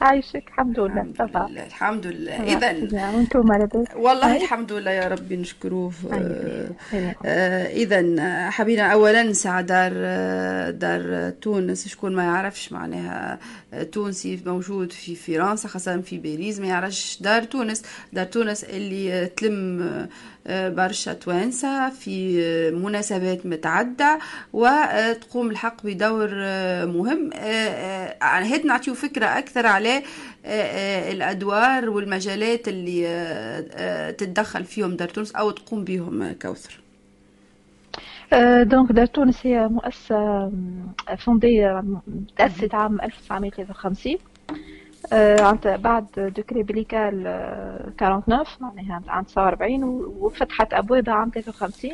عايشك 0.00 0.44
الحمد 0.48 0.80
لله 0.80 1.06
صباح 1.18 1.46
الحمد 1.66 2.06
لله. 2.06 2.42
إذا 2.42 2.76
وأنتم 3.14 3.52
لاباس 3.52 3.86
والله 3.96 4.36
الحمد 4.36 4.72
لله 4.72 4.90
يا 4.90 5.08
ربي 5.08 5.36
نشكروه. 5.36 5.92
آه, 6.12 6.68
آه 7.24 7.66
اذا 7.66 8.50
حبينا 8.50 8.92
اولا 8.92 9.22
نسعى 9.22 9.62
دار 9.62 9.92
دار 10.70 11.30
تونس 11.30 11.88
شكون 11.88 12.14
ما 12.16 12.24
يعرفش 12.24 12.72
معناها 12.72 13.38
تونسي 13.92 14.42
موجود 14.46 14.92
في 14.92 15.14
فرنسا 15.14 15.68
خاصة 15.68 16.00
في 16.00 16.18
باريس 16.18 16.60
ما 16.60 16.66
يعرفش 16.66 17.18
دار 17.20 17.42
تونس. 17.42 17.82
دار 18.12 18.24
تونس 18.26 18.64
اللي 18.64 19.26
تلم 19.26 20.08
برشا 20.50 21.12
توانسة 21.12 21.90
في 21.90 22.40
مناسبات 22.70 23.46
متعددة 23.46 24.18
وتقوم 24.52 25.50
الحق 25.50 25.86
بدور 25.86 26.28
مهم. 26.86 27.30
هات 28.22 28.64
نعطيو 28.64 28.94
فكرة 28.94 29.26
أكثر 29.26 29.66
على 29.66 30.02
الأدوار 31.12 31.90
والمجالات 31.90 32.68
اللي 32.68 34.14
تتدخل 34.18 34.64
فيهم 34.64 34.96
دار 34.96 35.08
تونس 35.08 35.32
أو 35.32 35.50
تقوم 35.50 35.84
بهم 35.84 36.32
كوثر. 36.32 36.80
donc 38.62 38.92
دار 38.92 39.06
تونس 39.06 39.46
هي 39.46 39.68
مؤسسة 39.68 40.52
fondée 41.18 41.84
تأسست 42.36 42.74
عام 42.74 43.00
1953 43.00 44.14
آه، 44.14 44.31
بعد 45.64 46.06
décret 46.36 46.62
beylical 46.62 47.22
49 47.98 48.46
معناها 48.60 49.02
عام 49.08 49.24
49 49.24 49.84
وفتحت 50.20 50.74
أبوابها 50.74 51.14
عام 51.14 51.30
53 51.34 51.90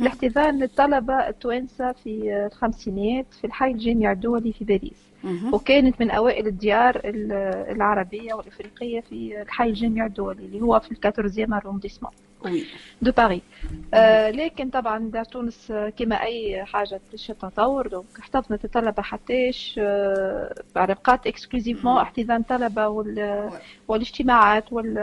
لاحتضان 0.00 0.58
للطلبة 0.58 1.14
التوانسة 1.28 1.92
في 1.92 2.46
الخمسينات 2.52 3.26
في 3.40 3.46
الحي 3.46 3.70
الجامعي 3.70 4.12
الدولي 4.12 4.52
في 4.52 4.64
باريس. 4.64 5.13
وكانت 5.52 6.00
من 6.00 6.10
أوائل 6.10 6.46
الديار 6.46 7.00
العربية 7.04 8.34
والإفريقية 8.34 9.00
في 9.00 9.42
الحي 9.42 9.68
الجامعي 9.68 10.06
الدولي 10.06 10.44
اللي 10.44 10.60
هو 10.60 10.80
في 10.80 10.92
ال 10.92 10.97
quatorzième 10.97 11.54
arrondissement 11.54 12.10
de 13.02 13.12
Paris 13.12 13.42
آه 13.94 14.30
لكن 14.30 14.70
طبعا 14.70 14.98
دار 14.98 15.24
تونس 15.24 15.72
كما 15.98 16.22
أي 16.22 16.64
حاجة 16.64 17.00
تشي 17.12 17.34
تطور 17.34 17.86
donc 17.88 18.04
احتضنت 18.18 18.64
الطلبه 18.64 19.02
حتىش 19.02 19.80
آه 19.82 20.54
بقات 20.74 21.26
exclusivement 21.26 21.96
احتضان 22.00 22.40
الطلبة 22.40 22.88
وال 22.88 23.50
والاجتماعات 23.88 24.72
وال 24.72 24.98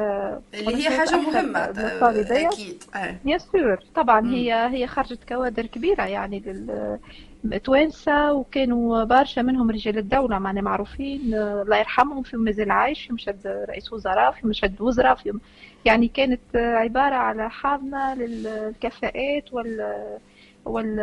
اللي 0.54 0.76
هي 0.76 0.90
حاجة 0.90 1.18
مهمة 1.18 1.60
آه، 1.60 2.00
أكيد. 2.48 2.84
بيان 3.26 3.40
سور 3.40 3.80
طبعا. 3.96 4.34
هي 4.34 4.54
هي 4.54 4.88
خرجت 4.88 5.24
كوادر 5.30 5.66
كبيرة 5.66 6.04
يعني 6.04 6.40
لل 6.40 7.00
توانسة 7.64 8.34
وكانوا 8.34 9.04
برشا 9.04 9.42
منهم 9.42 9.72
رجال 9.72 9.98
الدولة 9.98 10.40
معنا 10.40 10.62
معروفين 10.62 11.22
الله 11.34 11.78
يرحمهم 11.78 12.24
في 12.24 12.38
مازال 12.38 12.72
عايش 12.72 13.06
في 13.06 13.14
مشهد 13.14 13.66
رئيس 13.70 13.94
وزراء 13.94 14.32
في 14.32 14.48
مشهد 14.48 14.82
وزراء 14.82 15.16
في 15.16 15.40
يعني 15.86 16.08
كانت 16.08 16.40
عبارة 16.56 17.16
على 17.16 17.50
حاضنة 17.50 18.14
للكفاءات 18.16 19.54
وال 19.54 19.94
وال 20.66 20.96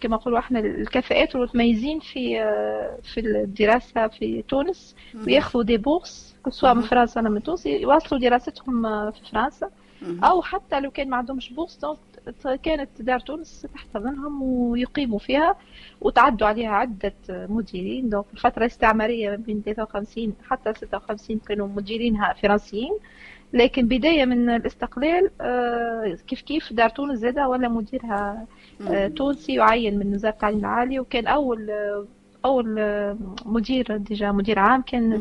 كما 0.00 0.16
نقولوا 0.16 0.38
إحنا 0.38 0.58
الكفاءات 0.58 1.34
والمتميزين 1.36 2.00
في 2.00 2.36
في 3.02 3.20
الدراسة 3.20 4.08
في 4.08 4.42
تونس 4.48 4.96
وياخذوا 5.26 5.62
des 5.64 5.76
bourses 5.76 6.36
سواء 6.48 6.74
من 6.74 6.82
فرنسا 6.82 7.20
ولا 7.20 7.30
من 7.30 7.42
تونس 7.42 7.66
يواصلوا 7.66 8.20
دراستهم 8.20 9.10
في 9.10 9.20
فرنسا. 9.32 9.70
أو 10.24 10.42
حتى 10.42 10.80
لو 10.80 10.90
كان 10.90 11.10
ما 11.10 11.16
عندهمش 11.16 11.52
bourse 11.52 11.76
كانت 12.62 13.02
دار 13.02 13.20
تونس 13.20 13.66
تحتضنهم 13.74 14.42
ويقيموا 14.42 15.18
فيها 15.18 15.56
وتعدوا 16.00 16.46
عليها 16.46 16.70
عدة 16.70 17.14
مديرين. 17.28 18.08
donc 18.08 18.24
الفترة 18.32 18.60
الاستعمارية 18.62 19.30
من 19.30 19.36
بين 19.36 19.62
53 19.62 20.32
حتى 20.48 20.74
56 20.74 21.38
كانوا 21.38 21.68
مديرينها 21.68 22.32
فرنسيين. 22.32 22.98
لكن 23.52 23.88
بداية 23.88 24.24
من 24.24 24.50
الاستقلال 24.50 25.30
آه، 25.40 26.16
كيف 26.26 26.42
كيف 26.42 26.72
دار 26.72 26.88
تونس 26.90 27.18
زادة 27.18 27.48
ولا 27.48 27.68
مديرها 27.68 28.46
آه، 28.90 29.08
تونسي 29.08 29.54
يعين 29.54 29.98
من 29.98 30.14
وزارة 30.14 30.32
التعليم 30.32 30.58
العالي. 30.58 31.00
وكان 31.00 31.26
أول 31.26 31.70
أول 32.44 32.80
مدير 33.46 33.96
déjà 33.96 34.32
مدير 34.32 34.58
عام 34.58 34.82
كان 34.82 35.12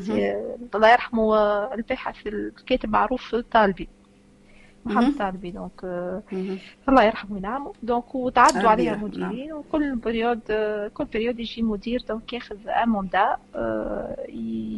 الله 0.76 0.91
يرحمه 0.91 1.36
الباحث 1.74 2.28
الكاتب 2.28 2.89
معروف 2.89 3.36
طالبي. 3.36 3.89
محمد 4.86 5.17
طالبي 5.17 5.51
donc 5.51 5.84
الله 6.89 7.03
يرحمه 7.03 7.34
وينعمه. 7.34 7.73
donc 7.84 8.16
وتعدوا 8.15 8.69
عليها 8.69 8.95
نعم. 8.95 9.03
مديرين 9.03 9.53
وكل 9.53 9.95
période 9.95 10.39
كل 10.93 11.05
période 11.05 11.39
يجي 11.39 11.61
مدير 11.61 12.03
donc 12.09 12.34
ياخذ 12.34 12.57
un 12.68 12.85
mandat 12.85 13.38
آه، 13.55 14.15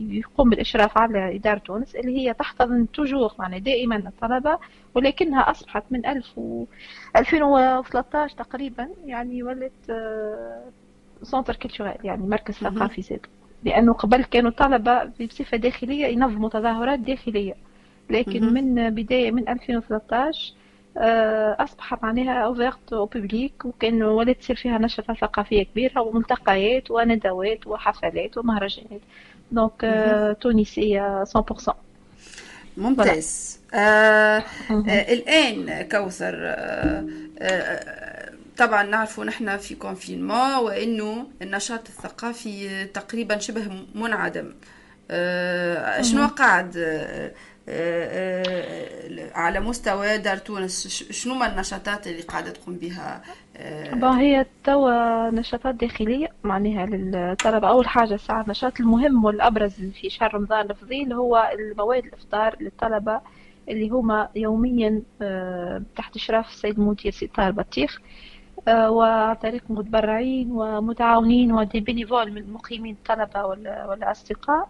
يقوم 0.10 0.50
بالإشراف 0.50 0.98
على 0.98 1.36
دار 1.36 1.58
تونس 1.58 1.96
اللي 1.96 2.18
هي 2.18 2.34
تحتضن 2.34 2.88
toujours 2.94 3.34
معناها 3.40 3.60
دائما 3.60 3.96
الطلبة 3.96 4.58
ولكنها 4.96 5.52
أصبحت 5.52 5.84
من 5.92 6.06
1000 6.06 6.38
و 6.38 6.66
2013 7.16 8.38
تقريبا 8.38 8.90
يعني 9.06 9.44
ولت 9.44 9.72
centre 11.24 11.54
آه، 11.54 11.58
culturel 11.58 11.98
يعني 12.04 12.28
مركز 12.28 12.54
ثقافي 12.54 13.02
زادة. 13.02 13.26
لأنه 13.64 13.94
قبل 13.94 14.24
كانوا 14.24 14.50
الطلبة 14.50 15.04
بصفة 15.04 15.58
داخلية 15.58 16.06
ينظموا 16.06 16.50
تظاهرات 16.50 17.00
داخلية. 17.00 17.56
لكن 18.10 18.54
من 18.54 18.90
بداية 18.90 19.32
من 19.32 19.50
2013 19.50 20.54
آه، 20.98 21.56
أصبح 21.60 22.04
معناها 22.04 22.46
ouverte 22.46 22.94
au 22.94 23.06
public 23.06 23.66
وكان 23.66 24.04
ولات 24.04 24.40
تصير 24.40 24.56
فيها 24.56 24.78
نشرة 24.78 25.14
ثقافية 25.14 25.64
كبيرة 25.64 26.02
وملتقيات 26.02 26.92
وندوات 26.92 27.68
وحفلات 27.68 28.38
ومهرجانات. 28.38 29.02
donc 29.52 29.84
آه، 29.84 30.34
تونسية 30.34 31.24
100% 31.24 31.74
ممتاز. 32.78 33.60
آه 33.74 33.78
آه 33.78 34.44
الآن 35.14 35.82
كوثر 35.82 36.34
آه 36.36 37.06
آه 37.40 38.32
طبعا 38.58 38.84
نعرفوا 38.84 39.26
نحن 39.26 39.58
في 39.58 39.76
confinement 39.76 40.56
وإنه 40.56 41.28
النشاط 41.42 41.88
الثقافي 41.88 42.86
تقريبا 42.86 43.38
شبه 43.38 43.86
منعدم. 43.96 44.54
آه 45.12 46.02
شنو 46.02 46.28
قاعد؟ 46.28 46.78
آه، 46.78 47.32
على 49.36 49.60
مستوى 49.60 50.18
دار 50.18 50.38
تونس 50.38 50.88
شنو 51.12 51.36
ما 51.36 51.54
النشاطات 51.54 52.08
اللي 52.08 52.22
قاعدة 52.22 52.52
تقوم 52.52 52.76
بها؟ 52.76 53.22
طبعا 53.92 54.20
هي 54.20 54.46
توا 54.64 55.30
نشاطات 55.30 55.76
داخلية 55.76 56.28
معناها 56.44 56.86
للطلبة. 56.86 57.70
أول 57.70 57.88
حاجة 57.88 58.14
الساعة 58.14 58.42
النشاط 58.42 58.80
المهم 58.80 59.26
والأبرز 59.26 59.74
في 59.74 60.10
شهر 60.10 60.34
رمضان 60.34 60.70
الفضيل 60.70 61.14
هو 61.14 61.52
موائد 61.54 62.06
الإفطار 62.06 62.56
للطلبة 62.62 63.22
اللي 63.70 63.90
هما 63.90 64.30
يوميا 64.36 65.02
آه، 65.22 65.82
تحت 65.96 66.16
إشراف 66.16 66.50
السيد 66.50 66.80
المدير 66.80 67.12
سي 67.12 67.28
طاهر 67.28 67.52
بطيخ 67.52 68.02
وفريق 68.68 69.64
متبرعين 69.70 70.52
ومتعاونين 70.52 71.52
و 71.52 71.59
des 71.59 71.80
bénévoles 71.80 72.32
من 72.32 72.38
المقيمين 72.38 72.96
الطلبة 72.96 73.46
والأصدقاء. 73.90 74.60
آه، 74.60 74.68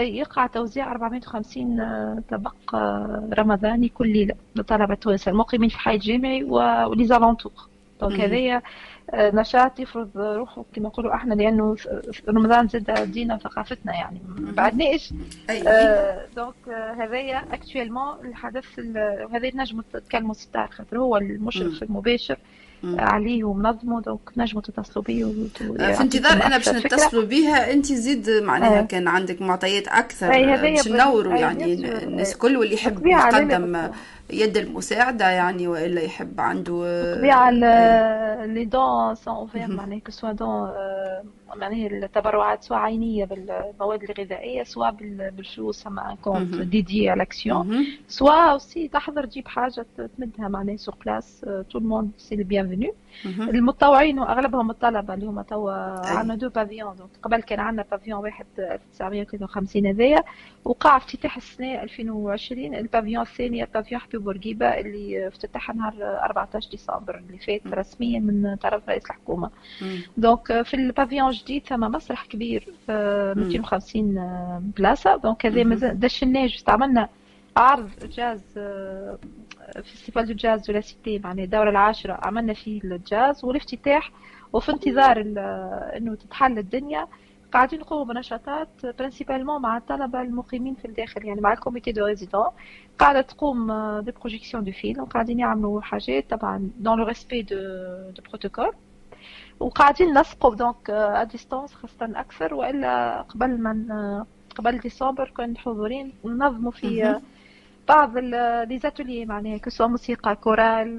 يقع 0.00 0.46
توزيع 0.46 0.90
450 0.90 1.80
آه، 1.80 2.22
طبق 2.30 2.74
آه، 2.74 3.28
رمضاني 3.38 3.88
كل 3.88 4.08
ليلة 4.12 4.34
لطلبة 4.56 4.94
تونس 4.94 5.28
المقيمين 5.28 5.68
في 5.68 5.78
حي 5.78 5.94
الجامعي 5.94 6.44
و 6.44 6.52
les 6.52 6.77
alentours 6.77 7.52
donc 8.00 8.20
هذايا 8.20 8.62
نشاط 9.14 9.80
يفرض 9.80 10.10
روحه 10.16 10.64
كما 10.72 10.88
نقولوا 10.88 11.14
إحنا 11.14 11.34
لأنه 11.34 11.76
رمضان 12.28 12.68
زادة 12.68 13.12
دينا 13.12 13.36
ثقافتنا 13.36 13.94
يعني 13.94 14.20
ما 14.38 14.52
بعدناش. 14.52 15.14
donc 16.36 16.68
هذايا 16.98 17.44
actuellement 17.52 18.14
الحدث 18.24 18.78
هذا 19.32 19.50
نجم 19.54 19.80
تتكلموا 19.92 20.34
سي 20.34 20.48
طاهر 20.48 20.68
خاطر 20.68 20.98
هو 20.98 21.16
المشرف 21.16 21.82
المباشر. 21.82 22.38
عليه 22.84 23.44
ومنظمه 23.44 24.00
donc 24.00 24.20
نجموا 24.36 24.62
تتصلوا 24.62 25.04
بيه 25.04 25.24
في 25.54 26.00
انتظار 26.00 26.32
أنا 26.32 26.56
باش 26.56 26.68
نتصلوا 26.68 27.24
بها 27.24 27.72
انت 27.72 27.86
زيد 27.86 28.30
معناها 28.30 28.78
آه. 28.78 28.82
كان 28.82 29.08
عندك 29.08 29.42
معطيات 29.42 29.88
أكثر 29.88 30.28
باش 30.28 30.88
نوروا 30.88 31.34
يعني 31.34 31.74
الناس 32.02 32.32
الكل 32.32 32.56
واللي 32.56 32.74
يحب 32.74 33.06
يقدم 33.06 33.90
يد 34.30 34.56
المساعدة 34.56 35.30
يعني 35.30 35.68
وإلا 35.68 36.00
يحب 36.00 36.40
عنده 36.40 36.72
بالطبيعه 36.72 37.50
les 38.46 38.64
dons 38.64 39.14
sont 39.14 39.34
ouverts 39.34 39.68
معناها 39.68 39.98
que 39.98 40.10
ce 40.10 40.32
soit 40.32 40.51
dons 40.51 40.70
معناها 41.56 41.86
التبرعات 41.86 42.64
سواء 42.64 42.78
عينية 42.78 43.24
بالمواد 43.24 44.02
الغذائية 44.02 44.62
سواء 44.62 44.90
بالفلوس 44.90 45.86
اما 45.86 46.16
compte 46.22 46.54
dédié 46.54 47.10
على 47.10 47.18
l'action 47.18 47.86
سواء 48.08 48.52
aussi 48.52 48.88
تحضر 48.88 49.26
تجيب 49.26 49.48
حاجة 49.48 49.86
تمدها 50.16 50.48
معناها 50.48 50.76
sur 50.76 50.94
place 51.04 51.46
tout 51.70 51.78
le 51.78 51.87
monde 51.87 52.10
est 52.18 52.36
le 52.36 52.44
bienvenu 52.44 52.94
المتطوعين 53.26 54.18
وأغلبهم 54.18 54.70
الطلبه 54.70 55.14
اللي 55.14 55.26
هما 55.26 55.42
توا 55.42 55.72
عندنا 56.16 56.34
deux 56.34 56.48
pavillons 56.48 56.96
donc 56.96 57.10
قبل 57.22 57.42
كان 57.42 57.60
عندنا 57.60 57.84
pavillon 57.90 58.20
واحد 58.20 58.46
1953 58.58 59.86
هذايا. 59.86 60.22
وقع 60.64 60.96
افتتاح 60.96 61.36
السنة 61.36 61.82
2020 61.82 62.74
ال 62.74 62.79
pavillon 62.79 63.22
الثاني 63.22 63.64
pavillon 63.74 64.00
حبيب 64.18 64.24
بورقيبة 64.24 64.66
اللي 64.66 65.28
افتتح 65.28 65.74
نهار 65.74 65.94
14 66.02 66.70
ديسمبر 66.70 67.18
اللي 67.18 67.38
فات 67.38 67.74
رسميا 67.74 68.20
من 68.20 68.56
طرف 68.56 68.88
رئيس 68.88 69.04
الحكومة. 69.04 69.50
donc 70.16 70.62
في 70.62 70.74
ال 70.74 70.80
pavillon 70.80 71.30
جديد 71.30 71.66
ثم 71.66 71.80
مسرح 71.80 72.26
كبير 72.26 72.68
250 72.88 74.14
بلاصة. 74.76 75.16
donc 75.16 75.46
هذا 75.46 75.92
دشناه 75.92 76.46
juste 76.46 76.68
عملنا 76.68 77.08
عرض 77.56 77.90
جاز 78.02 78.58
festival 79.82 80.26
de 80.26 80.34
jazz 80.34 80.66
de 80.66 80.72
la 80.72 80.80
Cité 80.80 81.18
معناها 81.18 81.44
الدوره 81.44 81.70
العاشرة. 81.70 82.18
عملنا 82.22 82.52
فيه 82.52 82.80
الجاز 82.84 83.44
والافتتاح 83.44 84.10
وفي 84.52 84.72
انتظار 84.72 85.20
إنه 85.96 86.14
تتحل 86.14 86.58
الدنيا. 86.58 87.06
قاعدين 87.52 87.80
نقوموا 87.80 88.04
بنشاطات 88.04 88.68
principalement 88.98 89.62
مع 89.62 89.76
الطلبة 89.76 90.22
المقيمين 90.22 90.74
في 90.74 90.84
الداخل 90.84 91.24
يعني 91.24 91.40
مع 91.40 91.52
ال 91.52 91.58
comité 91.58 91.92
de 91.92 92.06
résidents. 92.06 92.46
قاعدة 92.98 93.20
تقوم 93.20 93.72
des 94.00 94.10
projections 94.10 94.64
de 94.64 94.72
films 94.72 95.00
وقاعدين 95.02 95.38
يعملوا 95.38 95.80
حاجات 95.80 96.30
طبعا 96.30 96.70
dans 96.78 96.98
le 96.98 97.04
respect 97.04 97.42
de 97.42 97.56
du 98.10 98.22
protocole 98.28 98.72
وقاعدين 99.60 100.18
نسقوا 100.18 100.54
donc 100.54 100.90
à 100.90 101.24
distance 101.24 101.74
خاصة 101.74 102.20
أكثر 102.20 102.54
وإلا 102.54 103.22
قبل 103.22 103.60
من 103.62 103.92
قبل 104.56 104.78
ديسمبر 104.78 105.30
كنا 105.36 105.58
حضورين 105.58 106.12
ننظموا 106.24 106.70
في 106.70 107.20
بعض 107.88 108.18
les 108.18 108.78
ateliers 108.78 109.26
معناها 109.26 109.58
كسوا 109.58 109.86
موسيقى 109.86 110.36
كورال 110.36 110.96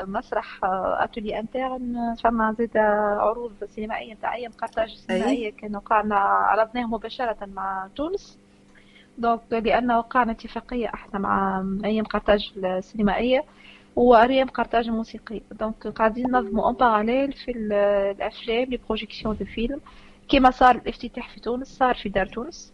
مسرح 0.00 0.60
ateliers 0.64 1.38
internes 1.38 2.14
فما 2.24 2.54
زاد 2.58 2.76
عروض 3.18 3.64
سينمائية 3.64 4.14
نتاع 4.14 4.34
أيام 4.34 4.52
قرطاج 4.52 4.94
سينمائية 4.94 5.50
كانوا 5.50 5.80
وقعنا 5.80 6.14
عرضناهم 6.16 6.92
مباشرة 6.94 7.36
مع 7.46 7.88
تونس. 7.96 8.38
donc 9.18 9.40
لأن 9.50 9.92
وقعنا 9.92 10.32
اتفاقية 10.32 10.90
إحنا 10.94 11.18
مع 11.18 11.64
أيام 11.84 12.04
قرطاج 12.04 12.52
السينمائية 12.56 13.44
وأيام 13.96 14.48
قرطاج 14.48 14.88
الموسيقي 14.88 15.40
donc 15.60 15.86
قاعدين 15.86 16.26
ننظموا 16.30 16.64
en 16.66 16.74
parallèle 16.74 17.32
في 17.32 17.50
الأفلام 17.50 18.64
les 18.64 18.76
projections 18.86 19.36
de 19.36 19.44
films 19.44 19.80
كيما 20.28 20.50
صار 20.50 20.74
الافتتاح 20.74 21.28
في 21.34 21.40
تونس 21.40 21.68
صار 21.68 21.94
في 21.94 22.08
دار 22.08 22.26
تونس. 22.26 22.72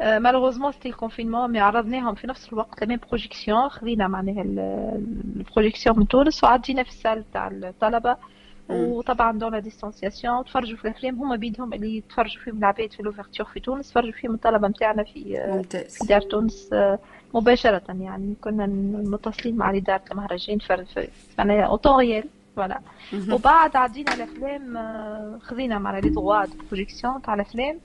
malheureusement 0.00 0.72
c'était 0.72 0.88
ال 0.88 0.93
confinement 0.93 1.50
mais 1.50 1.60
عرضناهم 1.60 2.14
في 2.14 2.26
نفس 2.26 2.48
الوقت 2.52 2.84
les 2.84 2.89
mêmes 2.89 2.98
projections 3.08 3.68
خذينا 3.68 4.08
معناها 4.08 4.42
ال 4.42 4.55
projections 4.55 5.98
من 5.98 6.08
تونس 6.08 6.44
وعدينا 6.44 6.82
في 6.82 6.88
ال 6.88 6.94
salle 6.94 7.24
تاع 7.32 7.48
الطلبه 7.48 8.16
وطبعا 8.68 9.38
dans 9.38 9.52
la 9.52 9.58
distanciation 9.58 10.44
تفرجوا 10.44 10.76
في 10.76 10.84
الافلام 10.84 11.22
هما 11.22 11.36
بيدهم 11.36 11.72
اللي 11.72 11.96
يتفرجوا 11.96 12.42
فيهم 12.42 12.58
العباد 12.58 12.92
في 12.92 13.02
l'ouverture 13.02 13.46
في 13.46 13.60
تونس 13.60 13.90
تفرجوا 13.90 14.12
فيهم 14.12 14.34
الطلبه 14.34 14.68
نتاعنا 14.68 15.02
في 15.02 15.36
في 15.88 16.06
دار 16.08 16.20
تونس 16.20 16.70
مباشره 17.34 17.82
يعني 17.88 18.34
كنا 18.40 18.66
متصلين 19.10 19.56
مع 19.56 19.76
اداره 19.76 20.02
المهرجان 20.10 20.58
معناها 21.38 21.62
en 21.62 21.72
temps 21.72 21.96
réel 21.96 22.24
voilà 22.56 22.80
وبعد 23.32 23.76
عدينا 23.76 24.14
الافلام 24.14 24.78
خذينا 25.38 25.78
معنا 25.78 26.00
les 26.00 26.10
droits 26.10 26.44
projection 26.70 27.22
تاع 27.22 27.34
الافلام 27.34 27.78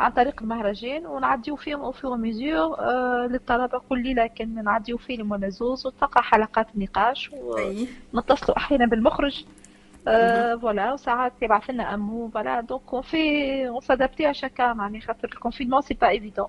عن 0.00 0.10
طريق 0.10 0.42
المهرجان 0.42 1.06
ونعديو 1.06 1.56
فيهم 1.56 1.80
au 1.80 1.92
fur 1.92 2.16
et 2.16 2.30
à 2.30 2.37
mesure 2.37 2.78
آه 2.78 3.28
للطلبة 3.30 3.78
كل 3.88 4.02
ليله 4.02 4.26
كان 4.26 4.64
نعديو 4.64 4.98
فيلم 4.98 5.30
ولا 5.32 5.48
زوز 5.48 5.86
وتلقى 5.86 6.22
حلقات 6.22 6.66
نقاش 6.74 7.30
ونتصلوا 8.14 8.56
أحيانا 8.56 8.86
بالمخرج. 8.86 9.44
آه 10.08 10.54
voilà 10.54 10.92
وساعات 10.92 11.32
يبعث 11.42 11.70
لنا 11.70 11.94
un 11.94 12.08
mot 12.08 12.28
voilà 12.28 12.60
donc 12.60 12.82
on 12.92 13.02
fait 13.02 13.18
on 13.68 13.80
s'adaptait 13.80 14.30
à 14.30 14.32
chaque 14.32 14.59
cas 14.59 14.72
معني 14.72 15.00
خاطر 15.00 15.28
ال 15.28 15.32
confinement 15.32 15.80
c'est 15.80 15.94
pas 15.94 16.08
évident 16.08 16.46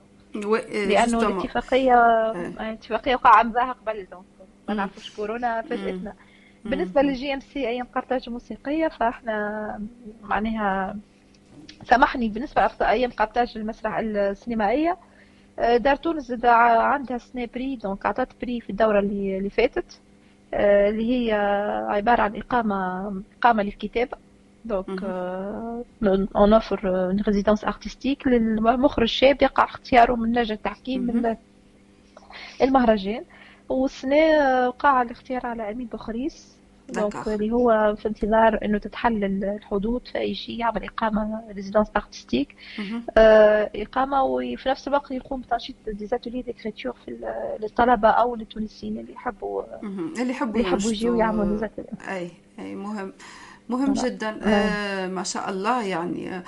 لأنه 0.90 1.20
الاتفاقيه 1.28 2.32
الاتفاقية 2.32 3.16
وقع 3.16 3.40
عمدها 3.40 3.72
قبل 3.72 4.08
donc 4.12 4.24
ما 4.70 4.74
نعرفوش 4.74 5.16
كورونا 5.16 5.62
فاجاتنا 5.62 6.14
بالنسبة 6.66 7.02
لل 7.02 7.34
JMC 7.34 7.68
أيام 7.68 7.88
قرطاج 7.96 8.24
الموسيقيه 8.28 8.88
فإحنا 8.88 9.82
معناها 10.24 10.96
سامحني 11.86 12.30
بالنسبة 12.30 12.62
أيام 12.82 13.12
قرطاج 13.12 13.54
المسرح 13.58 13.98
السينمائية 13.98 14.98
دار 15.58 15.96
تونس 15.96 16.32
عندها 16.46 17.18
سنة 17.18 17.48
prix 17.54 17.76
donc 17.76 18.06
عطات 18.06 18.28
prix 18.42 18.62
في 18.62 18.70
الدورة 18.70 19.00
اللي, 19.00 19.38
اللي 19.38 19.50
فاتت 19.50 20.00
اللي 20.54 21.12
هي 21.12 21.34
عبارة 21.90 22.22
عن 22.22 22.36
إقامة 22.36 23.08
إقامة 23.40 23.64
للكتابة 23.64 24.18
donc 24.66 25.04
on 26.36 26.54
offre 26.54 27.06
une 27.06 27.22
résidence 27.28 27.66
artistique 27.66 28.28
للمخرج 28.28 29.08
شاب 29.08 29.42
يقع 29.42 29.64
اختياره 29.64 30.16
من 30.16 30.34
لجنة 30.40 30.58
تحكيم 30.64 31.02
من 31.02 31.36
المهرجان 32.62 33.24
والسنة 33.70 34.18
وقع 34.68 35.02
الاختيار 35.02 35.46
على 35.46 35.72
أمين 35.72 35.88
بوخريس 35.88 36.55
donc 36.90 37.28
اللي 37.28 37.52
هو 37.52 37.96
في 37.96 38.08
انتظار 38.08 38.60
إنه 38.66 38.78
تتحل 38.78 39.24
الحدود 39.44 40.08
باش 40.08 40.36
يجي 40.36 40.60
يعمل 40.60 40.84
إقامة 40.84 41.44
résidence 41.52 41.88
artistique 41.96 42.56
آه 43.18 43.72
إقامة 43.76 44.24
وفي 44.24 44.70
نفس 44.70 44.88
الوقت 44.88 45.12
يقوم 45.12 45.42
بتنشيط 45.42 45.76
des 45.88 46.03
ateliers 46.03 46.42
d'écriture 46.42 46.94
في 47.06 47.12
للطلبة 47.62 48.10
أو 48.10 48.36
للتونسيين 48.36 49.00
اللي 49.00 49.14
يحبوا 49.14 49.64
اللي 49.84 50.30
يحبوا 50.30 50.60
يحبوا 50.62 50.92
يجيو 50.92 51.16
يعملوا 51.16 51.68
أي 52.08 52.32
أي 52.60 52.76
مهم. 52.76 53.14
مهم 53.70 53.94
جدا. 53.94 54.40
آه 54.44 55.08
ما 55.08 55.24
شاء 55.24 55.50
الله 55.50 55.84
يعني 55.84 56.36
آه 56.36 56.44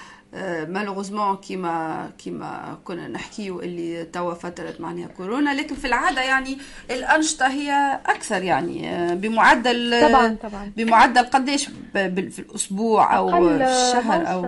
مالوغوزمون 0.68 1.36
كيما 1.36 2.10
كيما 2.18 2.78
كنا 2.84 3.08
نحكيو 3.08 3.62
اللي 3.62 4.04
توا 4.04 4.34
فترة 4.34 4.74
معناها 4.80 5.08
كورونا 5.08 5.54
لكن 5.54 5.76
في 5.76 5.88
العادة 5.88 6.22
يعني 6.22 6.58
الأنشطة 6.92 7.48
هي 7.48 8.00
أكثر 8.06 8.44
يعني 8.44 8.90
آه 8.90 9.14
بمعدل 9.14 10.10
طبعا 10.10 10.38
طبعا. 10.44 10.72
بمعدل 10.78 11.22
قديش 11.22 11.70
في 11.94 12.40
الأسبوع 12.40 13.18
أو 13.18 13.30
في 13.30 13.64
الشهر 13.64 14.34
أو 14.34 14.42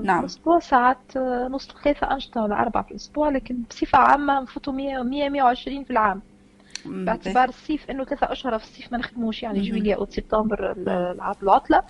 نعم. 0.00 0.20
الأسبوع 0.20 0.58
ساعات 0.58 1.16
نص 1.50 1.68
ثلاثة 1.84 2.12
أنشطة 2.12 2.42
ولا 2.42 2.54
أربعة 2.60 2.82
في 2.82 2.90
الأسبوع 2.90 3.28
لكن 3.28 3.56
بصفة 3.70 3.98
عامة 3.98 4.40
نفوتوا 4.40 4.72
100 4.72 5.02
100 5.02 5.28
120 5.28 5.84
في 5.84 5.90
العام. 5.90 6.20
باعتبار 6.86 7.48
الصيف 7.48 7.90
إنه 7.90 8.04
ثلاثة 8.04 8.32
أشهر 8.32 8.58
في 8.58 8.64
الصيف 8.64 8.92
ما 8.92 8.98
نخدموش 8.98 9.42
يعني 9.42 9.60
جويليا 9.60 9.96
أو 9.96 10.06
سبتمبر 10.10 10.74
العطلة. 11.22 11.82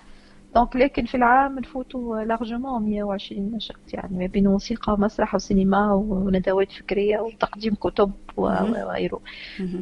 donc 0.56 0.76
لكن 0.76 1.04
في 1.04 1.14
العام 1.16 1.58
نفوتوا 1.58 2.22
largement 2.22 2.82
120 2.82 3.50
نشاط 3.54 3.76
يعني 3.92 4.18
ما 4.18 4.26
بين 4.26 4.48
موسيقى 4.48 4.92
ومسرح 4.92 5.34
وسينما 5.34 5.92
وندوات 5.92 6.72
فكرية 6.72 7.18
وتقديم 7.20 7.74
كتب 7.74 8.12
وغيره. 8.36 9.20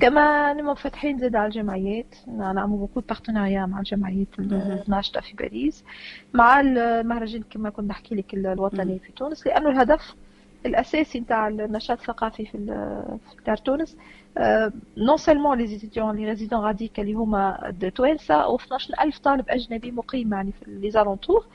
كما 0.00 0.52
منفتحين 0.52 1.18
زاد 1.18 1.36
على 1.36 1.46
الجمعيات 1.46 2.14
نعمل 2.26 2.76
beaucoup 2.76 3.00
partenariats 3.00 3.66
مع 3.66 3.78
الجمعيات 3.78 4.28
الناشطة 4.38 5.20
في 5.20 5.36
باريس. 5.36 5.84
مع 6.34 6.60
المهرجان 6.60 7.42
كما 7.50 7.70
كنت 7.70 7.90
نحكي 7.90 8.14
لك 8.14 8.34
الوطني 8.34 8.98
في 8.98 9.12
تونس 9.12 9.46
لأنه 9.46 9.68
الهدف 9.70 10.14
الأساسي 10.66 11.20
نتاع 11.20 11.48
النشاط 11.48 11.98
الثقافي 11.98 12.46
في 12.46 12.58
في 13.30 13.44
دار 13.46 13.56
تونس 13.56 13.96
non 14.96 15.16
seulement 15.16 15.58
les 15.58 15.66
étudiants 15.66 16.16
les 16.16 16.24
résidents 16.24 16.60
غاديك 16.60 17.00
اللي 17.00 17.14
هما 17.14 17.74
توانسه 17.94 18.48
و 18.48 18.54
12000 18.56 19.18
طالب 19.18 19.44
اجنبي 19.48 19.90
مقيم 19.90 20.32
يعني 20.32 20.52
في 20.52 20.70
les 20.70 20.90
alentours 20.90 21.46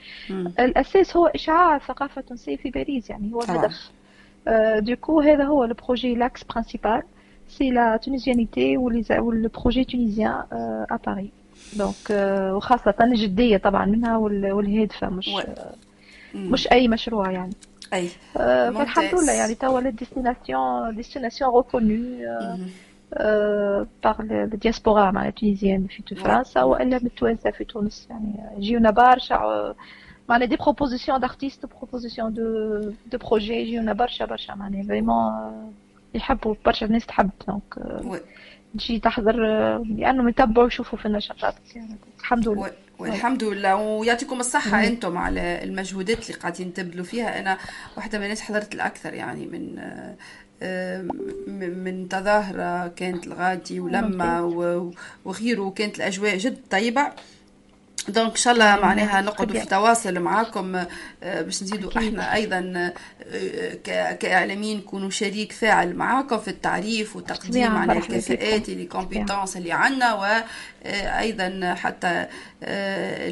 الاساس 0.60 1.18
هو 1.18 1.28
اشعاع 1.28 1.76
الثقافه 1.76 2.20
التونسيه 2.22 2.56
في 2.58 2.70
باريس 2.70 3.10
يعني 3.10 3.34
هو 3.34 3.40
الهدف 3.42 3.92
du 4.86 4.98
coup 4.98 5.22
هذا 5.22 5.44
هو 5.44 5.64
ال 5.64 5.71
projet 5.71 6.16
l'axe 6.16 6.44
principal 6.44 7.02
c'est 7.48 7.72
la 7.72 7.98
tunisianité 7.98 8.78
وال 8.78 9.04
projet 9.04 9.84
tunisien 9.84 10.44
à 10.92 11.00
Paris 11.06 11.30
donc 11.78 12.12
وخاصه 12.56 12.96
الجديه 13.02 13.58
طبعا 13.58 13.86
منها 13.86 14.18
والهادفه 14.18 15.10
مش 15.10 15.30
مش 16.36 16.72
اي 16.72 16.88
مشروع 16.88 17.32
يعني 17.32 17.54
اي 17.94 18.10
آه 18.38 18.70
فالحمد 18.72 19.04
لله 19.24 19.34
يعني 19.34 19.56
توا 19.56 19.90
destination 19.90 20.96
destination 20.96 21.56
reconnue 21.56 22.20
par 24.04 24.22
ال 24.22 24.32
diaspora 24.32 25.12
معناها 25.12 25.30
tunisienne 25.32 25.88
في 25.88 26.16
فرنسا 26.16 26.64
والا 26.64 27.00
من 27.00 27.06
التوانسه 27.06 27.52
في 27.52 27.64
تونس 27.64 28.08
يعني 28.10 28.34
يجيونا 28.58 28.92
برشا 28.92 29.76
معناها 30.30 30.48
des 30.48 30.56
propositions 30.56 31.20
d'artistes 31.20 31.66
propositions 31.66 32.34
de 32.34 32.44
de 33.12 33.18
projets 33.18 33.54
يجيونا 33.54 33.94
برشا 33.94 34.26
برشا 34.26 34.54
معناها 34.54 34.84
vraiment 34.84 35.32
يحبوا 36.14 36.56
برشا 36.66 36.86
الناس 36.86 37.06
تحب 37.06 37.30
donc 37.48 37.78
تجي 38.74 39.00
تحضر 39.00 39.36
لأنه 39.84 40.30
يتبعوا 40.30 40.68
يشوفوا 40.68 41.00
في 41.00 41.06
النشاطات 41.06 41.56
يعني 41.76 41.96
الحمد 42.20 42.48
لله. 42.50 42.72
والحمد 43.00 43.44
لله. 43.44 43.76
ويعطيكم 43.76 44.40
الصحة 44.40 44.88
أنتم 44.88 45.18
على 45.18 45.64
المجهودات 45.64 46.30
اللي 46.30 46.40
قاعدين 46.40 46.74
تبذلوا 46.74 47.06
فيها. 47.06 47.40
أنا 47.40 47.58
واحدة 47.98 48.18
من 48.18 48.24
الناس 48.24 48.42
حضرت 48.42 48.76
الأكثر 48.76 49.14
يعني 49.14 49.46
من 49.46 49.80
من 51.84 52.10
تظاهرة 52.10 52.88
كانت 52.88 53.28
الغادي 53.28 53.80
ولما 53.80 54.42
وغيره 55.26 55.70
كانت 55.70 55.98
الأجواء 55.98 56.38
جد 56.38 56.58
طيبة. 56.70 57.12
donc 58.08 58.32
إن 58.32 58.36
شاء 58.36 58.54
الله 58.54 58.76
معناها 58.76 59.22
نقعدوا 59.22 59.60
في 59.60 59.66
تواصل 59.66 60.20
معاكم 60.20 60.76
آه، 61.24 61.42
باش 61.42 61.64
نزيدوا 61.64 61.98
أحنا 61.98 62.34
أيضا 62.34 62.94
آه، 63.34 64.14
كإعلاميين 64.14 64.78
نكونوا 64.78 65.10
شريك 65.10 65.52
فاعل 65.52 65.96
معاكم 65.96 66.38
في 66.40 66.48
التعريف 66.48 67.16
وتقديم 67.16 67.72
معناها 67.72 67.98
الكفاءات 67.98 68.70
les 68.70 68.86
compétences 68.86 69.58
اللي 69.58 69.72
عندنا 69.72 70.14
وأيضا 70.14 71.76
حتى 71.78 72.26
آه، 72.64 73.30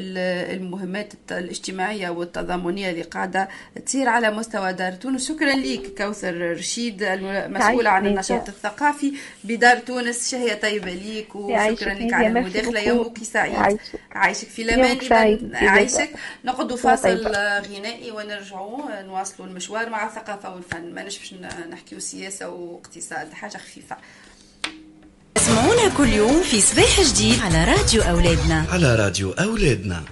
المهمات 0.56 1.12
الاجتماعية 1.30 2.08
والتضامنية 2.10 2.90
اللي 2.90 3.02
قاعدة 3.02 3.48
تصير 3.86 4.08
على 4.08 4.30
مستوى 4.30 4.72
دار 4.72 4.92
تونس. 4.92 5.28
شكرا 5.28 5.52
لك 5.52 5.94
كوثر 5.98 6.52
رشيد 6.52 7.02
المسؤوله 7.02 7.90
عن 7.90 8.06
النشاط 8.06 8.48
الثقافي 8.48 9.12
بدار 9.44 9.76
تونس. 9.76 10.30
شهية 10.30 10.54
طيبة 10.54 10.92
ليك 10.92 11.36
وشكرا 11.36 11.94
لك 11.94 12.12
على 12.12 12.26
المداخلة. 12.26 12.80
يومك 12.80 13.18
سعيد. 13.24 13.78
عايشك 14.12 14.48
في 14.48 14.64
الامان 14.70 15.54
عايشك 15.54 16.10
نقعدوا 16.44 16.76
فاصل 16.76 17.26
غنائي 17.74 18.10
ونرجعوا 18.10 19.02
نواصلوا 19.02 19.48
المشوار 19.48 19.88
مع 19.88 20.06
الثقافه 20.06 20.54
والفن. 20.54 20.94
ما 20.94 21.02
باش 21.04 21.34
نحكيو 21.70 22.00
سياسة 22.00 22.48
واقتصاد 22.48 23.32
حاجة 23.32 23.56
خفيفة. 23.56 23.96
اسمعونا 25.36 25.88
كل 25.96 26.08
يوم 26.08 26.42
في 26.42 26.60
صباح 26.60 27.00
جديد 27.00 27.40
على 27.40 27.64
راديو 27.64 28.02
أولادنا. 28.02 28.66
على 28.72 28.94
راديو 28.94 29.32
أولادنا. 29.32 30.04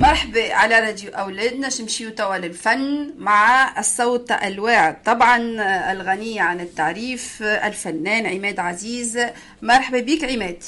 مرحبا. 0.00 0.54
على 0.54 0.80
راديو 0.80 1.10
أولادنا 1.10 1.68
شمشيو 1.68 2.10
توا 2.10 2.36
للفن 2.36 3.14
مع 3.18 3.74
الصوت 3.78 4.32
الواعد. 4.32 5.02
طبعا 5.02 5.36
الغني 5.92 6.40
عن 6.40 6.60
التعريف 6.60 7.42
الفنان 7.42 8.26
عماد 8.26 8.58
عزيز. 8.60 9.18
مرحبا 9.62 10.00
بك 10.00 10.24
عماد. 10.24 10.62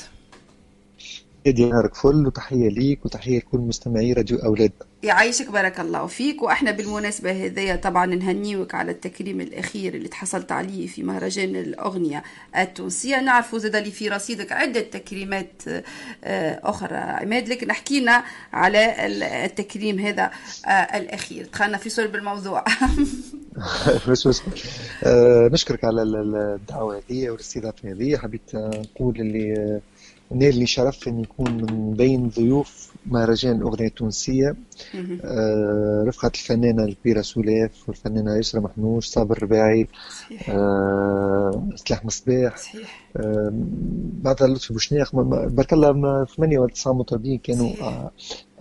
يا 1.46 1.52
نهارك 1.66 1.94
فل 1.94 2.26
وتحية 2.26 2.68
ليك 2.68 3.04
وتحية 3.04 3.38
لكل 3.38 3.58
مستمعي 3.58 4.12
راديو 4.12 4.38
أولادنا 4.38 4.86
يعيشك 5.02 5.50
بارك 5.50 5.80
الله 5.80 6.06
فيك. 6.06 6.42
وإحنا 6.42 6.70
بالمناسبة 6.70 7.30
هذيا 7.46 7.76
طبعا 7.76 8.06
نهنيوك 8.06 8.74
على 8.74 8.90
التكريم 8.92 9.40
الأخير 9.40 9.94
اللي 9.94 10.08
تحصلت 10.08 10.52
عليه 10.52 10.86
في 10.86 11.02
مهرجان 11.02 11.56
الأغنية 11.56 12.22
التونسية. 12.56 13.20
نعرفوا 13.20 13.58
زاد 13.58 13.76
اللي 13.76 13.90
في 13.90 14.08
رصيدك 14.08 14.52
عدة 14.52 14.80
تكريمات 14.80 15.62
آه، 16.24 16.60
أخرى. 16.62 16.96
عماد 16.96 17.48
لكن 17.48 17.70
احكينا 17.70 18.24
على 18.52 19.06
التكريم 19.44 19.98
هذا 19.98 20.30
آه، 20.66 20.68
الأخير. 20.70 21.48
دخلنا 21.52 21.78
في 21.78 21.88
صلب 21.90 22.14
الموضوع. 22.14 22.64
بس 24.08 24.42
آه 25.04 25.48
نشكرك 25.52 25.84
على 25.84 26.02
الدعوة 26.02 27.02
هذه 27.10 27.30
والإستضافة 27.30 27.90
هذه. 27.92 28.16
حبيت 28.16 28.54
نقول 28.54 29.20
اللي 29.20 29.80
نال 30.34 30.58
لي 30.58 30.66
شرف 30.66 31.08
أن 31.08 31.20
يكون 31.20 31.50
من 31.72 31.94
بين 31.94 32.28
ضيوف 32.28 32.92
مهرجان 33.06 33.56
الأغنية 33.56 33.86
التونسية 33.88 34.56
آه 35.24 36.04
رفقة 36.06 36.30
الفنانة 36.34 36.84
الكبيرة 36.84 37.20
سولاف 37.22 37.88
والفنانة 37.88 38.36
يسرا 38.36 38.60
محنوش 38.60 39.06
صابر 39.06 39.36
الرباعي 39.36 39.86
آه 40.48 41.68
سلاح 41.76 42.04
مصباح. 42.04 42.54
آه 43.16 43.50
بعد 44.22 44.42
لطفي 44.42 44.72
بوشناق 44.72 45.14
بارك 45.48 45.72
الله 45.72 46.24
ثمانية 46.24 46.58
ولا 46.58 46.70
تسعة 46.72 46.92
مطربين 46.92 47.38
كانوا 47.38 47.70
آه 47.82 48.10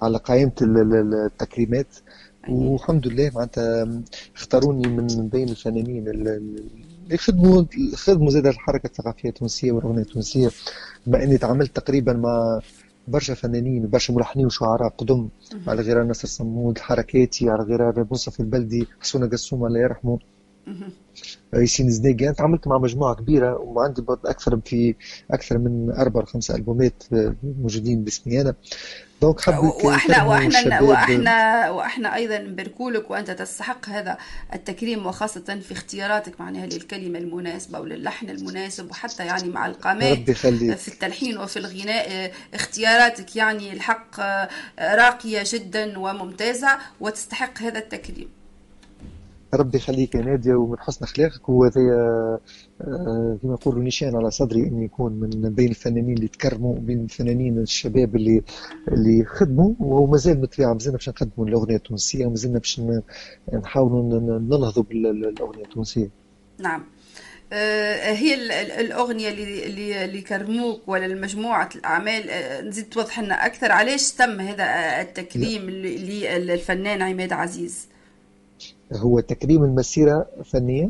على 0.01 0.17
قائمة 0.17 0.51
التكريمات 0.61 1.87
والحمد 2.49 3.07
لله 3.07 3.31
معناتها 3.35 4.01
اختاروني 4.35 4.87
من 4.87 5.07
بين 5.27 5.49
الفنانين 5.49 6.07
يخدموا 7.11 7.63
خدموا 7.95 8.29
زاد 8.29 8.47
الحركة 8.47 8.87
الثقافية 8.87 9.29
التونسية 9.29 9.71
والأغنية 9.71 10.01
التونسية 10.01 10.49
بما 11.07 11.23
إني 11.23 11.37
تعاملت 11.37 11.75
تقريبا 11.75 12.13
مع 12.13 12.59
برشا 13.07 13.33
فنانين 13.33 13.89
برشا 13.89 14.11
ملحنين 14.13 14.45
وشعراء 14.45 14.89
قدم 14.89 15.29
على 15.67 15.81
غير 15.81 16.03
نصر 16.03 16.27
صمود 16.27 16.77
حركاتي 16.77 17.49
على 17.49 17.63
غير 17.63 18.05
مصطفى 18.11 18.39
البلدي 18.39 18.87
حسونه 19.01 19.27
قسومه 19.27 19.67
الله 19.67 19.79
يرحمه. 19.79 20.19
ياسين 21.53 21.89
زنيقي 21.89 22.25
أنا 22.25 22.33
تعاملت 22.33 22.67
مع 22.67 22.77
مجموعة 22.77 23.15
كبيرة 23.15 23.57
وعندي 23.57 24.03
أكثر 24.09 24.59
في 24.65 24.95
أكثر 25.31 25.57
من 25.57 25.91
أربع 25.91 26.21
أو 26.21 26.25
خمس 26.25 26.51
ألبومات 26.51 27.03
موجودين 27.43 28.03
باسمي 28.03 28.41
أنا. 28.41 28.55
دونك 29.23 29.41
حبيت 29.41 29.85
وإحنا 29.85 30.23
وإحنا 30.23 30.81
وإحنا 30.81 31.69
وإحنا 31.69 32.15
أيضا 32.15 32.37
نباركولك 32.37 33.11
وأنت 33.11 33.31
تستحق 33.31 33.89
هذا 33.89 34.17
التكريم 34.53 35.05
وخاصة 35.05 35.59
في 35.67 35.71
اختياراتك 35.71 36.41
معناها 36.41 36.65
للكلمة 36.65 37.19
المناسبة 37.19 37.79
وللحن 37.79 38.29
المناسب 38.29 38.91
وحتى 38.91 39.25
يعني 39.25 39.49
مع 39.49 39.65
القامات 39.65 40.31
في 40.31 40.87
التلحين 40.87 41.37
وفي 41.37 41.57
الغناء. 41.59 42.31
اختياراتك 42.53 43.35
يعني 43.35 43.73
الحق 43.73 44.19
راقية 44.79 45.43
جدا 45.45 45.99
وممتازة 45.99 46.77
وتستحق 46.99 47.61
هذا 47.61 47.79
التكريم. 47.79 48.42
ربي 49.55 49.77
يخليك 49.77 50.15
يا 50.15 50.21
نادية 50.21 50.53
ومن 50.55 50.79
حسن 50.79 51.05
أخلاقك 51.05 51.49
هو 51.49 51.65
ذي 51.65 51.91
آه، 51.91 52.39
كما 53.41 53.53
نقولوا 53.53 53.83
نشان 53.83 54.15
على 54.15 54.31
صدري 54.31 54.59
اني 54.61 54.85
يكون 54.85 55.11
من 55.13 55.29
بين 55.29 55.69
الفنانين 55.69 56.17
اللي 56.17 56.27
تكرموا 56.27 56.75
بين 56.79 57.03
الفنانين 57.03 57.57
الشباب 57.57 58.15
اللي 58.15 58.41
اللي 58.87 59.25
خدموا 59.25 59.73
ومازال 59.79 60.35
بالطبيعة 60.35 60.73
مازلنا 60.73 60.97
باش 60.97 61.09
نقدموا 61.09 61.47
الأغنية 61.47 61.75
التونسية 61.75 62.25
ومازلنا 62.25 62.59
باش 62.59 62.81
نحاولوا 63.53 64.19
ننهضوا 64.39 64.83
بالاغنيه 64.83 65.63
التونسية. 65.63 66.09
نعم. 66.59 66.83
آه، 67.53 68.11
هي 68.13 68.33
الأغنية 68.79 69.29
اللي 69.29 70.05
اللي 70.05 70.21
كرموك 70.21 70.81
ولا 70.87 71.05
المجموعة 71.05 71.69
الأعمال 71.75 72.29
آه، 72.29 72.61
نزيد 72.61 72.89
توضح 72.89 73.19
لنا 73.19 73.45
أكثر 73.45 73.71
علاش 73.71 74.11
تم 74.11 74.39
هذا 74.39 74.65
التكريم 75.01 75.69
للفنان 75.69 77.01
عماد 77.01 77.33
عزيز 77.33 77.87
هو 78.95 79.19
تكريم 79.19 79.63
المسيرة 79.63 80.25
فنية 80.45 80.89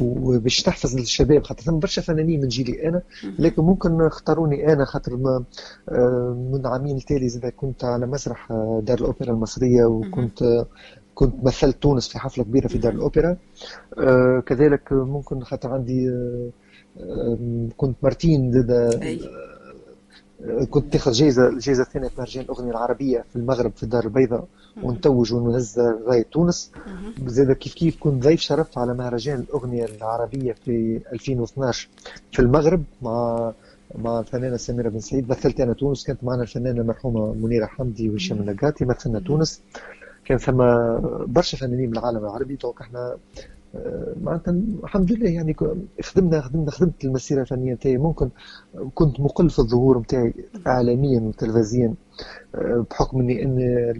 وباش 0.00 0.62
تحفز 0.62 0.96
الشباب 0.96 1.44
خاطر 1.44 1.62
ثم 1.62 1.78
برشا 1.78 2.02
فنانين 2.02 2.40
من 2.40 2.48
جيلي 2.48 2.88
أنا 2.88 3.02
لكن 3.38 3.62
ممكن 3.62 4.00
اختاروني 4.00 4.72
أنا 4.72 4.84
خاطر 4.84 5.16
ما 5.16 5.44
آه، 5.88 6.48
من 6.52 6.66
عامين 6.66 6.96
التالي 6.96 7.28
زاد 7.28 7.52
كنت 7.56 7.84
على 7.84 8.06
مسرح 8.06 8.52
آه، 8.52 8.82
دار 8.84 8.98
الأوبرا 8.98 9.30
المصرية 9.30 9.84
وكنت 9.84 10.66
كنت 11.14 11.44
مثلت 11.44 11.82
تونس 11.82 12.08
في 12.08 12.18
حفلة 12.18 12.44
كبيرة 12.44 12.68
في 12.68 12.78
دار 12.78 12.92
الأوبرا. 12.92 13.36
آه، 13.98 14.42
كذلك 14.46 14.92
ممكن 14.92 15.40
خاطر 15.40 15.68
عندي 15.72 16.10
كنت 17.76 17.96
مرتين 18.02 18.50
كنت 20.70 20.92
تاخذ 20.92 21.12
جائزه 21.12 21.48
الجائزه 21.48 21.82
الثانية 21.82 22.08
في 22.08 22.14
مهرجان 22.18 22.44
الأغنية 22.44 22.70
العربية 22.70 23.24
في 23.30 23.36
المغرب 23.36 23.72
في 23.76 23.82
الدار 23.82 24.04
البيضاء 24.04 24.46
ونتوج 24.82 25.32
ونهز 25.32 25.78
رايه 25.78 26.22
تونس. 26.32 26.72
زاد 27.26 27.52
كيف 27.52 27.74
كيف 27.74 27.96
كنت 28.00 28.22
ضيف 28.22 28.40
شرف 28.40 28.78
على 28.78 28.94
مهرجان 28.94 29.40
الأغنية 29.40 29.84
العربية 29.84 30.52
في 30.52 31.00
2012 31.12 31.88
في 32.32 32.38
المغرب 32.42 32.84
مع 33.02 33.52
مع 33.98 34.20
الفنانة 34.20 34.56
سميرة 34.56 34.88
بن 34.88 35.00
سعيد. 35.00 35.30
مثلت 35.30 35.60
أنا 35.60 35.72
تونس 35.72 36.04
كانت 36.04 36.24
معنا 36.24 36.42
الفنانة 36.42 36.80
المرحومه 36.80 37.34
منيرة 37.34 37.66
حمدي 37.66 38.10
وهشام 38.10 38.38
النقاتي 38.38 38.84
مثلنا 38.84 39.20
تونس. 39.20 39.60
كان 40.24 40.38
ثم 40.38 40.56
برشا 41.26 41.56
فنانين 41.56 41.90
من 41.90 41.98
العالم 41.98 42.18
العربي. 42.18 42.54
donc 42.54 42.80
إحنا 42.80 43.16
معناتها 44.22 44.54
الحمد 44.84 45.12
لله 45.12 45.30
يعني 45.30 45.56
خدمنا 46.02 46.40
خدمنا 46.40 46.70
خدمت 46.70 47.04
المسيرة 47.04 47.40
الفنية 47.40 47.72
نتاعي. 47.72 47.96
ممكن 47.96 48.28
كنت 48.94 49.20
مقل 49.20 49.50
في 49.50 49.58
الظهور 49.58 49.98
نتاعي 49.98 50.34
اعلاميا 50.66 51.20
وتلفزيا 51.20 51.94
آه، 52.54 52.86
بحكم 52.90 53.20
اني 53.20 53.42
إن 53.42 53.58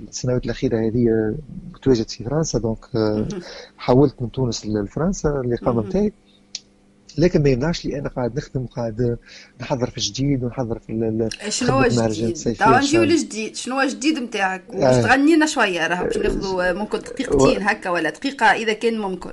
السنوات 0.09 0.45
الأخيرة 0.45 0.79
هذه 0.79 1.35
تواجدت 1.83 2.11
في 2.11 2.25
فرنسا. 2.25 2.59
دونك 2.59 2.97
آه، 2.97 3.29
حولت 3.77 4.23
من 4.23 4.31
تونس 4.31 4.67
لفرنسا 4.67 5.41
الاقامه 5.41 5.83
نتاعي. 5.83 6.13
لكن 7.19 7.43
ما 7.43 7.49
يمنعش 7.49 7.87
لي 7.87 7.99
أنا 7.99 8.09
قاعد 8.09 8.37
نخدم 8.37 8.63
وقاعد 8.63 9.19
نحضر 9.61 9.91
في 9.91 10.01
جديد 10.01 10.45
ونحضر 10.45 10.79
في 10.79 11.29
شنو 11.49 11.73
هو 11.73 11.83
جديد؟ 11.83 12.35
توا 12.35 12.79
نجيو 12.79 13.03
لجديد 13.03 13.57
شنو 13.57 13.75
هو 13.75 13.81
الجديد 13.81 14.19
نتاعك؟ 14.19 14.63
آه. 14.75 15.03
تغني 15.03 15.37
لنا 15.37 15.47
شوية 15.47 15.87
راه 15.87 16.03
باش 16.03 16.19
ناخذوا 16.19 16.73
ممكن 16.73 16.99
دقيقتين 16.99 17.63
هكا 17.63 17.91
ولا 17.91 18.11
دقيقة 18.11 18.47
إذا 18.47 18.73
كان 18.73 18.99
ممكن. 18.99 19.33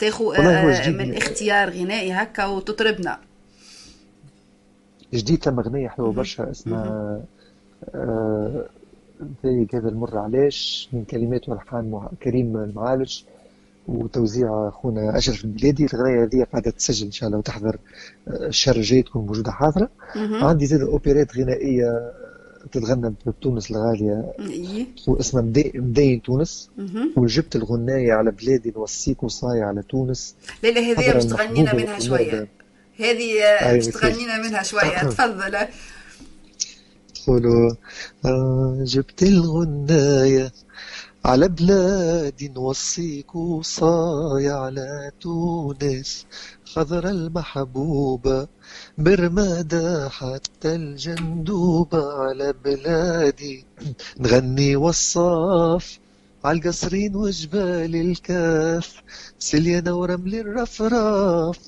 تاخو 0.00 0.32
آه، 0.32 0.88
من 0.90 1.14
اختيار 1.16 1.70
غنائي 1.70 2.12
هكا 2.12 2.46
وتطربنا. 2.46 3.18
جديد 5.14 5.44
ثم 5.44 5.58
أغنية 5.58 5.88
حلوة 5.88 6.12
برشا 6.12 6.50
اسمها 6.50 7.20
ذلك 9.44 9.74
هذا 9.74 9.88
المر 9.88 10.18
علاش 10.18 10.88
من 10.92 11.04
كلمات 11.04 11.48
والحان 11.48 12.08
كريم 12.22 12.56
المعالج 12.56 13.22
وتوزيع 13.88 14.68
أخونا 14.68 15.18
أشرف 15.18 15.44
البلادي. 15.44 15.84
الغنايه 15.94 16.24
هذه 16.24 16.46
قاعدة 16.52 16.70
تسجل 16.70 17.06
إن 17.06 17.12
شاء 17.12 17.26
الله 17.26 17.38
وتحضر 17.38 17.76
آه، 18.28 18.46
الشهر 18.46 18.76
الجاي 18.76 19.02
تكون 19.02 19.26
موجودة 19.26 19.52
حاضرة. 19.52 19.88
عندي 20.16 20.66
زاد 20.66 20.80
أوبريت 20.80 21.36
غنائية 21.36 22.12
تتغنى 22.72 23.14
بتونس 23.26 23.70
الغالية. 23.70 24.32
اسمها 25.08 25.42
مدي- 25.42 25.72
مدين 25.74 26.22
تونس. 26.22 26.70
وجبت 27.16 27.56
الغنايه 27.56 28.12
على 28.12 28.30
بلادي 28.30 28.72
نوصيك 28.76 29.22
وصاية 29.22 29.62
على 29.62 29.82
تونس 29.82 30.34
لا 30.62 30.68
لا 30.68 30.80
هذه 30.80 31.12
باش 31.12 31.24
تغنينا 31.24 31.74
منها 31.74 31.98
شوية. 31.98 32.48
هذه 32.98 33.42
آه، 33.42 33.70
أي 33.70 33.76
باش. 33.76 33.86
تغنينا 33.86 34.42
منها 34.42 34.62
شوية 34.62 35.02
تفضل 35.02 35.56
تقولوا 37.14 37.70
آه 38.24 38.78
جبت 38.84 39.22
الغناية 39.22 40.52
على 41.24 41.48
بلادي 41.48 42.48
نوصيك 42.48 43.34
وصايا 43.34 44.52
على 44.52 45.10
تونس 45.20 46.26
خضر 46.74 47.08
المحبوبة 47.08 48.46
برمادة 48.98 50.08
حتى 50.08 50.74
الجندوبة 50.74 52.12
على 52.22 52.54
بلادي. 52.64 53.64
نغني 54.18 54.76
والصاف 54.76 55.98
عالقصرين 56.44 57.16
وجبال 57.16 57.96
الكاف. 57.96 59.02
سليانة 59.38 59.94
ورمل 59.94 60.34
الرفراف 60.34 61.58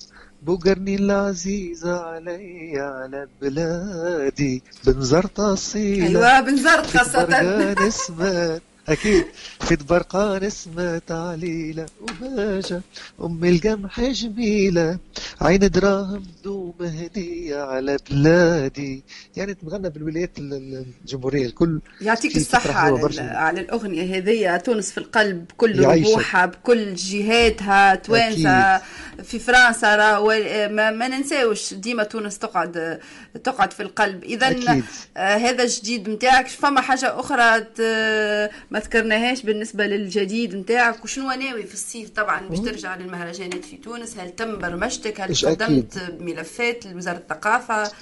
بوقرني 0.42 0.94
العزيزة 0.94 2.00
علي 2.00 2.72
على 2.80 3.28
بلادي. 3.40 4.62
بنزر 4.86 5.26
تأصيلة 5.26 6.06
أيوه 6.06 6.40
بنزرت 6.40 6.86
في 6.86 6.98
خاصه 6.98 8.60
أكيد. 8.88 9.24
في 9.60 9.76
برقان 9.76 10.44
اسمت 10.44 11.10
عليلة 11.10 11.86
وباجة 12.00 12.80
أم 13.20 13.44
القمح 13.44 14.00
جميلة. 14.00 14.98
عين 15.40 15.58
دراهم 15.70 16.22
دوم 16.44 16.74
هدية 16.80 17.56
على 17.62 17.96
بلادي. 18.10 19.02
يعني 19.36 19.54
تتغنى 19.54 19.90
بالولايات 19.90 20.38
ال- 20.38 20.54
ال- 20.54 20.84
الجمهورية 21.04 21.46
الكل. 21.46 21.80
يعطيك 22.00 22.36
الصحة 22.36 22.72
على. 22.72 23.20
على 23.20 23.60
الأغنية 23.60 24.16
هذه 24.16 24.56
تونس 24.56 24.90
في 24.90 24.98
القلب 24.98 25.46
بكل 25.48 25.80
يعيشك. 25.82 26.10
ربوحها 26.10 26.46
بكل 26.46 26.94
جهاتها. 26.94 27.94
توانسة. 27.94 28.78
في 29.22 29.38
فرنسا 29.38 30.18
ما, 30.68 30.90
ما 30.90 31.08
ننساوش 31.08 31.74
ديما 31.74 32.02
تونس 32.04 32.38
تقعد 32.38 33.00
تقعد 33.44 33.72
في 33.72 33.82
القلب. 33.82 34.24
إذا. 34.24 34.46
آه 35.16 35.36
هذا 35.36 35.62
الجديد 35.62 36.08
نتاعك 36.08 36.48
فما 36.48 36.80
حاجة 36.80 37.20
أخرى 37.20 37.66
ما 38.72 38.78
ذكرناهاش 38.78 39.42
بالنسبة 39.42 39.86
للجديد 39.86 40.54
نتاعك. 40.56 41.04
وشنو 41.04 41.30
ناوي 41.30 41.62
في 41.62 41.74
الصيف 41.74 42.10
طبعا 42.10 42.48
باش 42.48 42.58
ترجع 42.58 42.96
للمهرجانات 42.96 43.64
في 43.64 43.76
تونس؟ 43.76 44.18
هل 44.18 44.30
تم 44.30 44.58
برمجتك؟ 44.58 45.20
هل 45.20 45.34
قدمت 45.34 46.16
ملفات 46.20 46.86
لوزارة 46.86 47.16
الثقافة؟ 47.16 47.92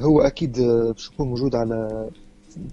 هو 0.00 0.20
أكيد 0.20 0.58
آه، 0.58 0.92
باش 0.92 1.06
يكون 1.06 1.28
موجود 1.28 1.54
على 1.54 2.08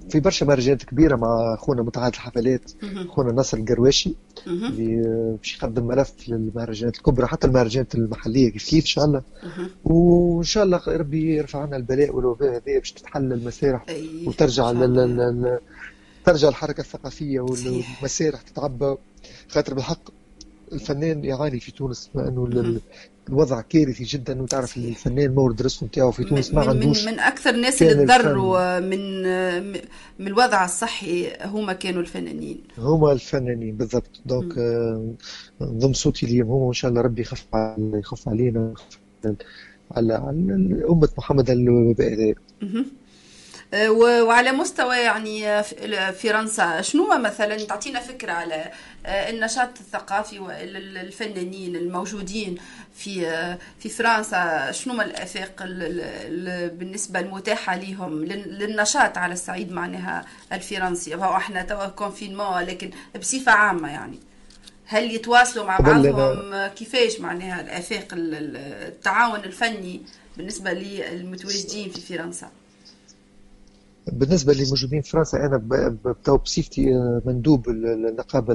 في 0.10 0.20
برشا 0.20 0.46
مهرجانات 0.46 0.84
كبيرة 0.84 1.16
مع 1.16 1.54
أخونا 1.54 1.82
متعهد 1.82 2.14
الحفلات 2.14 2.72
أخونا 2.84 3.32
ناصر 3.32 3.58
القرواشي. 3.58 4.14
اللي 4.48 5.38
باش 5.38 5.58
يقدم 5.58 5.88
ملف 5.88 6.14
للمهرجانات 6.28 6.98
الكبرى 6.98 7.28
حتى 7.28 7.48
المهرجانات 7.48 7.96
المحلية 7.96 8.50
كيف 8.52 8.70
كيف 8.70 8.84
إن 8.84 8.88
شاء 8.88 9.06
الله. 9.06 9.22
وإن 9.84 10.44
شاء 10.44 10.64
الله 10.64 10.82
ربي 10.88 11.36
يرفع 11.36 11.62
عنا 11.62 11.78
البلاء 11.78 12.16
والوباء 12.16 12.56
هذه 12.56 12.80
باش 12.80 12.92
تتحل 12.92 13.34
المسارح. 13.34 13.86
وترجع 14.26 14.72
ترجع 16.26 16.48
الحركة 16.50 16.82
الثقافية 16.82 17.40
وال- 17.40 17.58
صحيح. 17.58 17.96
والمسارح 17.98 18.42
تتعبى. 18.42 18.96
خاطر 19.50 19.74
بالحق 19.74 20.10
الفنان 20.74 21.26
يعاني 21.26 21.60
في 21.60 21.72
تونس 21.72 22.10
مع 22.16 22.28
أنه 22.28 22.46
ال- 22.46 22.56
مهم. 22.64 22.82
الوضع 23.30 23.62
كارثي 23.62 24.04
جدا. 24.04 24.42
وتعرف 24.42 24.78
الفنان 24.78 25.36
مورد 25.36 25.62
رزقه 25.62 25.86
نتاعو 25.86 26.12
في 26.12 26.24
تونس 26.24 26.54
ما 26.54 26.62
عندوش 26.62 27.06
من, 27.06 27.12
من 27.14 27.20
أكثر 27.20 27.50
الناس 27.50 27.82
اللي. 27.84 28.06
تضرروا 28.06 28.80
من 28.80 29.24
من 30.20 30.28
الوضع 30.28 30.66
الصحي 30.66 31.32
هما 31.46 31.74
كانوا 31.74 32.02
الفنانين. 32.02 32.62
هما 32.78 33.12
الفنانين 33.12 33.76
بالضبط. 33.78 34.10
donc 34.26 34.58
آه، 34.58 35.14
نضم 35.62 35.94
صوتي 35.94 36.26
ليهم 36.26 36.46
هما 36.46 36.66
وان 36.66 36.74
شاء 36.74 36.92
الله 36.92 37.02
ربي 37.02 37.22
يخف 37.22 37.46
على 37.54 37.92
يخف 38.00 38.30
علينا 38.30 38.74
على 39.26 39.36
على, 39.92 40.14
على 40.14 40.86
أمة 40.90 41.10
محمد 41.18 41.50
الوباء 41.50 42.14
هذا 42.14 42.34
مهم. 42.62 42.76
آه، 42.76 42.86
و- 42.86 42.86
وعلى 43.74 44.52
مستوى 44.52 44.96
يعني 44.98 45.64
فرنسا 46.14 46.82
شنو 46.82 47.18
مثلا 47.18 47.58
تعطينا 47.66 48.00
فكرة 48.00 48.32
على 48.32 48.72
آه، 49.06 49.30
النشاط 49.30 49.70
الثقافي 49.80 50.40
والفنانين 50.40 51.76
الموجودين 51.76 52.58
في 52.96 53.28
آه، 53.28 53.58
في 53.80 53.90
فرنسا؟ 53.90 54.72
شنو 54.72 54.94
ما 54.94 55.04
الآفاق 55.06 55.62
ال- 55.62 55.84
ال- 55.84 56.02
ال- 56.48 56.70
بالنسبة 56.70 57.20
المتاحة 57.20 57.76
لهم 57.76 58.24
لل- 58.26 58.60
للنشاط 58.60 59.18
على 59.18 59.34
الصعيد 59.34 59.72
معناها 59.72 60.26
الفرنسي؟ 60.54 61.16
إحنا 61.16 61.62
توا 61.62 61.88
كونفينمون 61.88 62.60
لكن 62.60 62.92
بصفة 63.20 63.52
عامة 63.52 63.90
يعني. 63.92 64.20
هل 64.86 65.12
يتواصلوا 65.16 65.66
مع 65.66 65.78
بعضهم؟ 65.78 66.68
كيفاش 66.68 67.20
معناها 67.20 67.62
الآفاق 67.62 68.08
ال- 68.14 68.36
ال- 68.36 68.58
التعاون 68.88 69.40
الفني 69.40 70.02
بالنسبة 70.38 70.72
للمتواجدين 70.74 71.90
في 71.90 72.02
فرنسا؟ 72.18 72.52
بالنسبة 74.12 74.54
للموجودين 74.54 75.02
في 75.02 75.10
فرنسا 75.10 75.48
ب- 75.58 75.98
بتو 76.08 76.38
بصفتي 76.38 76.96
آه، 76.96 77.22
مندوب 77.26 77.70
ال- 77.70 78.06
النقابة 78.08 78.54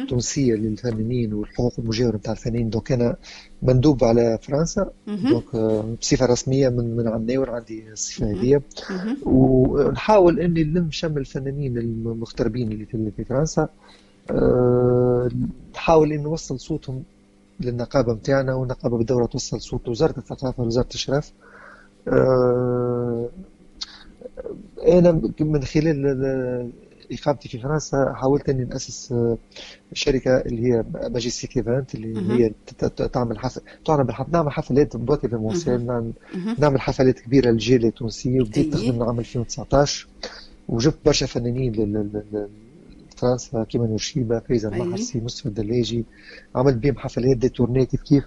التونسية 0.00 0.54
للفنانين 0.54 1.32
والحقوق 1.34 1.72
المجاورة 1.78 2.16
نتاع 2.16 2.32
الفنانين. 2.32 2.70
donc 2.70 2.92
أنا 2.92 3.16
مندوب 3.62 4.04
على 4.04 4.38
فرنسا. 4.42 4.90
donc 5.30 5.54
آه، 5.54 5.94
بصفة 6.00 6.26
رسمية 6.26 6.68
من 6.68 6.96
من 6.96 7.08
عناور 7.08 7.50
عندي 7.50 7.92
الصفة 7.92 8.26
هذه. 8.30 8.60
ونحاول 9.26 10.40
إني 10.40 10.64
نلم 10.64 10.90
شمل 10.90 11.18
الفنانين 11.18 11.78
المغتربين 11.78 12.72
اللي 12.72 13.10
في 13.16 13.24
فرنسا. 13.24 13.68
آه، 14.30 15.28
نحاول 15.74 16.12
إني 16.12 16.22
نوصل 16.22 16.60
صوتهم 16.60 17.02
للنقابة 17.60 18.12
متاعنا. 18.14 18.54
والنقابة 18.54 18.98
بالدورة 18.98 19.26
توصل 19.26 19.60
صوت 19.60 19.88
وزارة 19.88 20.18
الثقافة 20.18 20.62
ووزارة 20.62 20.86
الإشراف. 20.90 21.32
أنا 24.88 25.12
من 25.40 25.64
خلال 25.64 26.06
ال- 26.06 26.70
إقامتي 27.12 27.48
في 27.48 27.58
فرنسا 27.58 28.12
حاولت 28.16 28.48
إني 28.48 28.64
نأسس 28.64 29.12
آه، 29.12 29.38
شركة 29.92 30.36
اللي 30.40 30.62
هي 30.72 30.84
Majestic 31.08 31.56
Event 31.56 31.94
اللي. 31.94 32.14
هي 32.44 32.52
تعمل 33.12 33.38
حفل 33.38 33.60
تعمل 33.84 34.14
حفل 34.14 34.32
نعمل 34.32 34.50
حفلات 34.52 34.96
بواتي 34.96 35.28
بالموسيقى 35.28 35.76
نعمل 36.58 36.80
حفلات 36.80 37.20
كبيرة 37.20 37.50
للجيل 37.50 37.84
التونسي 37.86 38.40
وبديت. 38.40 38.74
نخدم 38.74 39.02
عام 39.02 39.18
2019 39.18 40.06
وجبت 40.68 40.96
برشا 41.06 41.26
فنانين 41.26 41.72
لفرنسا 43.24 43.64
كيما 43.64 43.86
نور 43.86 44.05
شيبة 44.05 44.38
فايزة 44.38 44.72
أي. 44.74 44.80
المحرسي 44.82 45.20
مصطفى 45.20 45.46
الدلاجي 45.46 46.04
عملت 46.56 46.76
بيهم 46.76 46.98
حفلات 46.98 47.36
des 47.36 47.48
tournées 47.48 47.86
كيف 47.86 48.02
كيف 48.02 48.24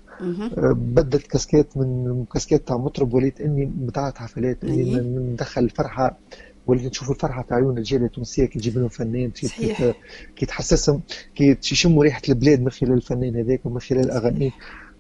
بدلت 0.74 1.28
كاسكات 1.28 1.78
من 1.78 2.26
كاسكات 2.34 2.68
تاع 2.68 2.78
مطرب 2.78 3.14
وليت 3.14 3.42
إني 3.42 3.66
متاعة 3.66 4.14
حفلات 4.18 4.64
إني 4.64 4.74
أي. 4.96 4.96
ن- 5.02 5.30
ندخل 5.34 5.64
الفرحة 5.64 6.18
وليت 6.68 6.86
نشوف 6.86 7.12
الفرحة 7.12 7.44
في 7.44 7.54
عيون 7.54 7.78
الجالية 7.78 8.06
التونسية 8.06 8.46
كي 8.46 8.60
تجيب 8.60 8.78
لهم 8.78 8.88
فنان 8.88 9.32
كي 10.36 10.46
تحسسهم 10.46 11.02
كي 11.36 11.58
يشموا 11.72 12.04
ريحة 12.04 12.22
البلاد 12.30 12.62
من 12.62 12.70
خلال 12.70 12.94
الفنان 12.94 13.36
هذاك 13.36 13.66
ومن 13.66 13.80
خلال 13.80 14.12
أغانيه. 14.12 14.52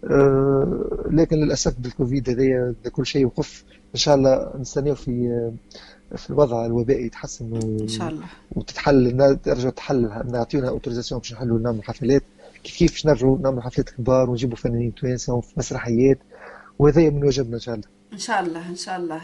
آه، 0.03 1.03
لكن 1.11 1.35
للأسف 1.37 1.79
بالكوفيد 1.79 2.29
هذايا 2.29 2.75
كل 2.91 3.05
شيء 3.05 3.25
وقف. 3.25 3.63
إن 3.95 3.99
شاء 3.99 4.15
الله 4.15 4.53
نستناو 4.59 4.95
في 4.95 5.11
آه، 5.11 5.53
في 6.17 6.29
الوضع 6.29 6.65
الوبائي 6.65 7.05
يتحسن 7.05 7.53
و- 7.53 7.79
إن 7.81 7.87
شاء 7.87 8.09
الله. 8.09 8.25
وتتحل 8.55 9.07
إنها 9.07 9.33
ترجع 9.33 9.69
تحل 9.69 10.09
نعطيونا 10.31 10.69
autorisation 10.69 11.19
باش 11.21 11.33
نحلوا 11.33 11.59
نعملوا 11.59 11.83
حفلات 11.83 12.23
كيف 12.63 12.77
كيف 12.77 12.91
باش 12.91 13.05
نرجعوا 13.05 13.37
نعملوا 13.39 13.61
حفلات 13.61 13.89
كبار 13.89 14.29
ونجيبوا 14.29 14.55
فنانين 14.57 14.95
توانسه 14.95 15.33
وفي 15.33 15.53
مسرحيات؟ 15.57 16.17
وهذا 16.79 17.09
من 17.09 17.23
واجبنا 17.23 17.55
ان 17.55 17.59
شاء 17.59 17.75
الله 17.75 17.85
إن 18.13 18.19
شاء 18.19 18.39
الله 18.41 18.69
إن 18.69 18.75
شاء 18.75 18.97
الله. 18.97 19.21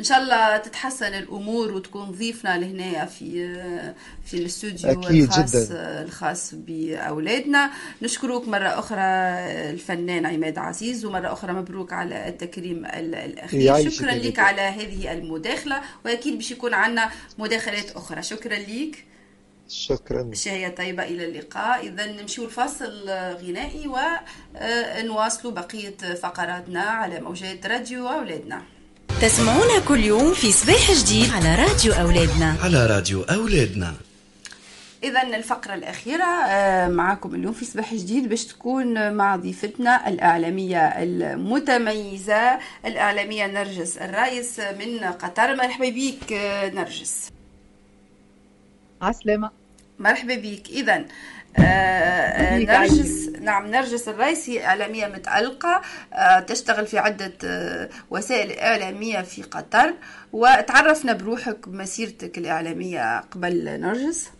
إن 0.00 0.04
شاء 0.04 0.18
الله 0.22 0.56
تتحسن 0.56 1.14
الأمور 1.14 1.72
وتكون 1.72 2.10
ضيفنا 2.10 2.58
لهنا 2.58 3.04
في 3.06 3.54
في 4.24 4.34
الاستوديو 4.34 4.90
الخاص 4.90 5.56
جداً. 5.56 6.02
الخاص 6.02 6.54
بأولادنا. 6.54 7.70
نشكرك 8.02 8.48
مرة 8.48 8.68
أخرى 8.78 9.00
الفنان 9.70 10.26
عماد 10.26 10.58
عزيز 10.58 11.04
ومرة 11.04 11.32
أخرى 11.32 11.52
مبروك 11.52 11.92
على 11.92 12.28
التكريم 12.28 12.86
ال- 12.86 13.14
الأخير. 13.14 13.90
شكرا 13.90 14.10
لك. 14.14 14.38
على 14.38 14.60
هذه 14.60 15.12
المداخلة 15.12 15.80
وأكيد 16.04 16.34
باش 16.36 16.50
يكون 16.50 16.74
عندنا 16.74 17.10
مداخلات 17.38 17.90
أخرى. 17.90 18.22
شكرا 18.22 18.56
لك. 18.58 19.04
شكرا. 19.74 20.30
شهية 20.34 20.68
طيبة 20.68 21.02
إلى 21.02 21.24
اللقاء. 21.24 21.86
إذا 21.86 22.06
نمشيو 22.06 22.44
الفاصل 22.44 23.08
غنائي 23.10 23.88
ونواصلوا 23.88 25.52
بقية 25.52 25.96
فقراتنا 26.22 26.80
على 26.80 27.20
موجات 27.20 27.66
راديو 27.66 28.08
أولادنا. 28.08 28.62
تسمعونا 29.22 29.78
كل 29.88 30.04
يوم 30.04 30.34
في 30.34 30.52
صباح 30.52 30.92
جديد 30.92 31.30
على 31.30 31.54
راديو 31.54 31.92
أولادنا. 31.92 32.56
على 32.62 32.86
راديو 32.86 33.22
أولادنا. 33.22 33.94
إذا 35.04 35.22
الفقرة 35.22 35.74
الأخيرة 35.74 36.24
آه، 36.24 36.88
معكم 36.88 37.34
اليوم 37.34 37.52
في 37.52 37.64
صباح 37.64 37.94
جديد 37.94 38.28
باش 38.28 38.44
تكون 38.44 39.12
مع 39.14 39.36
ضيفتنا 39.36 40.08
الإعلامية 40.08 40.78
المتميزة 40.78 42.58
الإعلامية 42.86 43.46
نرجس 43.46 43.98
الرايس 43.98 44.60
من 44.60 44.98
قطر. 44.98 45.56
مرحبا 45.56 45.88
بك 45.88 46.32
آه، 46.32 46.70
نرجس. 46.70 47.28
عسلامة 49.02 49.50
مرحبا 49.98 50.34
بك. 50.34 50.68
إذا 50.68 51.04
آه، 51.58 52.58
نرجس 52.58 53.28
نعم 53.28 53.66
نرجس 53.66 54.08
الرئيس 54.08 54.50
هي 54.50 54.66
إعلامية 54.66 55.06
متألقة 55.06 55.82
تشتغل 56.40 56.86
في 56.86 56.98
عدة 56.98 57.32
وسائل 58.10 58.58
إعلامية 58.58 59.22
في 59.22 59.42
قطر. 59.42 59.94
وتعرفنا 60.32 61.12
بروحك 61.12 61.68
بمسيرتك 61.68 62.38
الإعلامية 62.38 63.20
قبل 63.20 63.80
نرجس؟ 63.80 64.30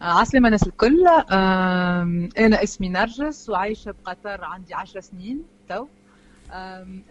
عسلامة 0.00 0.46
الناس 0.46 0.62
الكل. 0.62 1.06
أنا 2.38 2.62
اسمي 2.62 2.88
نرجس 2.88 3.48
وعايشة 3.50 3.94
بقطر 4.04 4.44
عندي 4.44 4.74
عشر 4.74 5.00
سنين 5.00 5.42
تو. 5.68 5.86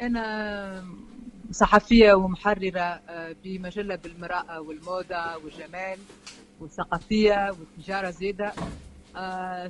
أنا 0.01 0.83
صحفية 1.51 2.13
ومحررة 2.13 3.01
بمجلة 3.43 3.95
بالمرأة 3.95 4.61
والموضة 4.61 5.37
والجمال 5.37 5.97
والثقافية 6.59 7.55
والتجارة 7.59 8.09
زيادة 8.09 8.53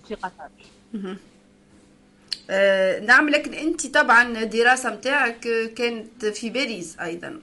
في 0.07 0.15
قطر. 0.15 0.49
نعم 3.05 3.29
لكن 3.29 3.53
أنت 3.53 3.87
طبعا 3.87 4.43
الدراسة 4.43 4.89
متاعك 4.93 5.39
كانت 5.77 6.25
في 6.25 6.49
باريس 6.49 6.99
أيضا. 6.99 7.39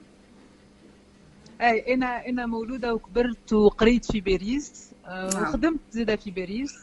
أي 1.61 1.95
أنا 1.95 2.27
أنا 2.29 2.47
مولودة 2.47 2.95
وكبرت 2.95 3.53
وقريت 3.53 4.13
في 4.13 4.21
باريس 4.21 4.91
آه، 5.07 5.27
وخدمت 5.27 5.81
زادة 5.91 6.17
في 6.17 6.31
باريس. 6.31 6.75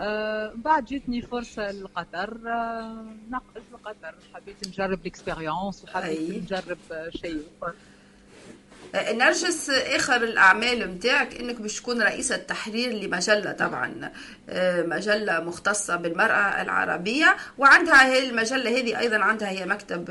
آه 0.00 0.52
بعد 0.56 0.84
جاتني 0.84 1.22
فرصة 1.22 1.70
لقطر 1.70 2.38
آه 2.46 3.04
نقلت 3.30 3.64
لقطر 3.72 4.14
حبيت 4.34 4.68
نجرب 4.68 5.00
الاكسبيريونس 5.00 5.84
وحبيت 5.84 6.18
أي. 6.18 6.40
نجرب 6.40 6.78
شيء 7.22 7.42
نرجس 8.94 9.70
آخر 9.70 10.16
الأعمال 10.24 10.78
نتاعك 10.94 11.34
إنك 11.40 11.60
باش 11.60 11.80
تكون 11.80 12.02
رئيسه 12.02 12.36
تحرير 12.36 12.92
لمجلة 12.92 13.52
طبعا. 13.52 14.12
آه، 14.48 14.82
مجلة 14.82 15.40
مختصة 15.40 15.96
بالمرأة 15.96 16.62
العربية 16.62 17.36
وعندها 17.58 18.06
هي 18.06 18.28
المجلة 18.28 18.70
هذه 18.80 18.98
أيضا 18.98 19.16
عندها 19.16 19.48
هي 19.50 19.66
مكتب 19.66 20.04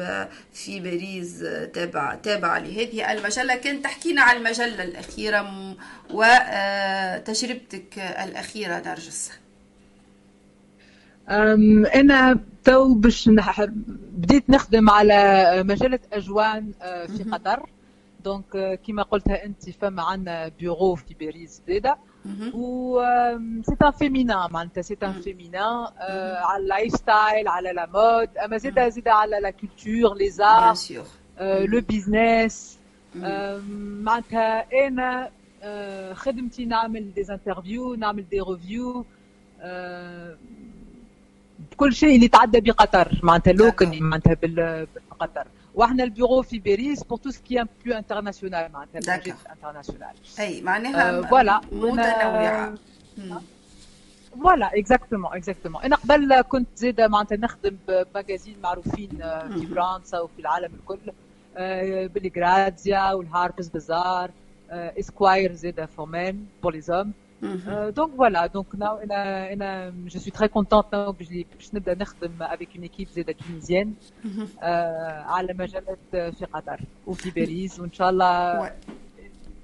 في 0.54 0.80
باريس 0.80 1.40
تابع 1.74 2.16
تابع 2.16 2.58
لهذه 2.58 3.12
المجلة. 3.12 3.56
كانت 3.56 3.84
تحكينا 3.84 4.22
عن 4.22 4.38
المجلة 4.38 4.84
الأخيرة 4.84 5.76
وتجربتك 6.10 8.00
الأخيرة 8.00 8.80
نرجس. 8.86 9.32
أنا 11.30 12.40
تو 12.64 12.94
باش 12.94 13.30
بديت 14.12 14.50
نخدم 14.50 14.90
على 14.90 15.64
مجلة 15.64 16.00
أجوان 16.14 16.72
آه، 16.82 17.06
في 17.06 17.24
قطر. 17.24 17.70
donc 18.24 18.80
كيما 18.86 19.04
قلتها 19.04 19.46
أنت 19.46 19.70
فما 19.70 20.04
عندنا 20.04 20.48
بيرو 20.48 20.96
في 20.96 21.14
باريس 21.20 21.62
زاده 21.68 21.98
و 22.54 23.02
c'est 23.64 23.76
un 23.86 23.92
féminin 23.92 24.48
معناتها 24.52 24.82
c'est 24.82 24.98
un 25.04 25.14
féminin 25.22 25.94
على 26.42 26.64
ال 26.64 26.94
lifestyle 26.96 27.48
على 27.48 27.72
la 27.74 27.86
mode 27.86 28.38
أما 28.38 28.58
زاده 28.58 28.90
زاده 28.90 29.14
على 29.14 29.40
la 29.40 29.50
culture 29.50 30.18
les 30.18 30.30
arts 30.30 30.76
le 31.42 31.82
business 31.82 32.80
معناتها 34.06 34.66
أنا 34.88 35.30
خدمتي 36.14 36.66
نعمل 36.66 37.14
des 37.14 37.22
interviews 37.34 37.96
نعمل 37.96 38.30
des 38.30 38.40
reviews 38.42 39.06
بكل 41.72 41.94
شيء 41.94 42.16
اللي 42.16 42.28
تعدى 42.28 42.62
بقطر 42.62 43.20
معناتها 43.24 43.54
local 43.54 44.02
معناتها 44.02 44.38
بقطر 45.12 45.48
وإحنا 45.76 46.04
البيرو 46.04 46.42
في 46.42 46.60
باريس 46.60 47.04
pour 47.04 47.18
tout 47.18 47.30
ce 47.30 47.42
qui 47.42 47.62
est 47.62 47.68
plus 47.86 47.98
international 47.98 48.72
معناتها 48.72 49.22
international 49.52 50.14
أي 50.40 50.62
معناها 50.62 51.22
voilà 51.22 51.62
متنوعة. 51.72 52.74
voilà 54.44 54.78
exactement 54.80 55.34
exactement 55.36 55.82
أنا 55.84 55.96
قبل 55.96 56.42
كنت 56.42 56.68
زاده 56.76 57.08
معناتها 57.08 57.38
نخدم 57.38 57.78
ب 57.88 57.94
magazines 57.94 58.56
معروفين 58.64 59.10
في 59.54 59.68
فرنسا 59.68 60.20
وفي 60.20 60.40
العالم 60.40 60.72
الكل. 60.74 61.12
بال 62.10 62.36
Grazia 62.36 63.14
وال 63.14 63.24
Harper's 63.24 63.68
Bazaar 63.68 64.32
Esquire 64.72 65.54
زاده 65.54 65.86
For 65.86 66.16
Men 66.16 66.46
pour 66.64 66.82
les 66.82 66.92
hommes 66.92 67.14
donc 67.90 68.16
voilà 68.16 68.46
donc 68.48 68.76
now 68.76 68.98
أنا 68.98 69.54
أنا 69.54 69.94
je 70.06 70.20
suis 70.20 70.32
très 70.32 70.48
contente 70.48 70.86
now 70.94 71.12
باش 71.12 71.74
نبدا 71.74 71.96
نخدم 71.96 72.32
avec 72.44 72.70
une 72.76 72.82
équipe 72.84 73.08
زاده 73.16 73.34
tunisienne 73.34 73.94
على 75.26 75.54
مجالات 75.54 75.98
في 76.12 76.46
قطر 76.54 76.80
وفي 77.08 77.32
باريس 77.32 77.80
وان 77.80 77.94
شاء 77.94 78.10
الله 78.10 78.72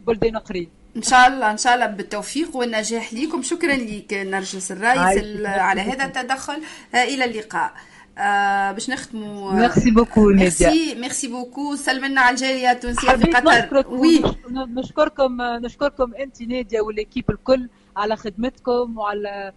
بلدان 0.08 0.36
اخرين 0.36 0.70
ان 0.98 1.02
شاء 1.02 1.28
الله 1.28 1.52
ان 1.52 1.58
شاء 1.58 1.76
الله 1.76 1.86
بالتوفيق 1.86 2.56
والنجاح 2.56 3.14
ليكم. 3.14 3.42
شكرا 3.42 3.76
لك 3.76 4.14
نرجس 4.14 4.72
الرئيس 4.72 5.46
على 5.46 5.82
هذا 5.82 6.06
التدخل. 6.06 6.62
إلى 6.94 7.26
اللقاء. 7.26 7.74
آه 8.20 8.72
باش 8.72 8.90
نختموا 8.90 9.54
merci 9.54 9.92
beaucoup 9.92 10.22
merci 10.30 10.96
merci 10.96 11.28
beaucoup 11.28 11.76
سلمنا 11.76 12.22
على 12.22 12.34
الجالية 12.36 12.72
التونسية 12.72 13.10
في 13.16 13.24
قطر. 13.32 13.44
oui 13.90 14.22
نشكركم 14.56 15.42
نشكركم 15.42 16.16
أنت 16.16 16.42
ناديه 16.42 16.82
وال 16.82 16.94
équipe 16.94 17.30
الكل 17.32 17.70
على 17.98 18.16
خدمتكم 18.16 18.98
وعلى 18.98 19.54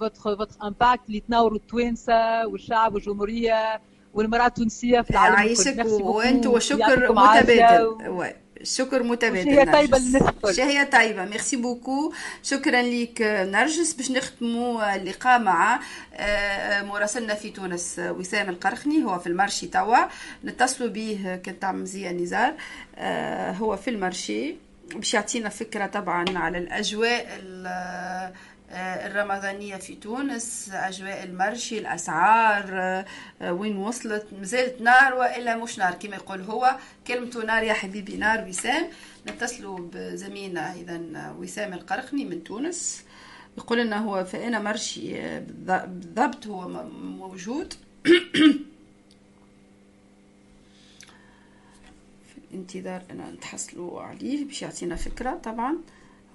votre 0.00 0.36
votre 0.36 0.56
impact 0.62 1.00
اللي 1.08 1.20
تنوروا 1.20 1.58
التوانسة 1.58 2.46
والشعب 2.46 2.94
والجمهورية 2.94 3.80
والمرأة 4.14 4.46
التونسية 4.46 5.00
في 5.00 5.10
العالم 5.10 5.34
يعيشك 5.34 5.84
وأنتم 6.06 6.50
وشكر 6.50 7.12
متبادل. 7.12 8.08
الشكر 8.64 9.02
متبادل 9.02 9.44
شهية 9.44 9.72
طيبة 9.72 9.98
للناس 9.98 10.22
الكل. 10.22 10.54
شهية 10.54 10.82
طيبة. 10.82 11.24
merci 11.24 11.56
beaucoup. 11.56 12.12
شكرا 12.42 12.82
لك 12.82 13.22
نرجس 13.22 13.92
باش 13.92 14.10
نختموا 14.10 14.96
اللقاء 14.96 15.38
مع 15.38 15.80
مراسلنا 16.82 17.34
في 17.34 17.50
تونس 17.50 17.94
وسام 17.98 18.48
القرخني. 18.48 19.04
هو 19.04 19.18
في 19.18 19.26
ال 19.26 19.32
marché 19.32 19.66
توا. 19.66 20.04
نتصلوا 20.44 20.88
به 20.88 21.40
كنت 21.44 21.64
عم 21.64 21.82
مزيان 21.82 22.16
نزار. 22.16 22.54
هو 23.58 23.76
في 23.76 23.90
المرشي. 23.90 24.56
باش 24.94 25.14
يعطينا 25.14 25.48
فكرة 25.48 25.86
طبعا 25.86 26.24
على 26.38 26.58
الأجواء 26.58 27.26
الرمضانية 28.74 29.76
في 29.76 29.94
تونس 29.94 30.70
أجواء 30.72 31.24
المرشي 31.24 31.78
الأسعار 31.78 33.04
وين 33.42 33.76
وصلت؟ 33.76 34.26
مازالت 34.38 34.80
نار 34.80 35.14
وإلا 35.14 35.56
مش 35.56 35.78
نار 35.78 35.94
كما 35.94 36.16
يقول 36.16 36.40
هو 36.40 36.76
كلمته 37.06 37.44
نار 37.44 37.62
يا 37.62 37.72
حبيبي 37.72 38.16
نار 38.16 38.48
وسام. 38.48 38.86
نتصلوا 39.28 39.78
بزميلنا 39.92 40.74
إذا 40.74 41.00
وسام 41.38 41.72
القرخني 41.72 42.24
من 42.24 42.44
تونس. 42.44 43.04
يقول 43.58 43.78
لنا 43.78 43.98
هو 43.98 44.24
فأنا 44.24 44.58
مرشي 44.58 45.40
بالضبط 45.40 46.46
هو 46.46 46.68
موجود. 46.92 47.74
في 52.28 52.38
الانتظار 52.50 53.02
أنا 53.10 53.30
نتحصلوا 53.30 54.02
عليه 54.02 54.44
باش 54.44 54.62
يعطينا 54.62 54.96
فكرة 54.96 55.34
طبعا. 55.34 55.76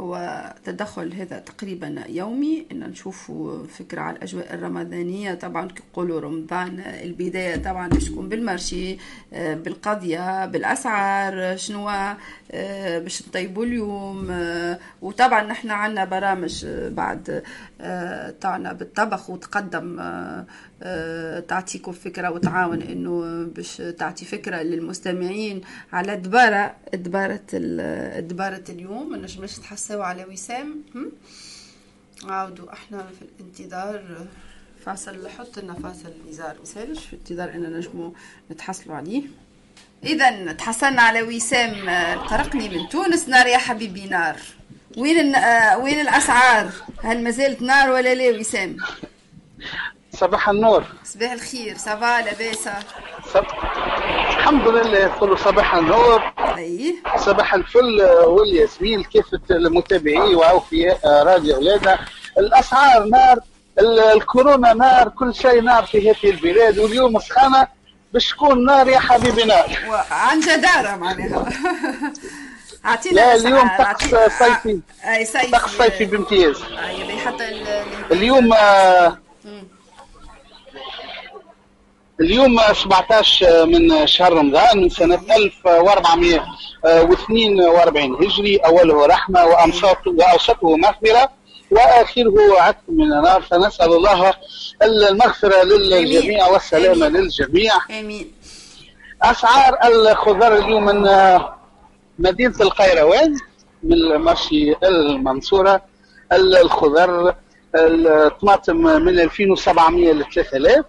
هو 0.01 0.43
تدخل 0.65 1.13
هذا 1.13 1.39
تقريبا 1.39 2.03
يومي. 2.09 2.65
إن 2.71 2.79
نشوفوا 2.79 3.67
فكرة 3.67 4.01
على 4.01 4.17
الأجواء 4.17 4.53
الرمضانية 4.53 5.33
طبعا 5.33 5.67
كيقولوا 5.67 6.19
رمضان 6.19 6.79
البداية 6.79 7.55
طبعا 7.63 7.87
باش 7.87 8.05
تكون 8.09 8.29
بالمرشي 8.29 8.97
بالقضية 9.31 10.45
بالأسعار 10.45 11.57
شنو 11.57 11.89
باش 13.03 13.27
نطيبوا 13.27 13.65
اليوم 13.65 14.27
وطبعا 15.01 15.43
نحن 15.43 15.69
عندنا 15.69 16.05
برامج 16.05 16.65
بعد 16.67 17.43
تاعنا 18.41 18.73
بالطبخ 18.73 19.29
وتقدم 19.29 19.95
تعطيكم 21.47 21.91
فكرة 21.91 22.31
وتعاون 22.31 22.81
إنه 22.81 23.43
باش 23.55 23.77
تعطي 23.77 24.25
فكرة 24.25 24.61
للمستمعين 24.61 25.61
على 25.93 26.15
دبارة 26.15 26.75
دبارة 26.93 27.41
دبارة 28.19 28.63
اليوم. 28.69 29.11
ما 29.11 29.17
نجمش 29.17 29.57
تحسوا 29.57 30.03
على 30.03 30.25
وسام. 30.25 30.81
عاودوا 32.23 32.73
إحنا 32.73 32.97
في 32.97 33.21
الانتظار 33.21 34.27
فاصل 34.85 35.29
حط 35.29 35.59
لنا 35.59 35.73
فاصل 35.73 36.13
نزار 36.29 36.55
مسالش 36.61 37.05
في 37.05 37.15
انتظار 37.15 37.49
ان 37.55 37.73
نجموا 37.77 38.11
نتحصلوا 38.51 38.95
عليه؟ 38.95 39.23
اذا 40.03 40.53
تحصلنا 40.53 41.01
على 41.01 41.21
وسام 41.21 41.89
القرقني 41.89 42.69
من 42.69 42.89
تونس 42.89 43.29
نار 43.29 43.47
يا 43.47 43.57
حبيبي 43.57 44.05
نار. 44.05 44.35
وين 44.97 45.35
وين 45.81 45.99
الأسعار؟ 45.99 46.69
هل 47.03 47.23
ما 47.23 47.31
زالت 47.31 47.61
نار 47.61 47.89
ولا 47.89 48.13
لا 48.13 48.39
وسام؟ 48.39 48.77
صباح 50.13 50.49
النور. 50.49 50.83
صباح 51.03 51.31
الخير. 51.31 51.77
ça 51.77 51.99
va 51.99 52.21
لاباس 52.21 52.69
صب... 53.33 53.43
الحمد 54.29 54.67
لله 54.67 55.07
كله 55.19 55.35
صباح 55.35 55.75
النور. 55.75 56.33
أي. 56.57 56.95
صباح 57.17 57.53
الفل 57.53 58.01
والياسمين 58.27 59.03
كيف 59.03 59.25
المتابعين 59.51 60.35
واوفياء 60.35 60.99
راديو 61.05 61.55
اولادنا 61.55 61.99
الأسعار 62.37 63.03
نار 63.03 63.39
ال- 63.79 63.99
الكورونا 63.99 64.73
نار 64.73 65.09
كل 65.09 65.35
شيء 65.35 65.61
نار 65.61 65.85
في 65.85 66.11
هذه 66.11 66.29
البلاد. 66.29 66.79
واليوم 66.79 67.19
سخانة 67.19 67.67
باش 68.13 68.29
تكون 68.29 68.65
نار 68.65 68.87
يا 68.89 68.99
حبيبي 68.99 69.43
نار. 69.43 69.77
وعن 69.89 70.39
جدارة 70.39 70.95
معناها. 70.95 71.45
أعطينا 72.85 73.15
لا 73.15 73.35
اليوم 73.35 73.69
طقس 73.79 74.05
صيفي. 74.39 74.79
أي 75.05 75.25
صيفي. 75.25 75.51
طقس 75.51 75.77
صيفي 75.77 76.05
بامتياز. 76.05 76.55
اي 76.85 77.01
اللي 77.01 77.17
حتى 77.17 77.49
ال- 77.49 77.67
ال- 77.67 78.11
اليوم 78.11 78.53
آه، 78.53 79.17
اليوم 82.21 82.59
17 82.73 83.65
من 83.65 84.07
شهر 84.07 84.33
رمضان 84.33 84.77
من 84.77 84.89
سنة 84.89 85.21
1442 85.35 88.15
هجري 88.25 88.57
أوله 88.57 89.05
رحمة 89.05 89.45
وأمساطه 89.45 90.11
وأوسطه 90.11 90.77
مغفرة. 90.77 91.29
وآخره 91.71 92.61
عتق 92.61 92.79
من 92.87 93.13
النار. 93.13 93.41
فنسأل 93.41 93.93
الله 93.93 94.33
المغفرة 94.83 95.63
للجميع 95.63 96.47
والسلامة 96.47 97.07
آمين. 97.07 97.21
للجميع. 97.21 97.73
آمين. 97.99 98.31
أسعار 99.21 99.77
الخضار 99.87 100.55
اليوم 100.57 100.85
من 100.85 101.09
مدينة 102.19 102.55
القيروان 102.61 103.37
من 103.83 103.93
ال 103.93 104.05
marché 104.05 104.73
المنصورة 104.83 105.81
ال- 106.33 106.55
الخضار 106.57 107.35
الطماطم 107.75 108.75
من 108.77 109.19
2700 109.19 110.11
ل 110.13 110.25
3000 110.33 110.85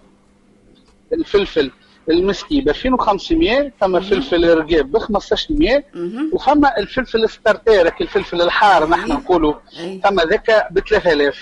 الفلفل 1.13 1.71
المسقي 2.09 2.61
ب 2.61 2.69
2500 2.69 3.71
ثم 3.81 3.99
فلفل 3.99 4.57
رقاب 4.57 4.91
ب 4.91 4.95
1500 4.95 5.83
مهم. 5.93 6.29
وفما 6.33 6.77
الفلفل 6.77 7.23
الستارتيرك 7.23 8.01
الفلفل 8.01 8.41
الحار 8.41 8.89
نحن 8.89 9.11
نقولوا. 9.11 9.53
أي. 9.79 10.01
ثم 10.03 10.19
ذاك 10.19 10.67
ب 10.71 10.79
3000 10.79 11.35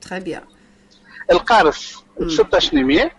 très 0.00 0.20
bien 0.20 0.42
القارص 1.30 2.04
ب 2.20 2.22
1600 2.22 3.10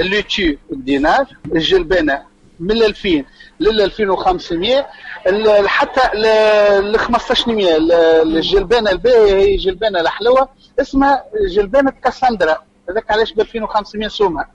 اللوتشي 0.00 0.58
الدينار 0.72 1.26
الجلبانة 1.54 2.22
من 2.60 2.82
2000 2.82 3.24
لل 3.60 3.80
2500 3.80 4.86
ال- 5.26 5.68
حتى 5.68 6.16
ل 6.18 6.26
1500 6.26 7.76
ال- 7.76 7.92
الجلبانة 8.36 8.90
الباهية 8.90 9.34
هي 9.36 9.56
جلبانة 9.56 10.00
الحلوة. 10.00 10.48
اسمها 10.80 11.24
جلبانة 11.50 11.90
كاساندرا. 11.90 12.56
هذاك 12.90 13.10
علاش 13.10 13.32
ب 13.32 13.40
2500 13.40 14.08
سومها 14.08 14.48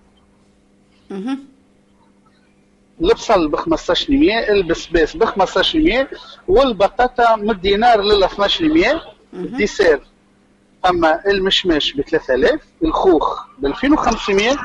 مهم. 1.09 1.39
البصل 3.01 3.47
ب 3.47 3.55
1500 3.55 4.51
البسباس 4.51 5.17
ب 5.17 5.23
1500 5.23 6.07
والبطاطا 6.47 7.35
من 7.35 7.49
الدينار 7.49 8.01
لل 8.01 8.23
1200 8.23 9.01
الديسير 9.33 10.01
أما 10.85 11.21
المشماش 11.27 11.93
ب 11.93 12.01
3000 12.01 12.61
الخوخ 12.83 13.45
ب 13.59 13.65
2500 13.65 14.57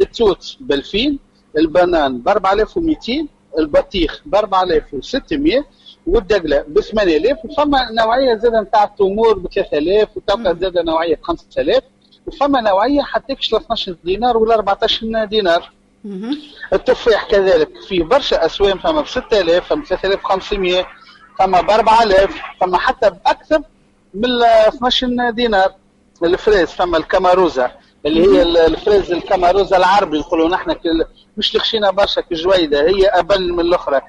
التوت 0.00 0.56
ب 0.60 0.72
2000 0.72 1.18
البنان 1.58 2.18
ب 2.18 2.28
4200 2.28 3.26
البطيخ 3.58 4.22
ب 4.26 4.34
4600 4.34 5.64
والدقلة 6.06 6.64
ب 6.68 6.80
8000 6.80 7.38
وفما 7.44 7.78
نوعية 7.92 8.34
زادة 8.36 8.60
نتاع 8.60 8.84
التمور 8.84 9.38
ب 9.38 9.46
3000 9.52 10.08
وتوقع 10.16 10.52
زادة 10.52 10.82
نوعية 10.82 11.14
ب 11.16 11.22
5000 11.22 11.82
وفما 12.26 12.60
نوعية 12.60 13.02
حتى 13.02 13.32
12 13.32 13.96
دينار 14.04 14.36
ولا 14.36 14.54
14 14.54 15.24
دينار. 15.24 15.72
التفاح 16.72 17.24
كذلك 17.30 17.70
في 17.88 18.02
برشا 18.02 18.46
أسوام 18.46 18.78
فما 18.78 19.00
ب 19.00 19.06
6000 19.06 19.64
فما 19.68 19.82
ب 19.82 19.84
3500 19.84 20.86
فما 21.38 21.60
ب 21.60 21.70
4000 21.70 22.34
فما 22.60 22.78
حتى 22.78 23.10
باكثر 23.10 23.58
من 24.14 24.24
ال 24.24 24.42
12 24.44 25.30
دينار. 25.30 25.74
ال 26.22 26.29
fraise 26.29 26.68
فما 26.70 26.98
الكاماروزا 26.98 27.70
اللي 28.06 28.22
هي 28.36 28.42
ال- 28.42 28.56
ال 28.56 28.64
fraise 28.64 29.12
الكاماروزا 29.12 29.76
العربي 29.76 30.18
نقولوا 30.18 30.48
نحن 30.48 30.76
مش 31.36 31.56
لخشينا 31.56 31.90
برشا 31.90 32.20
كجودة 32.20 32.80
هي 32.88 33.06
أقل 33.08 33.52
من 33.52 33.60
الأخرى. 33.60 34.00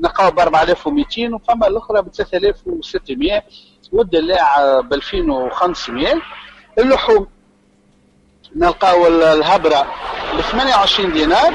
نلقاو 0.00 0.30
ب 0.30 0.38
4200 0.40 1.34
وفما 1.34 1.66
الأخرى 1.66 2.02
ب 2.02 2.08
3600 2.12 3.42
والدلاع 3.92 4.80
ب 4.80 4.92
2500 4.92 6.14
اللحوم 6.78 7.26
نلقاو 8.56 9.06
ال- 9.06 9.22
الهبرة 9.22 9.86
ب 10.38 10.40
28 10.40 11.12
دينار 11.12 11.54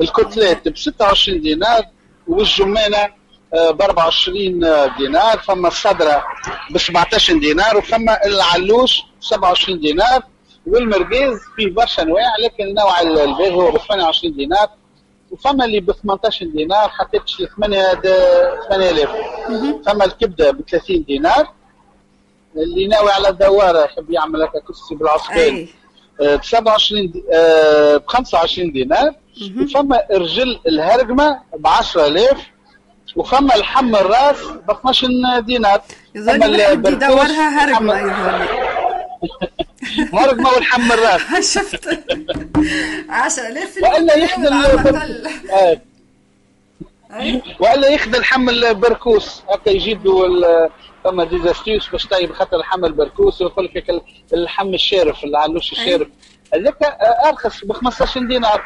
الكتلات 0.00 0.68
ب 0.68 0.76
26 0.76 1.40
دينار 1.40 1.82
والجمانة 2.28 3.08
ب 3.52 3.82
24 3.82 4.60
دينار 4.98 5.38
فما 5.38 5.68
الصدرة 5.68 6.24
ب 6.70 6.78
17 6.78 7.38
دينار 7.38 7.76
وفما 7.76 8.26
العلوش 8.26 9.00
ب 9.02 9.24
27 9.24 9.80
دينار 9.80 10.22
والمرقيز 10.66 11.38
فيه 11.56 11.70
برشا 11.74 12.02
أنواع 12.02 12.36
لكن 12.44 12.64
النوع 12.64 13.00
الباهي 13.00 13.52
هو 13.54 13.70
ب 13.70 13.76
28 13.78 14.34
دينار 14.36 14.68
وفما 15.30 15.64
اللي 15.64 15.80
ب 15.80 15.92
18 15.92 16.46
دينار 16.46 16.88
حتى 16.88 17.16
ل 17.16 17.48
8 17.56 17.94
8000 18.68 19.10
فما 19.86 20.04
الكبدة 20.04 20.50
ب 20.50 20.60
30 20.70 21.04
دينار 21.04 21.48
اللي 22.56 22.86
ناوي 22.86 23.10
على 23.10 23.28
الدواره 23.28 23.84
يحب 23.84 24.10
يعمل 24.10 24.42
هكا 24.42 24.60
كرسي 24.60 24.94
بالعصبان 24.94 25.38
أي. 25.38 25.68
ب 26.20 26.44
27 26.44 27.10
دي- 27.10 27.24
آه، 27.34 27.96
ب 27.96 28.02
25 28.06 28.72
دينار. 28.72 29.14
وفما 29.62 30.00
رجل 30.12 30.60
الهرقمة 30.66 31.40
ب 31.58 31.66
10000 31.66 32.38
وفما 33.16 33.54
الحم 33.54 33.96
الراس 33.96 34.36
ب 34.68 34.70
12 34.70 35.40
دينار. 35.40 35.80
فما 36.14 36.46
البركوش 36.46 36.92
يدورها 36.92 37.64
هرقمة 37.64 37.92
الحم- 37.94 38.08
يظل 38.08 38.48
هرقمة 40.18 40.50
والحم 40.50 40.92
الراس. 40.92 41.20
شفت. 41.54 41.88
10000 43.10 43.78
وإلا 43.82 44.14
يخدم 44.16 44.52
آه،. 45.52 45.80
وإلا 47.60 47.88
يخدم 47.88 48.14
الحم 48.14 48.48
البركوس 48.48 49.42
هكا 49.50 49.70
يجيبوا 49.70 50.26
ال- 50.26 50.70
فما 51.06 51.24
ديزاستيوس 51.24 51.88
باش 51.88 52.06
طيب 52.06 52.32
خاطر 52.32 52.56
الحم 52.56 52.84
البركوس 52.84 53.42
ويقول 53.42 53.64
لك 53.74 54.02
اللحم 54.32 54.74
الشارف 54.74 55.24
اللي 55.24 55.38
علوش 55.38 55.72
الشارف. 55.72 56.08
هذاك 56.54 56.82
آه، 56.82 57.28
أرخص 57.28 57.64
ب 57.64 57.72
15 57.72 58.20
دينار 58.20 58.62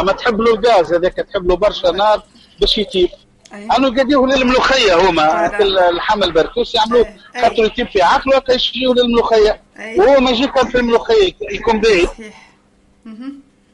أما 0.00 0.12
تحب 0.12 0.40
له 0.40 0.54
الغاز 0.54 0.94
هذاك 0.94 1.12
تحب 1.14 1.48
له 1.48 1.56
برشا 1.56 1.86
نار 1.88 2.22
باش 2.60 2.78
يطيب. 2.78 3.08
أنا 3.52 3.88
قاديوه 3.88 4.26
للملوخية 4.28 4.94
هما. 5.10 5.60
اللحم 5.62 6.22
البركوس 6.22 6.74
يعملوه. 6.74 7.06
خاطر 7.42 7.64
يطيب 7.64 7.88
في 7.88 8.02
عقله 8.02 8.36
هكا 8.36 8.52
يشيوه 8.52 8.94
للملوخية. 8.94 9.60
وهو 9.98 10.20
ما 10.20 10.30
يجيب 10.30 10.50
كان 10.50 10.66
في 10.68 10.78
الملوخية 10.78 11.32
يكون 11.52 11.80
باهي. 11.80 12.08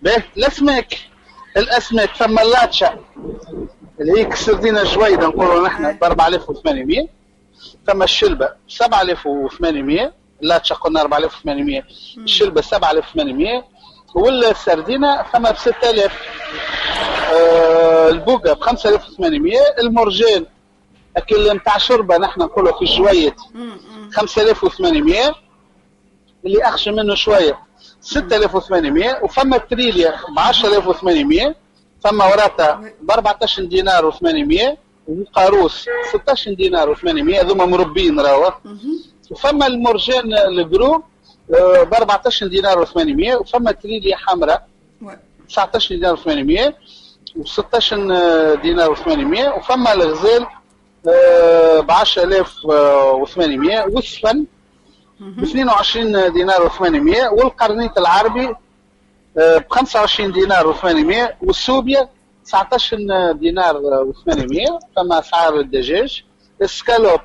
باهي 0.03 0.23
الأسماك. 0.37 0.99
الأسماك 1.57 2.11
ثم 2.11 2.39
اللاتشا 2.39 2.99
اللي 4.01 4.25
كسردينه 4.25 4.83
جويده 4.85 5.27
نقولوا 5.27 5.67
نحن 5.67 5.93
ب 5.93 6.05
4800 6.05 7.09
ثم 7.87 8.03
الشلبة 8.03 8.47
ب 8.47 8.71
7800 8.71 10.13
اللاتشا 10.43 10.75
قلنا 10.75 11.01
4800 11.01 11.83
الشلبة 12.19 12.61
7800 12.61 13.65
والسردينه 14.15 15.23
ثم 15.23 15.43
ب 15.43 15.57
6000 15.57 16.13
آه 17.35 18.09
البوقة 18.09 18.53
ب 18.53 18.61
5800 18.61 19.59
المرجان 19.79 20.47
أكل 21.17 21.57
نتاع 21.57 21.79
شربة 21.79 22.17
نحن 22.19 22.41
نقولوا 22.41 22.79
في 22.79 22.87
شوية. 22.87 23.37
5800 24.13 25.35
اللي 26.47 26.63
أخشى 26.65 26.91
منه 26.91 27.15
شوية 27.15 27.59
6800 28.01 29.19
وفما 29.23 29.59
تريليا 29.59 30.11
ب 30.11 30.39
10800 30.53 31.55
فما 32.05 32.25
وراتا 32.27 32.81
ب 33.03 33.11
14 33.11 33.65
دينار 33.65 34.13
و800 34.13 34.77
وقاروس 35.09 35.87
16 36.13 36.53
دينار 36.55 36.95
و800 36.97 37.35
هذوما 37.41 37.67
مربين 37.67 38.21
راهو. 38.21 38.53
وفما 39.31 39.67
المرجان 39.67 40.35
الجرو 40.49 41.03
ب 41.91 41.95
14 41.95 42.47
دينار 42.47 42.87
و800 42.87 43.41
وفما 43.41 43.73
تريليا 43.73 44.17
حمراء 44.17 44.67
و- 45.03 45.11
19 45.49 45.95
دينار 45.95 46.17
و800 46.17 46.73
و16 47.39 47.95
دينار 48.63 48.97
و800 48.97 49.59
وفما 49.59 49.93
الغزال 49.93 50.47
ب 51.87 51.91
10800 51.91 53.85
والسفن 53.95 54.47
ب 55.21 55.43
22 55.43 56.33
دينار 56.33 56.71
و800 56.71 57.33
والقرنيط 57.33 57.99
العربي 57.99 58.55
ب 59.37 59.63
25 59.71 60.33
دينار 60.33 60.75
و800 60.75 61.33
والسوبيا 61.43 62.09
19 62.45 63.33
دينار 63.33 63.75
و800 63.75 64.95
فما 64.97 65.19
أسعار 65.19 65.61
الدجاج. 65.61 66.25
السكالوب 66.63 67.21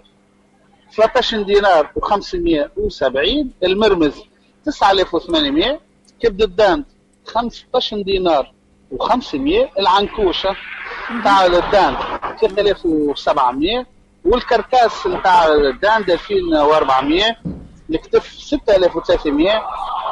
13 0.95 1.41
دينار 1.41 1.89
و570 1.99 3.45
المرمز 3.63 4.13
9800 4.65 5.79
كبد 6.19 6.41
الداند 6.41 6.85
15 7.25 8.01
دينار 8.01 8.53
و500 8.95 9.79
العنكوشة 9.79 10.55
تاع 11.23 11.45
الدان 11.45 11.95
3700 12.41 13.85
والكركاس 14.25 15.07
نتاع 15.07 15.47
الدان 15.47 16.01
2400 16.01 17.35
الكتف 17.89 18.33
6300 18.39 19.61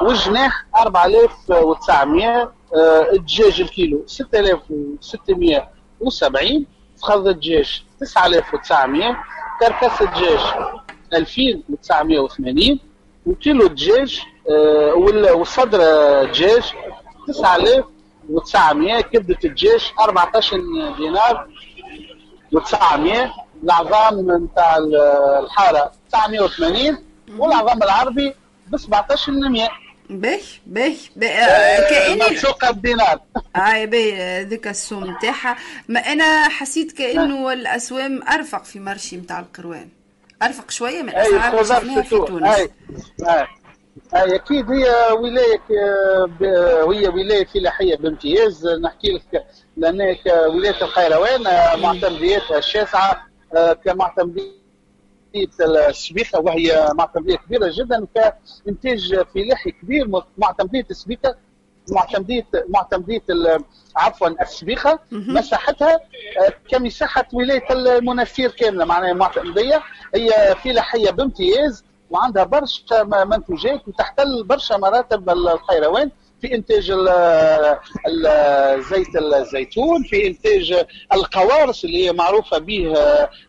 والجناح 0.01 0.65
4900 0.77 2.51
آه، 2.75 3.11
الدجاج 3.13 3.61
الكيلو 3.61 4.03
6670 4.07 6.65
فخذ 7.01 7.27
الدجاج 7.27 7.83
9900 7.99 9.17
كركاس 9.59 10.01
الدجاج 10.01 10.39
2980 11.13 12.79
وكيلو 13.25 13.65
الدجاج 13.65 14.21
آه، 14.49 14.93
والصدر 15.35 15.79
الدجاج 15.81 16.63
9900 17.27 19.01
كبدة 19.01 19.37
الدجاج 19.45 19.91
14 19.99 20.57
دينار 20.97 21.47
و900 22.55 23.29
العظام 23.63 24.31
نتاع 24.43 24.77
الحارة 25.39 25.91
980 26.11 26.97
والعظام 27.37 27.83
العربي 27.83 28.33
ب 28.67 28.77
17100 28.77 29.69
باهي 30.09 30.41
باهي 30.69 30.95
كاني 31.89 32.35
مسوقة 32.35 32.71
بدينار 32.71 33.19
اي 33.55 33.85
باهي 33.85 34.43
ذيك 34.43 34.67
السوم 34.67 35.11
نتاعها. 35.11 35.57
ما 35.87 35.99
أنا 35.99 36.49
حسيت 36.49 36.91
كأنه 36.91 37.53
الأسوام 37.53 38.23
أرفق 38.27 38.63
في 38.63 38.79
مرشي 38.79 39.17
نتاع 39.17 39.39
القروان. 39.39 39.89
أرفق 40.43 40.71
شوية 40.71 41.01
من 41.01 41.09
الأسعار 41.09 41.53
اللي 41.53 41.65
شفناها 41.65 42.01
في 42.01 42.09
تونس. 42.09 42.57
أي 44.15 44.35
أكيد 44.35 44.71
هي 44.71 45.11
ولاية 45.11 45.61
هي 46.91 47.07
ولاية 47.07 47.45
فلاحية 47.45 47.95
بامتياز. 47.97 48.67
نحكي 48.67 49.07
لك 49.07 49.45
لأن 49.77 50.15
ولاية 50.47 50.81
القيروان 50.81 51.43
معتمدياتها 51.81 52.57
الشاسعة 52.57 53.27
كمعتمديه 55.45 55.89
السبيخه 55.89 56.39
وهي 56.39 56.89
معتمديه 56.93 57.35
كبيرة 57.35 57.71
جدا 57.73 58.07
كإنتاج 58.65 59.21
فلاحي 59.35 59.71
كبير 59.71 60.07
معتمديه 60.37 60.85
السبيخه 60.91 61.35
معتمديه 61.91 62.45
معتمديه 62.69 63.21
عفوا 63.95 64.27
السبيخه 64.41 64.99
مساحتها 65.11 65.99
كمساحة 66.69 67.25
ولاية 67.33 67.63
المنافير 67.71 68.51
كاملة 68.51 68.85
معناها 68.85 69.13
معتمديه 69.13 69.81
هي 70.15 70.55
فلاحية 70.63 71.11
بامتياز 71.11 71.83
وعندها 72.09 72.43
برشا 72.43 73.03
منتوجات 73.03 73.87
وتحتل 73.87 74.43
برشا 74.43 74.73
مراتب 74.75 75.29
القيروان 75.29 76.11
في 76.41 76.55
إنتاج 76.55 76.91
زيت 78.89 79.15
الزيتون 79.15 80.03
في 80.03 80.27
إنتاج 80.27 80.85
القوارص 81.13 81.83
اللي 81.83 82.05
هي 82.07 82.13
معروفة 82.13 82.57
به 82.57 82.93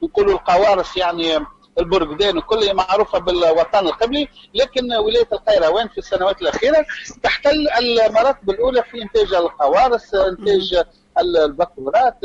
نقولوا 0.03 0.33
القوارص 0.35 0.97
يعني 0.97 1.39
البرقدان 1.79 2.39
وكل 2.39 2.75
معروفة 2.75 3.19
بالوطن 3.19 3.87
القبلي 3.87 4.29
لكن 4.55 4.93
ولاية 4.95 5.29
القيروان 5.33 5.89
في 5.89 5.99
السنوات 5.99 6.43
الأخيرة؟ 6.43 6.85
تحتل 7.23 7.69
المراتب 7.79 8.51
الاولى 8.51 8.83
في 8.83 9.03
إنتاج 9.03 9.35
القوارص 9.35 10.15
إنتاج 10.15 10.83
البكورات 11.19 12.17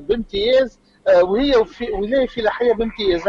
بامتياز 0.00 0.78
وهي 1.22 1.64
ولاية 1.92 2.26
فلاحية 2.26 2.72
بامتياز. 2.72 3.22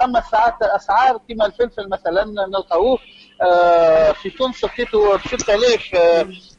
ثم 0.00 0.20
ساعات 0.30 0.62
أسعار 0.62 1.20
كما 1.28 1.46
الفلفل 1.46 1.88
مثلا 1.88 2.24
نلقاوه 2.24 2.98
في 4.12 4.30
تونس 4.38 4.64
لقيته 4.64 5.16
ب 5.16 5.20
6000 5.20 5.92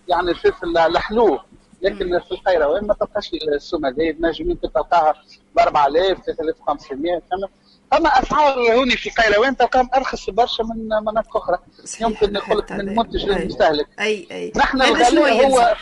يعني 0.07 0.32
الفلفل 0.32 0.78
الحلو 0.78 1.40
لكن 1.82 2.19
في 2.19 2.32
القيروان 2.32 2.88
ما 2.88 2.94
تلقاش 2.94 3.32
السوم 3.56 3.86
هذه 3.86 4.11
تنجم 4.11 4.53
تلقاها. 4.53 5.14
ب 5.56 5.60
4000 5.60 6.18
3500 6.26 7.22
فما 7.32 7.48
فما 7.91 8.10
أسعار 8.10 8.73
هوني 8.73 8.98
في 8.98 9.10
قيروان 9.10 9.57
تلقاهم؟ 9.57 9.90
أرخص 9.95 10.30
برشا 10.30 10.64
من 10.64 10.88
مناطق 10.88 11.38
أخرى. 11.38 11.57
يمكن 12.02 12.34
نقول 12.34 12.57
لك 12.57 12.72
من 12.72 12.95
منتج 12.95 13.26
للمستهلك 13.26 13.88
أي 13.99 14.28
أي. 14.32 14.52
نحن 14.56 14.82
الغلاء 14.82 15.45
هو 15.45 15.76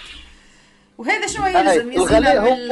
وهذا 0.97 1.27
شنو 1.27 1.47
يلزم 1.47 1.91
يزيد 1.91 2.23
من, 2.23 2.67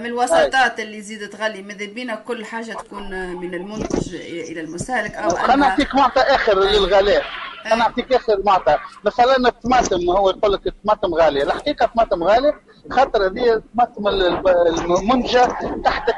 من 0.00 0.06
الوساطات 0.06 0.80
اللي 0.80 0.96
يزيد 0.96 1.28
تغلي 1.28 1.62
ماذا 1.62 1.86
بينا 1.86 2.14
كل 2.14 2.44
حاجة 2.44 2.72
تكون 2.72 3.36
من 3.36 3.54
المنتج 3.54 4.14
إلى 4.14 4.60
المستهلك 4.60 5.14
أو 5.14 5.30
خلينا 5.30 5.56
نعطيك 5.56 5.94
معطى 5.94 6.20
آخر 6.20 6.58
للغلاء 6.58 7.24
أنا 7.66 7.74
نعطيك 7.74 8.12
اخر 8.12 8.42
معطى. 8.44 8.76
مثلا 9.04 9.36
الطماطم 9.36 10.10
هو 10.10 10.30
يقول 10.30 10.52
لك 10.52 10.66
الطماطم 10.66 11.14
غالية. 11.14 11.42
الحقيقة 11.42 11.84
الطماطم 11.84 12.24
غالية 12.24 12.60
خاطر 12.90 13.26
هذه 13.26 13.52
الطماطم 13.52 14.08
المنتجه 14.08 15.48
تحت 15.84 16.10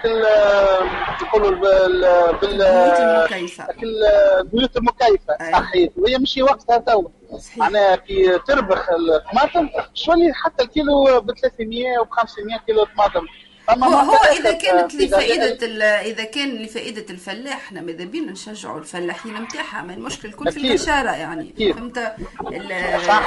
نقولوا 1.23 1.49
البيوت 1.49 2.43
المكيفة. 2.43 3.67
البيوت 3.83 4.77
المكيفة. 4.77 5.53
صحيح 5.53 5.91
وهي 5.97 6.19
مش 6.19 6.39
وقتها 6.43 6.79
تو. 6.79 7.09
معناها 7.57 7.97
كي 7.97 8.39
تربخ 8.39 8.89
الطماطم 8.91 9.69
شولي 9.95 10.33
حتى 10.35 10.65
الكيلو 10.65 11.21
ب 11.21 11.33
300 11.33 11.99
و 11.99 12.05
500 12.11 12.59
كيلو 12.67 12.85
طماطم. 12.85 13.27
هو 13.71 13.85
هو 13.85 14.15
إذا 14.15 14.53
كانت 14.53 14.95
لفائدة 14.95 15.67
إذا 16.01 16.25
كان 16.25 16.49
لفائدة 16.57 17.05
الفلاح 17.11 17.57
إحنا 17.57 17.81
ماذا 17.81 18.05
بينا 18.05 18.33
نشجعوا 18.33 18.79
الفلاحين 18.79 19.35
نتاعها 19.43 19.83
ما 19.83 19.95
المشكل 19.95 20.33
كل 20.33 20.53
في 20.53 20.57
الكشاره 20.57 21.11
يعني 21.11 21.73
فهمت؟ 21.75 22.15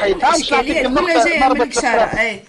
الإشكالية 0.04 0.88
كلها 0.88 1.26
جاية 1.26 1.50
من 1.50 1.62
الكشاره 1.62 2.20
أي. 2.20 2.44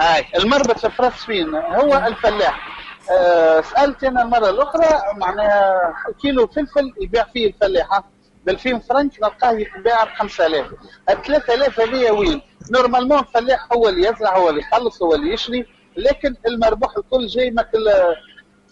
أي. 0.00 0.26
المربط 0.36 0.78
في 0.78 0.90
فراس 0.90 1.12
فين؟ 1.12 1.54
هو 1.54 2.04
الفلاح. 2.06 2.80
أه 3.10 3.60
سألت 3.60 4.04
أنا 4.04 4.22
المره 4.22 4.50
الأخرى 4.50 5.00
معناها 5.16 5.94
كيلو 6.22 6.46
فلفل 6.46 6.92
يبيع 7.00 7.24
فيه 7.32 7.46
الفلاحه 7.46 8.04
ب 8.46 8.48
2000 8.48 8.78
فرنك 8.78 9.12
نلقاه 9.22 9.52
يتباع 9.52 10.04
ب 10.04 10.08
5000 10.18 10.66
ال 11.10 11.22
3000 11.22 11.80
هذه 11.80 12.10
وين؟ 12.10 12.40
نورمالمون 12.70 13.18
الفلاح 13.18 13.66
هو 13.72 13.88
اللي 13.88 14.08
يزرع 14.08 14.36
هو 14.38 14.48
اللي 14.50 14.60
يخلص 14.60 15.02
هو 15.02 15.14
اللي 15.14 15.32
يشري. 15.34 15.66
لكن 16.00 16.34
المربوح 16.46 16.96
الكل 16.96 17.26
جاي 17.26 17.50
مثل 17.50 18.14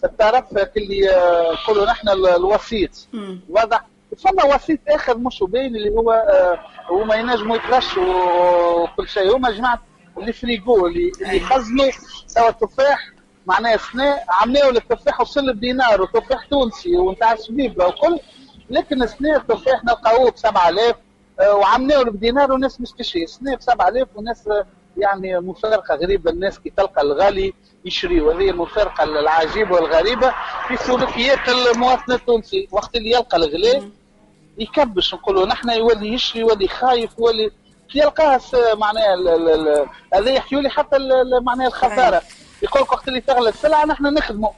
الطرف 0.03 0.45
اللي 0.77 1.09
نقولوا 1.63 1.85
نحن 1.85 2.09
الوسيط. 2.09 3.07
واضح. 3.49 3.85
فما 4.17 4.55
وسيط 4.55 4.79
آخر 4.87 5.17
مش 5.17 5.43
باين 5.43 5.75
اللي 5.75 5.89
هو 5.89 6.11
هو 6.85 7.03
ما 7.03 7.15
ينجموا 7.15 7.55
يتغشوا 7.55 8.03
وكل 8.83 9.07
شيء. 9.07 9.35
هما 9.37 9.51
جماعة 9.51 9.81
اللي 10.17 10.33
فريجو 10.33 10.87
اللي 10.87 11.11
يخزنوا 11.21 11.91
توا 12.35 12.49
التفاح 12.49 13.09
معناها 13.47 13.77
سنة 13.77 14.19
عملوا 14.29 14.71
التفاح 14.71 15.21
وصل 15.21 15.53
بدينار 15.53 16.01
وتفاح 16.01 16.45
تونسي 16.45 16.97
ونتاع 16.97 17.35
شبيبه 17.35 17.87
وكل. 17.87 18.19
لكن 18.69 19.07
سنة 19.07 19.35
التفاح 19.35 19.83
نلقاوه 19.83 20.31
ب 20.31 20.37
7000 20.37 20.95
وعملوا 21.53 22.03
بدينار 22.03 22.51
والناس 22.51 22.81
مش 22.81 22.89
سنة 23.25 23.55
ب 23.55 23.61
7000 23.61 24.07
والناس 24.15 24.49
يعني 25.01 25.39
مفارقه 25.39 25.95
غريبة 25.95 26.31
الناس 26.31 26.59
كي 26.59 26.73
تلقى 26.77 27.01
الغالي 27.01 27.53
يشري 27.85 28.21
وهذه 28.21 28.49
المفارقه 28.49 29.03
العجيبة 29.03 29.75
والغريبة 29.75 30.33
في 30.67 30.77
سلوكيات 30.77 31.49
المواطن 31.49 32.11
التونسي. 32.13 32.67
وقت 32.71 32.95
اللي 32.95 33.11
يلقى 33.11 33.37
الغلاء 33.37 33.89
يكبش 34.57 35.13
نقولوا 35.13 35.45
نحن 35.45 35.69
يولي 35.69 36.13
يشري 36.13 36.41
يولي 36.41 36.67
خايف 36.67 37.11
يولي 37.19 37.51
يلقاها 37.95 38.39
معناها 38.75 39.15
هذا 40.13 40.31
يحكيوا 40.31 40.61
لي 40.61 40.69
حتى 40.69 40.97
معناها 41.41 41.67
الخسارة. 41.67 42.21
يقول 42.63 42.81
وقت 42.81 43.07
اللي 43.07 43.21
تغلى 43.21 43.49
السلعه 43.49 43.85
نحن 43.85 44.13
نخدموا. 44.13 44.49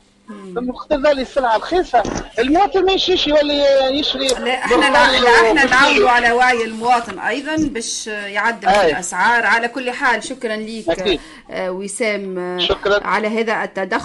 ذلك 0.94 1.20
السلعة 1.20 1.58
رخيصه 1.58 2.04
المواطن 2.40 2.86
ما 2.86 2.92
يشريش 2.92 3.28
يولي 3.28 3.64
يشري 4.00 4.28
لا 4.28 4.54
إحنا 4.54 4.88
إحنا 4.88 5.66
نعاونوا 5.66 6.10
على 6.10 6.32
وعي 6.32 6.64
المواطن 6.64 7.20
أيضا 7.20 7.56
باش 7.56 8.08
يعدل. 8.08 8.68
الأسعار 8.70 9.46
على 9.46 9.68
كل 9.68 9.92
حال 9.92 10.24
شكرا 10.24 10.56
لك 10.56 10.90
أكيد. 10.90 11.20
وسام 11.54 12.58
شكرا 12.60 13.08
على 13.08 13.28
هذا 13.28 13.64
التدخل 13.64 14.02